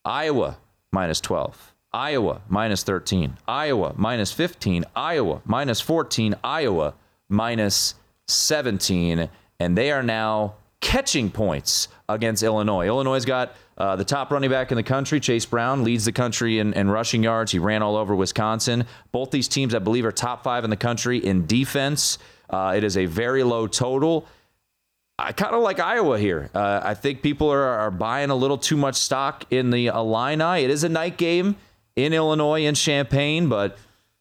Iowa 0.05 0.59
minus 0.93 1.21
12. 1.21 1.75
Iowa 1.93 2.43
minus 2.49 2.83
13. 2.83 3.39
Iowa 3.49 3.95
minus 3.97 4.33
15. 4.33 4.85
Iowa 4.95 5.41
minus 5.45 5.81
14. 5.81 6.35
Iowa 6.45 6.95
minus 7.29 7.95
17. 8.29 9.29
And 9.59 9.79
they 9.79 9.91
are 9.91 10.03
now 10.03 10.57
catching 10.81 11.31
points 11.31 11.89
against 12.09 12.43
Illinois. 12.43 12.87
Illinois 12.87 13.25
got 13.25 13.57
uh, 13.79 13.97
the 13.97 14.05
top 14.05 14.31
running 14.31 14.51
back 14.51 14.71
in 14.71 14.77
the 14.77 14.83
country, 14.83 15.21
Chase 15.21 15.45
Brown, 15.45 15.85
leads 15.85 16.05
the 16.05 16.13
country 16.13 16.59
in, 16.59 16.73
in, 16.75 16.89
rushing 16.89 17.23
yards. 17.23 17.53
He 17.53 17.59
ran 17.59 17.83
all 17.83 17.97
over 17.97 18.15
Wisconsin. 18.15 18.87
Both 19.13 19.31
these 19.31 19.49
teams, 19.49 19.75
I 19.75 19.81
believe, 19.81 20.07
are 20.07 20.13
top 20.13 20.45
five 20.45 20.65
in 20.65 20.71
the 20.71 20.77
country 20.77 21.19
in 21.19 21.47
defense. 21.47 22.19
Uh, 22.49 22.75
it 22.77 22.85
is 22.85 22.97
a 22.97 23.07
very 23.07 23.43
low 23.43 23.67
total. 23.67 24.27
I 25.19 25.33
kind 25.33 25.55
of 25.55 25.63
like 25.63 25.81
Iowa 25.81 26.19
here. 26.19 26.51
Uh, 26.55 26.81
I 26.83 26.95
think 26.95 27.23
people 27.23 27.51
are, 27.51 27.65
are, 27.65 27.91
buying 27.91 28.29
a 28.29 28.35
little 28.35 28.59
too 28.59 28.77
much 28.77 28.97
stock 28.97 29.51
in 29.51 29.71
the 29.71 29.87
Illini. 29.87 30.63
It 30.63 30.71
is 30.71 30.85
a 30.85 30.91
night 30.91 31.17
game 31.17 31.57
in 31.97 32.13
Illinois 32.13 32.67
in 32.67 32.75
Champaign, 32.75 33.49
but 33.49 33.79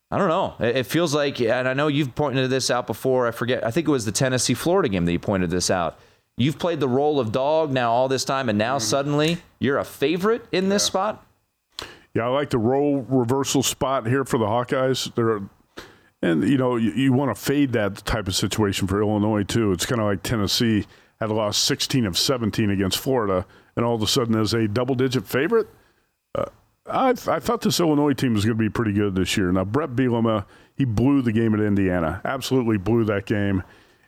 I 0.10 0.18
don't 0.18 0.30
know. 0.30 0.56
It, 0.60 0.78
it 0.78 0.86
feels 0.86 1.14
like, 1.14 1.42
and 1.42 1.68
I 1.68 1.74
know 1.74 1.88
you've 1.88 2.16
pointed 2.16 2.50
this 2.50 2.72
out 2.72 2.88
before. 2.88 3.28
I 3.28 3.32
forget. 3.32 3.66
I 3.66 3.72
think 3.72 3.88
it 3.88 3.92
was 3.92 4.06
the 4.06 4.14
Tennessee 4.14 4.54
Florida 4.54 4.88
game 4.88 5.06
that 5.06 5.12
you 5.12 5.20
pointed 5.20 5.50
this 5.50 5.70
out. 5.70 6.00
You've 6.38 6.60
played 6.60 6.80
the 6.80 6.90
role 6.90 7.20
of 7.20 7.32
dog 7.32 7.72
now 7.72 7.92
all 7.92 8.08
this 8.08 8.24
time, 8.24 8.48
and 8.48 8.58
now 8.58 8.78
suddenly 8.78 9.38
you're 9.60 9.78
a 9.78 9.86
favorite 9.86 10.46
in 10.52 10.70
this 10.70 10.84
spot. 10.84 11.26
Yeah, 12.14 12.24
I 12.24 12.28
like 12.28 12.50
the 12.50 12.58
role 12.58 13.06
reversal 13.10 13.64
spot 13.64 14.08
here 14.08 14.24
for 14.24 14.38
the 14.38 14.46
Hawkeyes. 14.46 15.14
They're 15.16 15.42
and 16.22 16.48
you 16.48 16.58
know, 16.58 16.76
you, 16.76 16.92
you 16.92 17.14
want 17.14 17.36
to 17.36 17.42
fade 17.42 17.74
that 17.74 17.98
type 18.06 18.28
of 18.28 18.36
situation 18.36 18.88
for 18.88 19.02
Illinois 19.02 19.44
too. 19.44 19.72
It's 19.72 19.86
kind 19.86 20.02
of 20.02 20.08
like 20.08 20.24
Tennessee 20.24 20.86
had 21.20 21.30
lost 21.30 21.64
16 21.64 22.06
of 22.06 22.18
17 22.18 22.70
against 22.70 22.98
Florida, 22.98 23.46
and 23.76 23.86
all 23.86 23.96
of 23.96 24.02
a 24.02 24.08
sudden 24.08 24.40
is 24.40 24.54
a 24.54 24.68
double-digit 24.68 25.26
favorite. 25.26 25.68
Uh, 26.34 26.46
I, 26.88 27.10
I 27.10 27.40
thought 27.40 27.62
this 27.62 27.80
Illinois 27.80 28.14
team 28.14 28.34
was 28.34 28.46
going 28.46 28.58
to 28.58 28.64
be 28.64 28.70
pretty 28.70 28.94
good 28.94 29.16
this 29.16 29.38
year. 29.38 29.52
Now 29.52 29.66
Bret 29.66 29.92
Bielema, 29.92 30.46
he 30.76 30.86
blew 30.86 31.22
the 31.22 31.32
game 31.32 31.54
at 31.54 31.60
Indiana, 31.60 32.22
absolutely 32.26 32.78
blew 32.78 33.06
that 33.06 33.26
game, 33.26 33.64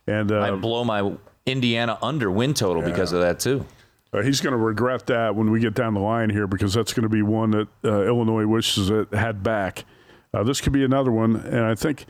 and 0.06 0.30
uh, 0.30 0.40
I 0.40 0.50
blow 0.52 0.84
my 0.84 1.14
Indiana 1.46 1.98
under 2.02 2.30
win 2.30 2.54
total 2.54 2.82
yeah. 2.82 2.90
because 2.90 3.12
of 3.12 3.20
that 3.20 3.40
too. 3.40 3.64
Uh, 4.12 4.22
he's 4.22 4.40
going 4.40 4.52
to 4.52 4.58
regret 4.58 5.06
that 5.06 5.34
when 5.34 5.50
we 5.50 5.60
get 5.60 5.74
down 5.74 5.94
the 5.94 6.00
line 6.00 6.30
here 6.30 6.46
because 6.46 6.72
that's 6.72 6.94
going 6.94 7.02
to 7.02 7.10
be 7.10 7.22
one 7.22 7.50
that 7.50 7.68
uh, 7.84 8.02
Illinois 8.04 8.46
wishes 8.46 8.88
it 8.88 9.12
had 9.12 9.42
back. 9.42 9.84
Uh, 10.32 10.42
this 10.42 10.60
could 10.60 10.72
be 10.72 10.84
another 10.84 11.10
one, 11.10 11.36
and 11.36 11.64
I 11.64 11.74
think 11.74 12.06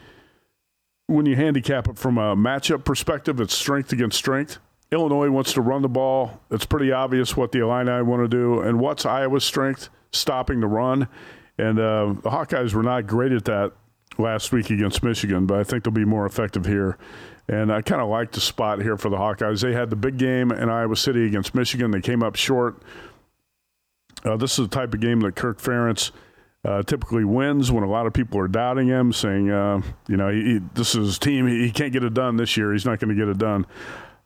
when 1.07 1.25
you 1.27 1.37
handicap 1.37 1.89
it 1.89 1.99
from 1.99 2.19
a 2.19 2.37
matchup 2.37 2.85
perspective, 2.85 3.41
it's 3.41 3.55
strength 3.55 3.93
against 3.93 4.19
strength. 4.19 4.59
Illinois 4.91 5.31
wants 5.31 5.53
to 5.53 5.61
run 5.61 5.83
the 5.83 5.89
ball. 5.89 6.41
It's 6.51 6.67
pretty 6.67 6.93
obvious 6.93 7.37
what 7.37 7.53
the 7.53 7.61
Illini 7.61 8.03
want 8.03 8.23
to 8.23 8.29
do, 8.29 8.61
and 8.61 8.81
what's 8.81 9.07
Iowa's 9.07 9.45
strength? 9.45 9.89
Stopping 10.13 10.61
the 10.61 10.67
run. 10.67 11.09
And 11.59 11.79
uh, 11.79 12.15
the 12.23 12.31
Hawkeyes 12.31 12.73
were 12.73 12.83
not 12.83 13.07
great 13.07 13.33
at 13.33 13.45
that 13.47 13.73
last 14.17 14.53
week 14.53 14.71
against 14.71 15.03
Michigan, 15.03 15.47
but 15.47 15.59
I 15.59 15.65
think 15.65 15.85
they'll 15.85 15.93
be 15.93 16.05
more 16.05 16.25
effective 16.25 16.67
here. 16.67 16.97
And 17.49 17.73
I 17.73 17.83
kind 17.83 18.01
of 18.01 18.09
like 18.09 18.33
the 18.33 18.41
spot 18.41 18.81
here 18.81 18.97
for 18.97 19.09
the 19.09 19.17
Hawkeyes. 19.17 19.63
They 19.63 19.73
had 19.73 19.91
the 19.91 19.97
big 19.97 20.19
game 20.19 20.51
in 20.53 20.69
Iowa 20.69 20.97
City 20.97 21.27
against 21.27 21.55
Michigan. 21.55 21.91
They 21.91 22.01
came 22.01 22.23
up 22.23 22.37
short. 22.37 22.83
Uh, 24.25 24.37
this 24.37 24.59
is 24.59 24.69
the 24.69 24.75
type 24.75 24.95
of 24.95 25.01
game 25.01 25.21
that 25.21 25.37
Kirk 25.37 25.61
Ferentz– 25.61 26.11
uh, 26.69 26.83
typically 26.83 27.25
wins 27.25 27.73
when 27.73 27.83
a 27.83 27.89
lot 27.89 28.07
of 28.07 28.13
people 28.13 28.39
are 28.39 28.47
doubting 28.47 28.89
him, 28.89 29.11
saying, 29.11 29.51
uh, 29.51 29.81
you 30.07 30.19
know, 30.19 30.29
he, 30.29 30.43
he, 30.45 30.61
this 30.75 30.95
is 30.95 31.07
his 31.07 31.19
team. 31.19 31.47
He, 31.47 31.63
he, 31.63 31.71
can't 31.71 31.95
get 31.95 32.05
it 32.05 32.13
done 32.13 32.37
this 32.37 32.59
year. 32.59 32.75
He's 32.75 32.85
not 32.85 33.01
going 33.01 33.09
to 33.09 33.15
get 33.15 33.27
it 33.27 33.39
done. 33.39 33.67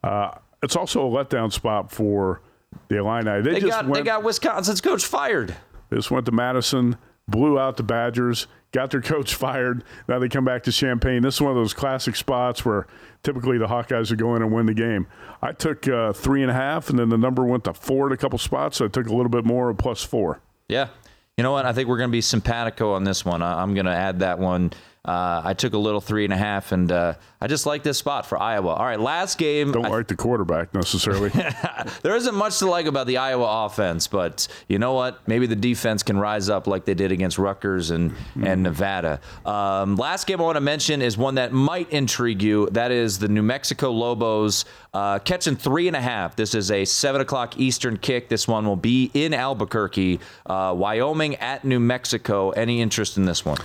Uh, 0.03 0.33
it's 0.61 0.75
also 0.75 1.07
a 1.07 1.09
letdown 1.09 1.53
spot 1.53 1.93
for 1.93 2.43
the 2.89 2.97
Illini. 2.99 3.43
They, 3.43 3.61
they 3.61 3.69
got 3.69 3.87
went, 3.87 3.95
they 3.95 4.03
got 4.03 4.25
Wisconsin's 4.25 4.81
coach 4.81 5.05
fired. 5.05 5.55
They 5.89 5.97
just 5.97 6.11
went 6.11 6.27
to 6.27 6.33
Madison, 6.33 6.97
blew 7.29 7.61
out 7.61 7.77
the 7.77 7.85
Badgers, 7.85 8.49
got 8.73 8.91
their 8.91 9.03
coach 9.03 9.35
fired. 9.37 9.85
Now 10.09 10.19
they 10.19 10.29
come 10.29 10.45
back 10.45 10.65
to 10.65 10.73
Champaign. 10.73 11.23
This 11.23 11.37
is 11.37 11.41
one 11.41 11.53
of 11.53 11.57
those 11.57 11.75
classic 11.75 12.17
spots 12.17 12.65
where 12.65 12.89
typically 13.23 13.57
the 13.57 13.69
Hawkeyes 13.69 14.11
would 14.11 14.19
go 14.19 14.35
in 14.35 14.43
and 14.43 14.53
win 14.53 14.67
the 14.67 14.75
game. 14.75 15.07
I 15.41 15.53
took 15.53 15.87
uh, 15.87 16.13
three 16.13 16.43
and 16.43 16.51
a 16.51 16.55
half, 16.55 16.91
and 16.91 16.99
then 16.99 17.09
the 17.09 17.19
number 17.19 17.45
went 17.45 17.63
to 17.65 17.75
four 17.75 18.07
at 18.07 18.13
a 18.13 18.17
couple 18.17 18.41
spots. 18.41 18.79
So 18.79 18.87
I 18.87 18.89
took 18.89 19.07
a 19.07 19.15
little 19.15 19.31
bit 19.31 19.45
more, 19.45 19.73
plus 19.75 20.03
four. 20.03 20.41
Yeah, 20.69 20.89
you 21.37 21.43
know 21.43 21.53
what? 21.53 21.65
I 21.65 21.73
think 21.73 21.89
we're 21.89 21.99
going 21.99 22.11
to 22.11 22.13
be 22.13 22.21
simpatico 22.21 22.93
on 22.93 23.05
this 23.05 23.25
one. 23.25 23.43
I, 23.43 23.63
am 23.63 23.75
going 23.75 23.87
to 23.87 23.93
add 23.93 24.21
that 24.21 24.39
one. 24.39 24.73
Uh, 25.05 25.43
I 25.45 25.55
took 25.55 25.73
a 25.73 25.79
little 25.79 26.01
three 26.01 26.23
and 26.23 26.33
a 26.33 26.37
half, 26.37 26.71
and 26.71 26.93
uh, 26.93 27.15
I 27.41 27.49
just 27.49 27.67
like 27.67 27.83
this 27.83 27.99
spot 27.99 28.25
for 28.25 28.41
Iowa. 28.41 28.69
All 28.69 28.85
right, 28.85 29.01
last 29.01 29.37
game. 29.37 29.73
Don't 29.73 29.87
I, 29.87 29.89
like 29.89 30.07
the 30.07 30.15
quarterback 30.15 30.73
necessarily. 30.75 31.31
there 32.03 32.15
isn't 32.15 32.37
much 32.37 32.61
to 32.61 32.67
like 32.67 32.87
about 32.87 33.09
the 33.09 33.17
Iowa 33.17 33.67
offense, 33.67 34.07
but 34.07 34.47
you 34.69 34.79
know 34.79 34.93
what? 34.93 35.27
Maybe 35.27 35.49
the 35.49 35.57
defense 35.57 36.05
can 36.05 36.17
rise 36.19 36.49
up 36.49 36.69
like 36.69 36.85
they 36.85 36.95
did 36.95 37.11
against 37.11 37.37
Rutgers 37.37 37.91
and 37.91 38.13
mm. 38.37 38.47
and 38.47 38.63
Nevada. 38.63 39.21
Um, 39.45 39.97
last 39.97 40.29
game 40.29 40.41
I 40.41 40.45
want 40.45 40.55
to 40.57 40.61
mention 40.61 41.03
is 41.03 41.19
one 41.19 41.35
that 41.35 41.53
might 41.53 41.91
intrigue 41.91 42.41
you. 42.41 42.69
That 42.71 42.93
is 42.93 43.19
the 43.19 43.27
New 43.27 43.43
Mexico 43.43 43.91
Lobos 43.91 44.65
uh, 44.95 45.19
catching 45.19 45.57
three 45.57 45.89
and 45.89 45.97
a 45.97 46.01
half. 46.01 46.37
This 46.37 46.55
is 46.55 46.71
a 46.71 46.85
seven 46.85 47.21
o'clock 47.21 47.59
Eastern 47.59 47.97
kick. 47.97 48.29
This 48.29 48.47
one 48.47 48.67
will 48.67 48.77
be 48.77 49.11
in 49.15 49.35
Albuquerque, 49.35 50.21
uh, 50.47 50.73
Wyoming 50.77 51.35
at 51.37 51.65
New 51.65 51.81
Mexico. 51.81 52.51
Any 52.51 52.81
interest 52.81 53.17
in 53.17 53.25
this 53.25 53.45
one? 53.45 53.59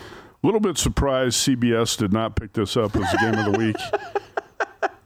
A 0.48 0.50
little 0.50 0.62
bit 0.62 0.78
surprised 0.78 1.46
CBS 1.46 1.98
did 1.98 2.14
not 2.14 2.38
pick 2.38 2.54
this 2.54 2.78
up 2.78 2.96
as 2.96 3.12
the 3.12 3.18
game 3.18 3.34
of 3.34 3.52
the 3.52 3.60
week. 3.60 3.76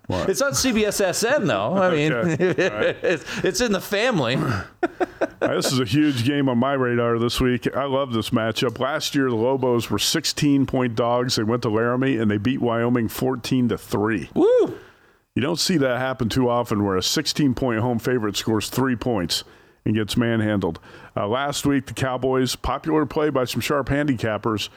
What? 0.08 0.30
It's 0.30 0.42
on 0.42 0.52
CBS 0.52 1.16
SN 1.16 1.48
though. 1.48 1.74
I 1.78 1.96
mean, 1.96 2.12
right. 2.12 2.38
it's, 2.42 3.24
it's, 3.46 3.62
in 3.62 3.72
the 3.72 3.80
family. 3.80 4.36
this 5.40 5.72
is 5.72 5.80
a 5.80 5.86
huge 5.86 6.26
game 6.26 6.50
on 6.50 6.58
my 6.58 6.74
radar 6.74 7.18
this 7.18 7.40
week. 7.40 7.74
I 7.74 7.86
love 7.86 8.12
this 8.12 8.32
matchup. 8.32 8.78
Last 8.78 9.16
year, 9.16 9.30
the 9.30 9.38
Lobos 9.38 9.90
were 9.90 10.00
16 10.00 10.66
point 10.66 10.96
dogs. 10.96 11.38
They 11.38 11.44
went 11.44 11.62
to 11.62 11.70
Laramie 11.70 12.18
and 12.18 12.30
they 12.30 12.38
beat 12.38 12.60
Wyoming 12.60 13.08
14 13.08 13.70
to 13.70 13.78
three. 13.78 14.30
Woo! 14.34 14.78
You 15.34 15.42
don't 15.42 15.60
see 15.60 15.78
that 15.78 16.00
happen 16.00 16.28
too 16.28 16.50
often, 16.50 16.84
where 16.84 16.98
a 16.98 17.04
16 17.04 17.54
point 17.54 17.80
home 17.80 18.00
favorite 18.00 18.36
scores 18.36 18.70
three 18.70 18.98
points 18.98 19.46
and 19.86 19.96
gets 19.96 20.18
manhandled. 20.18 20.82
Uh, 21.16 21.26
last 21.26 21.66
week, 21.66 21.86
the 21.86 21.94
Cowboys, 21.94 22.58
popular 22.58 23.06
play 23.06 23.30
by 23.30 23.46
some 23.46 23.62
sharp 23.62 23.88
handicappers 23.88 24.68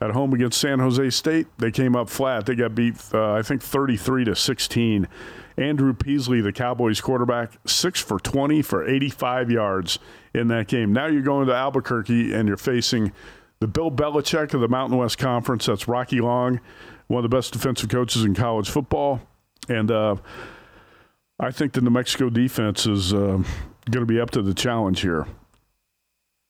at 0.00 0.10
home 0.10 0.32
against 0.32 0.60
San 0.60 0.78
Jose 0.78 1.10
State. 1.10 1.46
They 1.58 1.70
came 1.70 1.96
up 1.96 2.08
flat. 2.08 2.46
They 2.46 2.54
got 2.54 2.74
beat, 2.74 2.96
uh, 3.12 3.32
I 3.32 3.42
think, 3.42 3.62
33 3.62 4.24
to 4.24 4.36
16. 4.36 5.08
Andrew 5.56 5.92
Peasley, 5.92 6.40
the 6.40 6.52
Cowboys 6.52 7.00
quarterback, 7.00 7.52
six 7.66 8.00
for 8.00 8.20
20 8.20 8.62
for 8.62 8.88
85 8.88 9.50
yards 9.50 9.98
in 10.32 10.48
that 10.48 10.68
game. 10.68 10.92
Now 10.92 11.06
you're 11.06 11.22
going 11.22 11.48
to 11.48 11.54
Albuquerque 11.54 12.32
and 12.32 12.46
you're 12.46 12.56
facing 12.56 13.12
the 13.58 13.66
Bill 13.66 13.90
Belichick 13.90 14.54
of 14.54 14.60
the 14.60 14.68
Mountain 14.68 14.96
West 14.98 15.18
Conference. 15.18 15.66
That's 15.66 15.88
Rocky 15.88 16.20
Long, 16.20 16.60
one 17.08 17.24
of 17.24 17.28
the 17.28 17.36
best 17.36 17.52
defensive 17.52 17.88
coaches 17.88 18.24
in 18.24 18.34
college 18.34 18.70
football. 18.70 19.20
And 19.68 19.90
uh, 19.90 20.16
I 21.40 21.50
think 21.50 21.72
the 21.72 21.80
New 21.80 21.90
Mexico 21.90 22.30
defense 22.30 22.86
is 22.86 23.12
uh, 23.12 23.42
going 23.90 24.06
to 24.06 24.06
be 24.06 24.20
up 24.20 24.30
to 24.30 24.42
the 24.42 24.54
challenge 24.54 25.00
here 25.00 25.26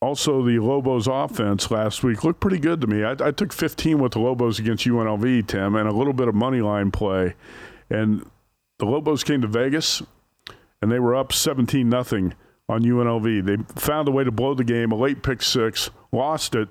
also 0.00 0.44
the 0.44 0.58
Lobos 0.58 1.06
offense 1.06 1.70
last 1.70 2.04
week 2.04 2.22
looked 2.24 2.40
pretty 2.40 2.58
good 2.58 2.80
to 2.80 2.86
me. 2.86 3.04
I, 3.04 3.12
I, 3.20 3.30
took 3.32 3.52
15 3.52 3.98
with 3.98 4.12
the 4.12 4.20
Lobos 4.20 4.58
against 4.58 4.86
UNLV, 4.86 5.46
Tim, 5.48 5.74
and 5.74 5.88
a 5.88 5.92
little 5.92 6.12
bit 6.12 6.28
of 6.28 6.34
money 6.34 6.60
line 6.60 6.90
play. 6.90 7.34
And 7.90 8.24
the 8.78 8.86
Lobos 8.86 9.24
came 9.24 9.40
to 9.40 9.48
Vegas, 9.48 10.02
and 10.80 10.92
they 10.92 11.00
were 11.00 11.16
up 11.16 11.32
17 11.32 11.88
nothing 11.88 12.34
on 12.68 12.82
UNLV. 12.82 13.44
They 13.44 13.80
found 13.80 14.08
a 14.08 14.12
way 14.12 14.24
to 14.24 14.30
blow 14.30 14.54
the 14.54 14.64
game, 14.64 14.92
a 14.92 14.96
late 14.96 15.22
pick 15.22 15.42
six, 15.42 15.90
lost 16.12 16.54
it. 16.54 16.68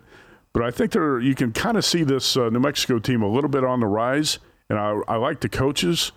But 0.54 0.64
I 0.64 0.72
think 0.72 0.92
there 0.92 1.20
you 1.20 1.36
can 1.36 1.52
kind 1.52 1.78
of 1.78 1.86
see 1.86 2.04
this 2.04 2.38
uh, 2.38 2.50
New 2.50 2.60
Mexico 2.60 3.00
team 3.00 3.22
a 3.22 3.30
little 3.30 3.50
bit 3.50 3.64
on 3.64 3.80
the 3.80 3.88
rise, 3.88 4.40
and 4.70 4.80
I, 4.80 5.00
I 5.08 5.16
like 5.18 5.42
the 5.42 5.50
coaches. 5.50 6.12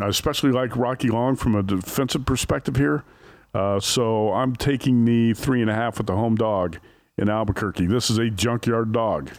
I 0.00 0.06
especially 0.06 0.50
like 0.50 0.76
Rocky 0.76 1.08
Long 1.08 1.36
from 1.36 1.54
a 1.54 1.62
defensive 1.62 2.26
perspective 2.26 2.76
here. 2.76 3.04
Uh, 3.54 3.80
so 3.80 4.32
I'm 4.32 4.54
taking 4.54 5.04
the 5.04 5.34
three 5.34 5.60
and 5.60 5.70
a 5.70 5.74
half 5.74 5.98
with 5.98 6.06
the 6.06 6.14
home 6.14 6.36
dog 6.36 6.78
in 7.16 7.28
Albuquerque. 7.28 7.86
This 7.86 8.10
is 8.10 8.18
a 8.18 8.30
junkyard 8.30 8.92
dog. 8.92 9.30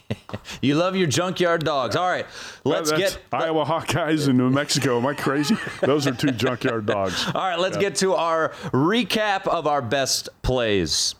you 0.62 0.74
love 0.74 0.96
your 0.96 1.06
junkyard 1.06 1.64
dogs. 1.64 1.96
All 1.96 2.08
right, 2.08 2.26
let's 2.64 2.92
get 2.92 3.18
Iowa 3.32 3.64
Hawkeyes 3.64 4.28
in 4.28 4.36
New 4.36 4.50
Mexico. 4.50 4.98
Am 4.98 5.06
I 5.06 5.14
crazy? 5.14 5.56
Those 5.80 6.06
are 6.06 6.12
two 6.12 6.30
junkyard 6.30 6.86
dogs. 6.86 7.26
All 7.34 7.42
right, 7.42 7.58
let's 7.58 7.76
yeah. 7.76 7.82
get 7.82 7.96
to 7.96 8.14
our 8.14 8.50
recap 8.72 9.46
of 9.46 9.66
our 9.66 9.82
best 9.82 10.28
plays. 10.42 11.14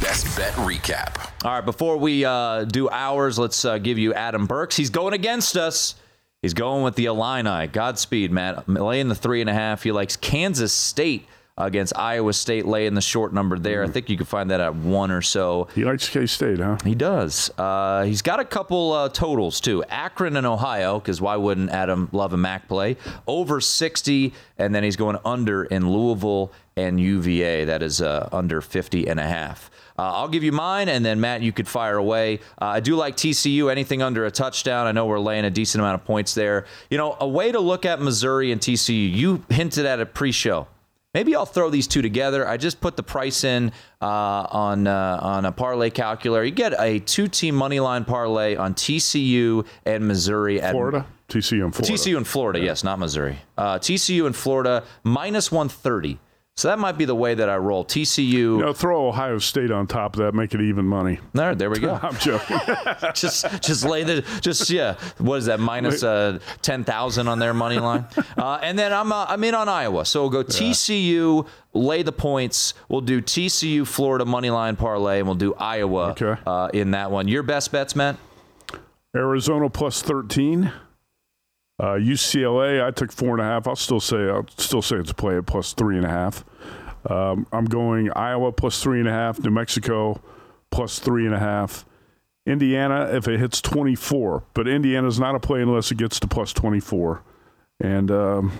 Best 0.00 0.36
bet 0.36 0.52
recap. 0.54 1.30
All 1.44 1.52
right, 1.52 1.64
before 1.64 1.96
we 1.96 2.24
uh, 2.24 2.64
do 2.64 2.88
ours, 2.88 3.38
let's 3.38 3.64
uh, 3.64 3.78
give 3.78 3.98
you 3.98 4.14
Adam 4.14 4.46
Burke's. 4.46 4.76
He's 4.76 4.90
going 4.90 5.14
against 5.14 5.56
us. 5.56 5.94
He's 6.42 6.54
going 6.54 6.84
with 6.84 6.94
the 6.94 7.06
Illini. 7.06 7.66
Godspeed, 7.66 8.30
Matt. 8.30 8.68
Laying 8.68 9.08
the 9.08 9.14
three 9.14 9.40
and 9.40 9.50
a 9.50 9.54
half. 9.54 9.82
He 9.82 9.92
likes 9.92 10.16
Kansas 10.16 10.72
State 10.72 11.26
against 11.58 11.96
Iowa 11.96 12.32
State, 12.32 12.66
laying 12.66 12.94
the 12.94 13.00
short 13.00 13.34
number 13.34 13.58
there. 13.58 13.84
I 13.84 13.88
think 13.88 14.08
you 14.08 14.16
can 14.16 14.26
find 14.26 14.50
that 14.50 14.60
at 14.60 14.74
one 14.74 15.10
or 15.10 15.22
so. 15.22 15.68
He 15.74 15.84
likes 15.84 16.08
K 16.08 16.26
State, 16.26 16.60
huh? 16.60 16.78
He 16.84 16.94
does. 16.94 17.50
Uh, 17.58 18.04
he's 18.04 18.22
got 18.22 18.40
a 18.40 18.44
couple 18.44 18.92
uh, 18.92 19.08
totals 19.08 19.60
too. 19.60 19.84
Akron 19.84 20.36
and 20.36 20.46
Ohio, 20.46 20.98
because 20.98 21.20
why 21.20 21.36
wouldn't 21.36 21.70
Adam 21.70 22.08
love 22.12 22.32
a 22.32 22.36
MAC 22.36 22.68
play? 22.68 22.96
Over 23.26 23.60
60, 23.60 24.32
and 24.56 24.74
then 24.74 24.82
he's 24.82 24.96
going 24.96 25.18
under 25.24 25.64
in 25.64 25.90
Louisville 25.90 26.52
and 26.76 27.00
UVA. 27.00 27.64
That 27.64 27.82
is 27.82 28.00
uh, 28.00 28.28
under 28.32 28.60
50 28.60 29.08
and 29.08 29.18
a 29.18 29.26
half. 29.26 29.70
Uh, 29.98 30.12
I'll 30.14 30.28
give 30.28 30.44
you 30.44 30.52
mine, 30.52 30.88
and 30.88 31.04
then 31.04 31.20
Matt, 31.20 31.42
you 31.42 31.50
could 31.50 31.66
fire 31.66 31.96
away. 31.96 32.38
Uh, 32.62 32.66
I 32.66 32.80
do 32.80 32.94
like 32.94 33.16
TCU, 33.16 33.68
anything 33.68 34.00
under 34.00 34.24
a 34.26 34.30
touchdown. 34.30 34.86
I 34.86 34.92
know 34.92 35.06
we're 35.06 35.18
laying 35.18 35.44
a 35.44 35.50
decent 35.50 35.82
amount 35.82 36.00
of 36.00 36.06
points 36.06 36.34
there. 36.34 36.66
You 36.88 36.98
know, 36.98 37.16
a 37.20 37.26
way 37.26 37.50
to 37.50 37.58
look 37.58 37.84
at 37.84 38.00
Missouri 38.00 38.52
and 38.52 38.60
TCU, 38.60 39.12
you 39.12 39.44
hinted 39.48 39.86
at 39.86 39.98
a 40.00 40.06
pre 40.06 40.30
show. 40.30 40.68
Maybe 41.14 41.34
I'll 41.34 41.46
throw 41.46 41.70
these 41.70 41.86
two 41.86 42.02
together. 42.02 42.46
I 42.46 42.58
just 42.58 42.82
put 42.82 42.96
the 42.96 43.02
price 43.02 43.42
in 43.42 43.72
uh, 44.02 44.04
on 44.06 44.86
uh, 44.86 45.18
on 45.22 45.46
a 45.46 45.52
parlay 45.52 45.88
calculator. 45.88 46.44
You 46.44 46.50
get 46.50 46.78
a 46.78 46.98
two-team 46.98 47.54
money 47.54 47.80
line 47.80 48.04
parlay 48.04 48.56
on 48.56 48.74
TCU 48.74 49.66
and 49.86 50.06
Missouri 50.06 50.60
at 50.60 50.72
Florida, 50.72 51.06
TCU 51.30 51.64
and 51.64 51.74
Florida. 51.74 51.94
TCU 51.94 52.16
and 52.18 52.28
Florida, 52.28 52.60
yes, 52.60 52.84
not 52.84 52.98
Missouri. 52.98 53.38
Uh, 53.56 53.78
TCU 53.78 54.26
and 54.26 54.36
Florida 54.36 54.84
minus 55.02 55.50
130. 55.50 56.18
So 56.58 56.66
that 56.66 56.80
might 56.80 56.98
be 56.98 57.04
the 57.04 57.14
way 57.14 57.34
that 57.36 57.48
I 57.48 57.56
roll. 57.56 57.84
TCU. 57.84 58.32
You 58.32 58.58
know, 58.58 58.72
throw 58.72 59.06
Ohio 59.06 59.38
State 59.38 59.70
on 59.70 59.86
top 59.86 60.14
of 60.16 60.22
that, 60.22 60.34
make 60.34 60.54
it 60.54 60.60
even 60.60 60.86
money. 60.86 61.20
there, 61.32 61.54
there 61.54 61.70
we 61.70 61.78
go. 61.78 61.94
I'm 62.02 62.16
joking. 62.16 62.58
just 63.14 63.62
just 63.62 63.84
lay 63.84 64.02
the 64.02 64.22
just 64.40 64.68
yeah. 64.68 64.94
What 65.18 65.36
is 65.36 65.44
that 65.46 65.60
minus 65.60 66.02
uh, 66.02 66.40
ten 66.60 66.82
thousand 66.82 67.28
on 67.28 67.38
their 67.38 67.54
money 67.54 67.78
line? 67.78 68.06
Uh, 68.36 68.58
and 68.62 68.78
then 68.78 68.92
I'm 68.92 69.10
uh, 69.12 69.26
I'm 69.28 69.42
in 69.44 69.54
on 69.54 69.68
Iowa, 69.68 70.04
so 70.04 70.22
we'll 70.22 70.30
go 70.30 70.44
TCU. 70.44 71.46
Lay 71.74 72.02
the 72.02 72.12
points. 72.12 72.74
We'll 72.88 73.00
do 73.00 73.20
TCU 73.20 73.86
Florida 73.86 74.24
money 74.24 74.50
line 74.50 74.76
parlay, 74.76 75.18
and 75.18 75.26
we'll 75.26 75.34
do 75.36 75.54
Iowa 75.54 76.10
Okay. 76.10 76.34
uh, 76.46 76.70
in 76.72 76.92
that 76.92 77.10
one. 77.10 77.26
Your 77.28 77.42
best 77.42 77.72
bets, 77.72 77.94
Matt? 77.96 78.16
Arizona 79.14 79.68
plus 79.70 80.02
13. 80.02 80.72
Uh, 81.80 81.94
UCLA, 81.94 82.84
I 82.84 82.90
took 82.90 83.12
four 83.12 83.30
and 83.30 83.40
a 83.40 83.44
half. 83.44 83.68
I'll 83.68 83.76
still 83.76 84.00
say 84.00 84.28
I'll 84.28 84.46
still 84.56 84.82
say 84.82 84.96
it's 84.96 85.12
a 85.12 85.14
play 85.14 85.36
at 85.36 85.46
plus 85.46 85.72
three 85.72 85.96
and 85.96 86.04
a 86.04 86.10
half. 86.10 86.44
Um, 87.08 87.46
I'm 87.52 87.66
going 87.66 88.10
Iowa 88.12 88.52
plus 88.52 88.82
three 88.82 88.98
and 88.98 89.08
a 89.08 89.12
half. 89.12 89.38
New 89.38 89.50
Mexico 89.50 90.20
plus 90.70 90.98
three 90.98 91.24
and 91.24 91.34
a 91.34 91.38
half. 91.38 91.84
Indiana, 92.46 93.10
if 93.12 93.28
it 93.28 93.38
hits 93.38 93.60
24, 93.60 94.42
but 94.54 94.66
Indiana's 94.66 95.20
not 95.20 95.34
a 95.34 95.40
play 95.40 95.60
unless 95.60 95.90
it 95.90 95.98
gets 95.98 96.18
to 96.20 96.26
plus 96.26 96.52
24. 96.54 97.22
And 97.78 98.10
um, 98.10 98.52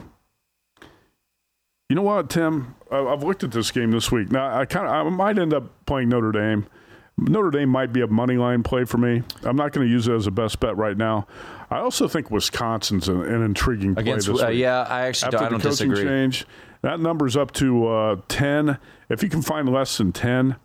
you 1.88 1.96
know 1.96 2.02
what, 2.02 2.28
Tim? 2.28 2.74
I've 2.90 3.22
looked 3.22 3.42
at 3.42 3.50
this 3.50 3.70
game 3.70 3.90
this 3.90 4.12
week. 4.12 4.30
Now 4.30 4.56
I 4.58 4.64
kind 4.66 4.86
of 4.86 4.92
I 4.92 5.08
might 5.08 5.38
end 5.38 5.54
up 5.54 5.86
playing 5.86 6.10
Notre 6.10 6.32
Dame. 6.32 6.66
Notre 7.16 7.50
Dame 7.50 7.68
might 7.68 7.92
be 7.92 8.00
a 8.00 8.06
money 8.06 8.36
line 8.36 8.62
play 8.62 8.84
for 8.84 8.98
me. 8.98 9.22
I'm 9.42 9.56
not 9.56 9.72
going 9.72 9.86
to 9.86 9.90
use 9.90 10.06
it 10.06 10.14
as 10.14 10.26
a 10.26 10.30
best 10.30 10.60
bet 10.60 10.76
right 10.76 10.96
now. 10.96 11.26
I 11.70 11.78
also 11.78 12.08
think 12.08 12.30
Wisconsin's 12.30 13.08
an, 13.08 13.20
an 13.22 13.42
intriguing 13.42 13.94
play 13.94 14.02
Against 14.02 14.26
this 14.26 14.42
uh, 14.42 14.48
yeah, 14.48 14.82
I 14.82 15.06
actually 15.06 15.26
After 15.26 15.38
don't, 15.38 15.42
I 15.42 15.48
the 15.58 15.62
don't 15.62 15.70
coaching 15.72 15.90
disagree. 15.90 16.04
change, 16.10 16.46
that 16.82 17.00
number's 17.00 17.36
up 17.36 17.52
to 17.54 17.86
uh, 17.88 18.16
10. 18.28 18.78
If 19.08 19.22
you 19.22 19.28
can 19.28 19.42
find 19.42 19.68
less 19.68 19.98
than 19.98 20.12
10, 20.12 20.56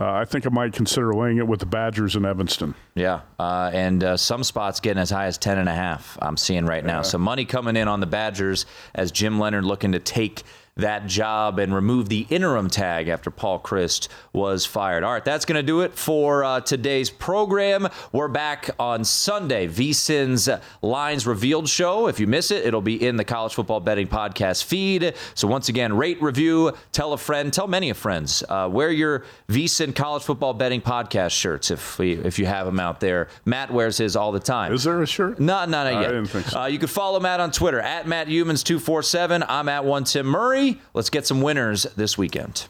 uh, 0.00 0.04
I 0.12 0.24
think 0.24 0.46
I 0.46 0.50
might 0.50 0.72
consider 0.72 1.12
laying 1.12 1.38
it 1.38 1.46
with 1.48 1.58
the 1.60 1.66
Badgers 1.66 2.14
in 2.14 2.24
Evanston. 2.24 2.74
Yeah, 2.94 3.22
uh, 3.40 3.70
and 3.74 4.04
uh, 4.04 4.16
some 4.16 4.44
spots 4.44 4.78
getting 4.78 5.00
as 5.00 5.10
high 5.10 5.26
as 5.26 5.36
ten 5.38 5.58
and 5.58 5.68
a 5.68 5.74
half. 5.74 6.16
I'm 6.22 6.36
seeing 6.36 6.66
right 6.66 6.84
now. 6.84 7.02
So 7.02 7.18
money 7.18 7.44
coming 7.44 7.76
in 7.76 7.88
on 7.88 7.98
the 7.98 8.06
Badgers 8.06 8.64
as 8.94 9.10
Jim 9.10 9.40
Leonhard 9.40 9.64
looking 9.64 9.90
to 9.92 9.98
take 9.98 10.44
that 10.78 11.06
job 11.06 11.58
and 11.58 11.74
remove 11.74 12.08
the 12.08 12.26
interim 12.30 12.68
tag 12.70 13.08
after 13.08 13.30
Paul 13.30 13.60
Chryst 13.60 14.08
was 14.32 14.64
fired. 14.64 15.04
All 15.04 15.12
right, 15.12 15.24
that's 15.24 15.44
going 15.44 15.56
to 15.56 15.62
do 15.62 15.80
it 15.82 15.92
for 15.94 16.44
uh, 16.44 16.60
today's 16.60 17.10
program. 17.10 17.88
We're 18.12 18.28
back 18.28 18.70
on 18.78 19.04
Sunday, 19.04 19.66
VSIN's 19.68 20.48
Lines 20.80 21.26
Revealed 21.26 21.68
show. 21.68 22.06
If 22.06 22.20
you 22.20 22.26
miss 22.26 22.50
it, 22.50 22.64
it'll 22.64 22.80
be 22.80 23.04
in 23.04 23.16
the 23.16 23.24
College 23.24 23.54
Football 23.54 23.80
Betting 23.80 24.06
Podcast 24.06 24.64
feed. 24.64 25.14
So 25.34 25.48
once 25.48 25.68
again, 25.68 25.96
rate, 25.96 26.22
review, 26.22 26.72
tell 26.92 27.12
a 27.12 27.18
friend, 27.18 27.52
tell 27.52 27.66
many 27.66 27.90
of 27.90 27.96
friends. 27.96 28.44
Uh, 28.48 28.68
wear 28.70 28.90
your 28.90 29.24
VSIN 29.48 29.94
College 29.94 30.22
Football 30.22 30.54
Betting 30.54 30.80
Podcast 30.80 31.32
shirts 31.32 31.70
if 31.70 31.98
we, 31.98 32.12
if 32.12 32.38
you 32.38 32.46
have 32.46 32.66
them 32.66 32.78
out 32.78 33.00
there. 33.00 33.28
Matt 33.44 33.72
wears 33.72 33.98
his 33.98 34.14
all 34.14 34.30
the 34.32 34.40
time. 34.40 34.72
Is 34.72 34.84
there 34.84 35.02
a 35.02 35.06
shirt? 35.06 35.40
No, 35.40 35.64
no, 35.64 35.70
not 35.70 35.86
I 35.88 36.00
yet. 36.02 36.08
didn't 36.08 36.26
think 36.26 36.46
so. 36.46 36.60
Uh, 36.60 36.66
you 36.66 36.78
can 36.78 36.88
follow 36.88 37.18
Matt 37.18 37.40
on 37.40 37.50
Twitter 37.50 37.80
at 37.80 38.06
Matt 38.06 38.28
Youmans247. 38.28 39.44
I'm 39.48 39.68
at 39.68 39.84
one 39.84 40.04
Tim 40.04 40.26
Murray. 40.26 40.67
Let's 40.94 41.10
get 41.10 41.26
some 41.26 41.40
winners 41.40 41.84
this 41.96 42.18
weekend. 42.18 42.68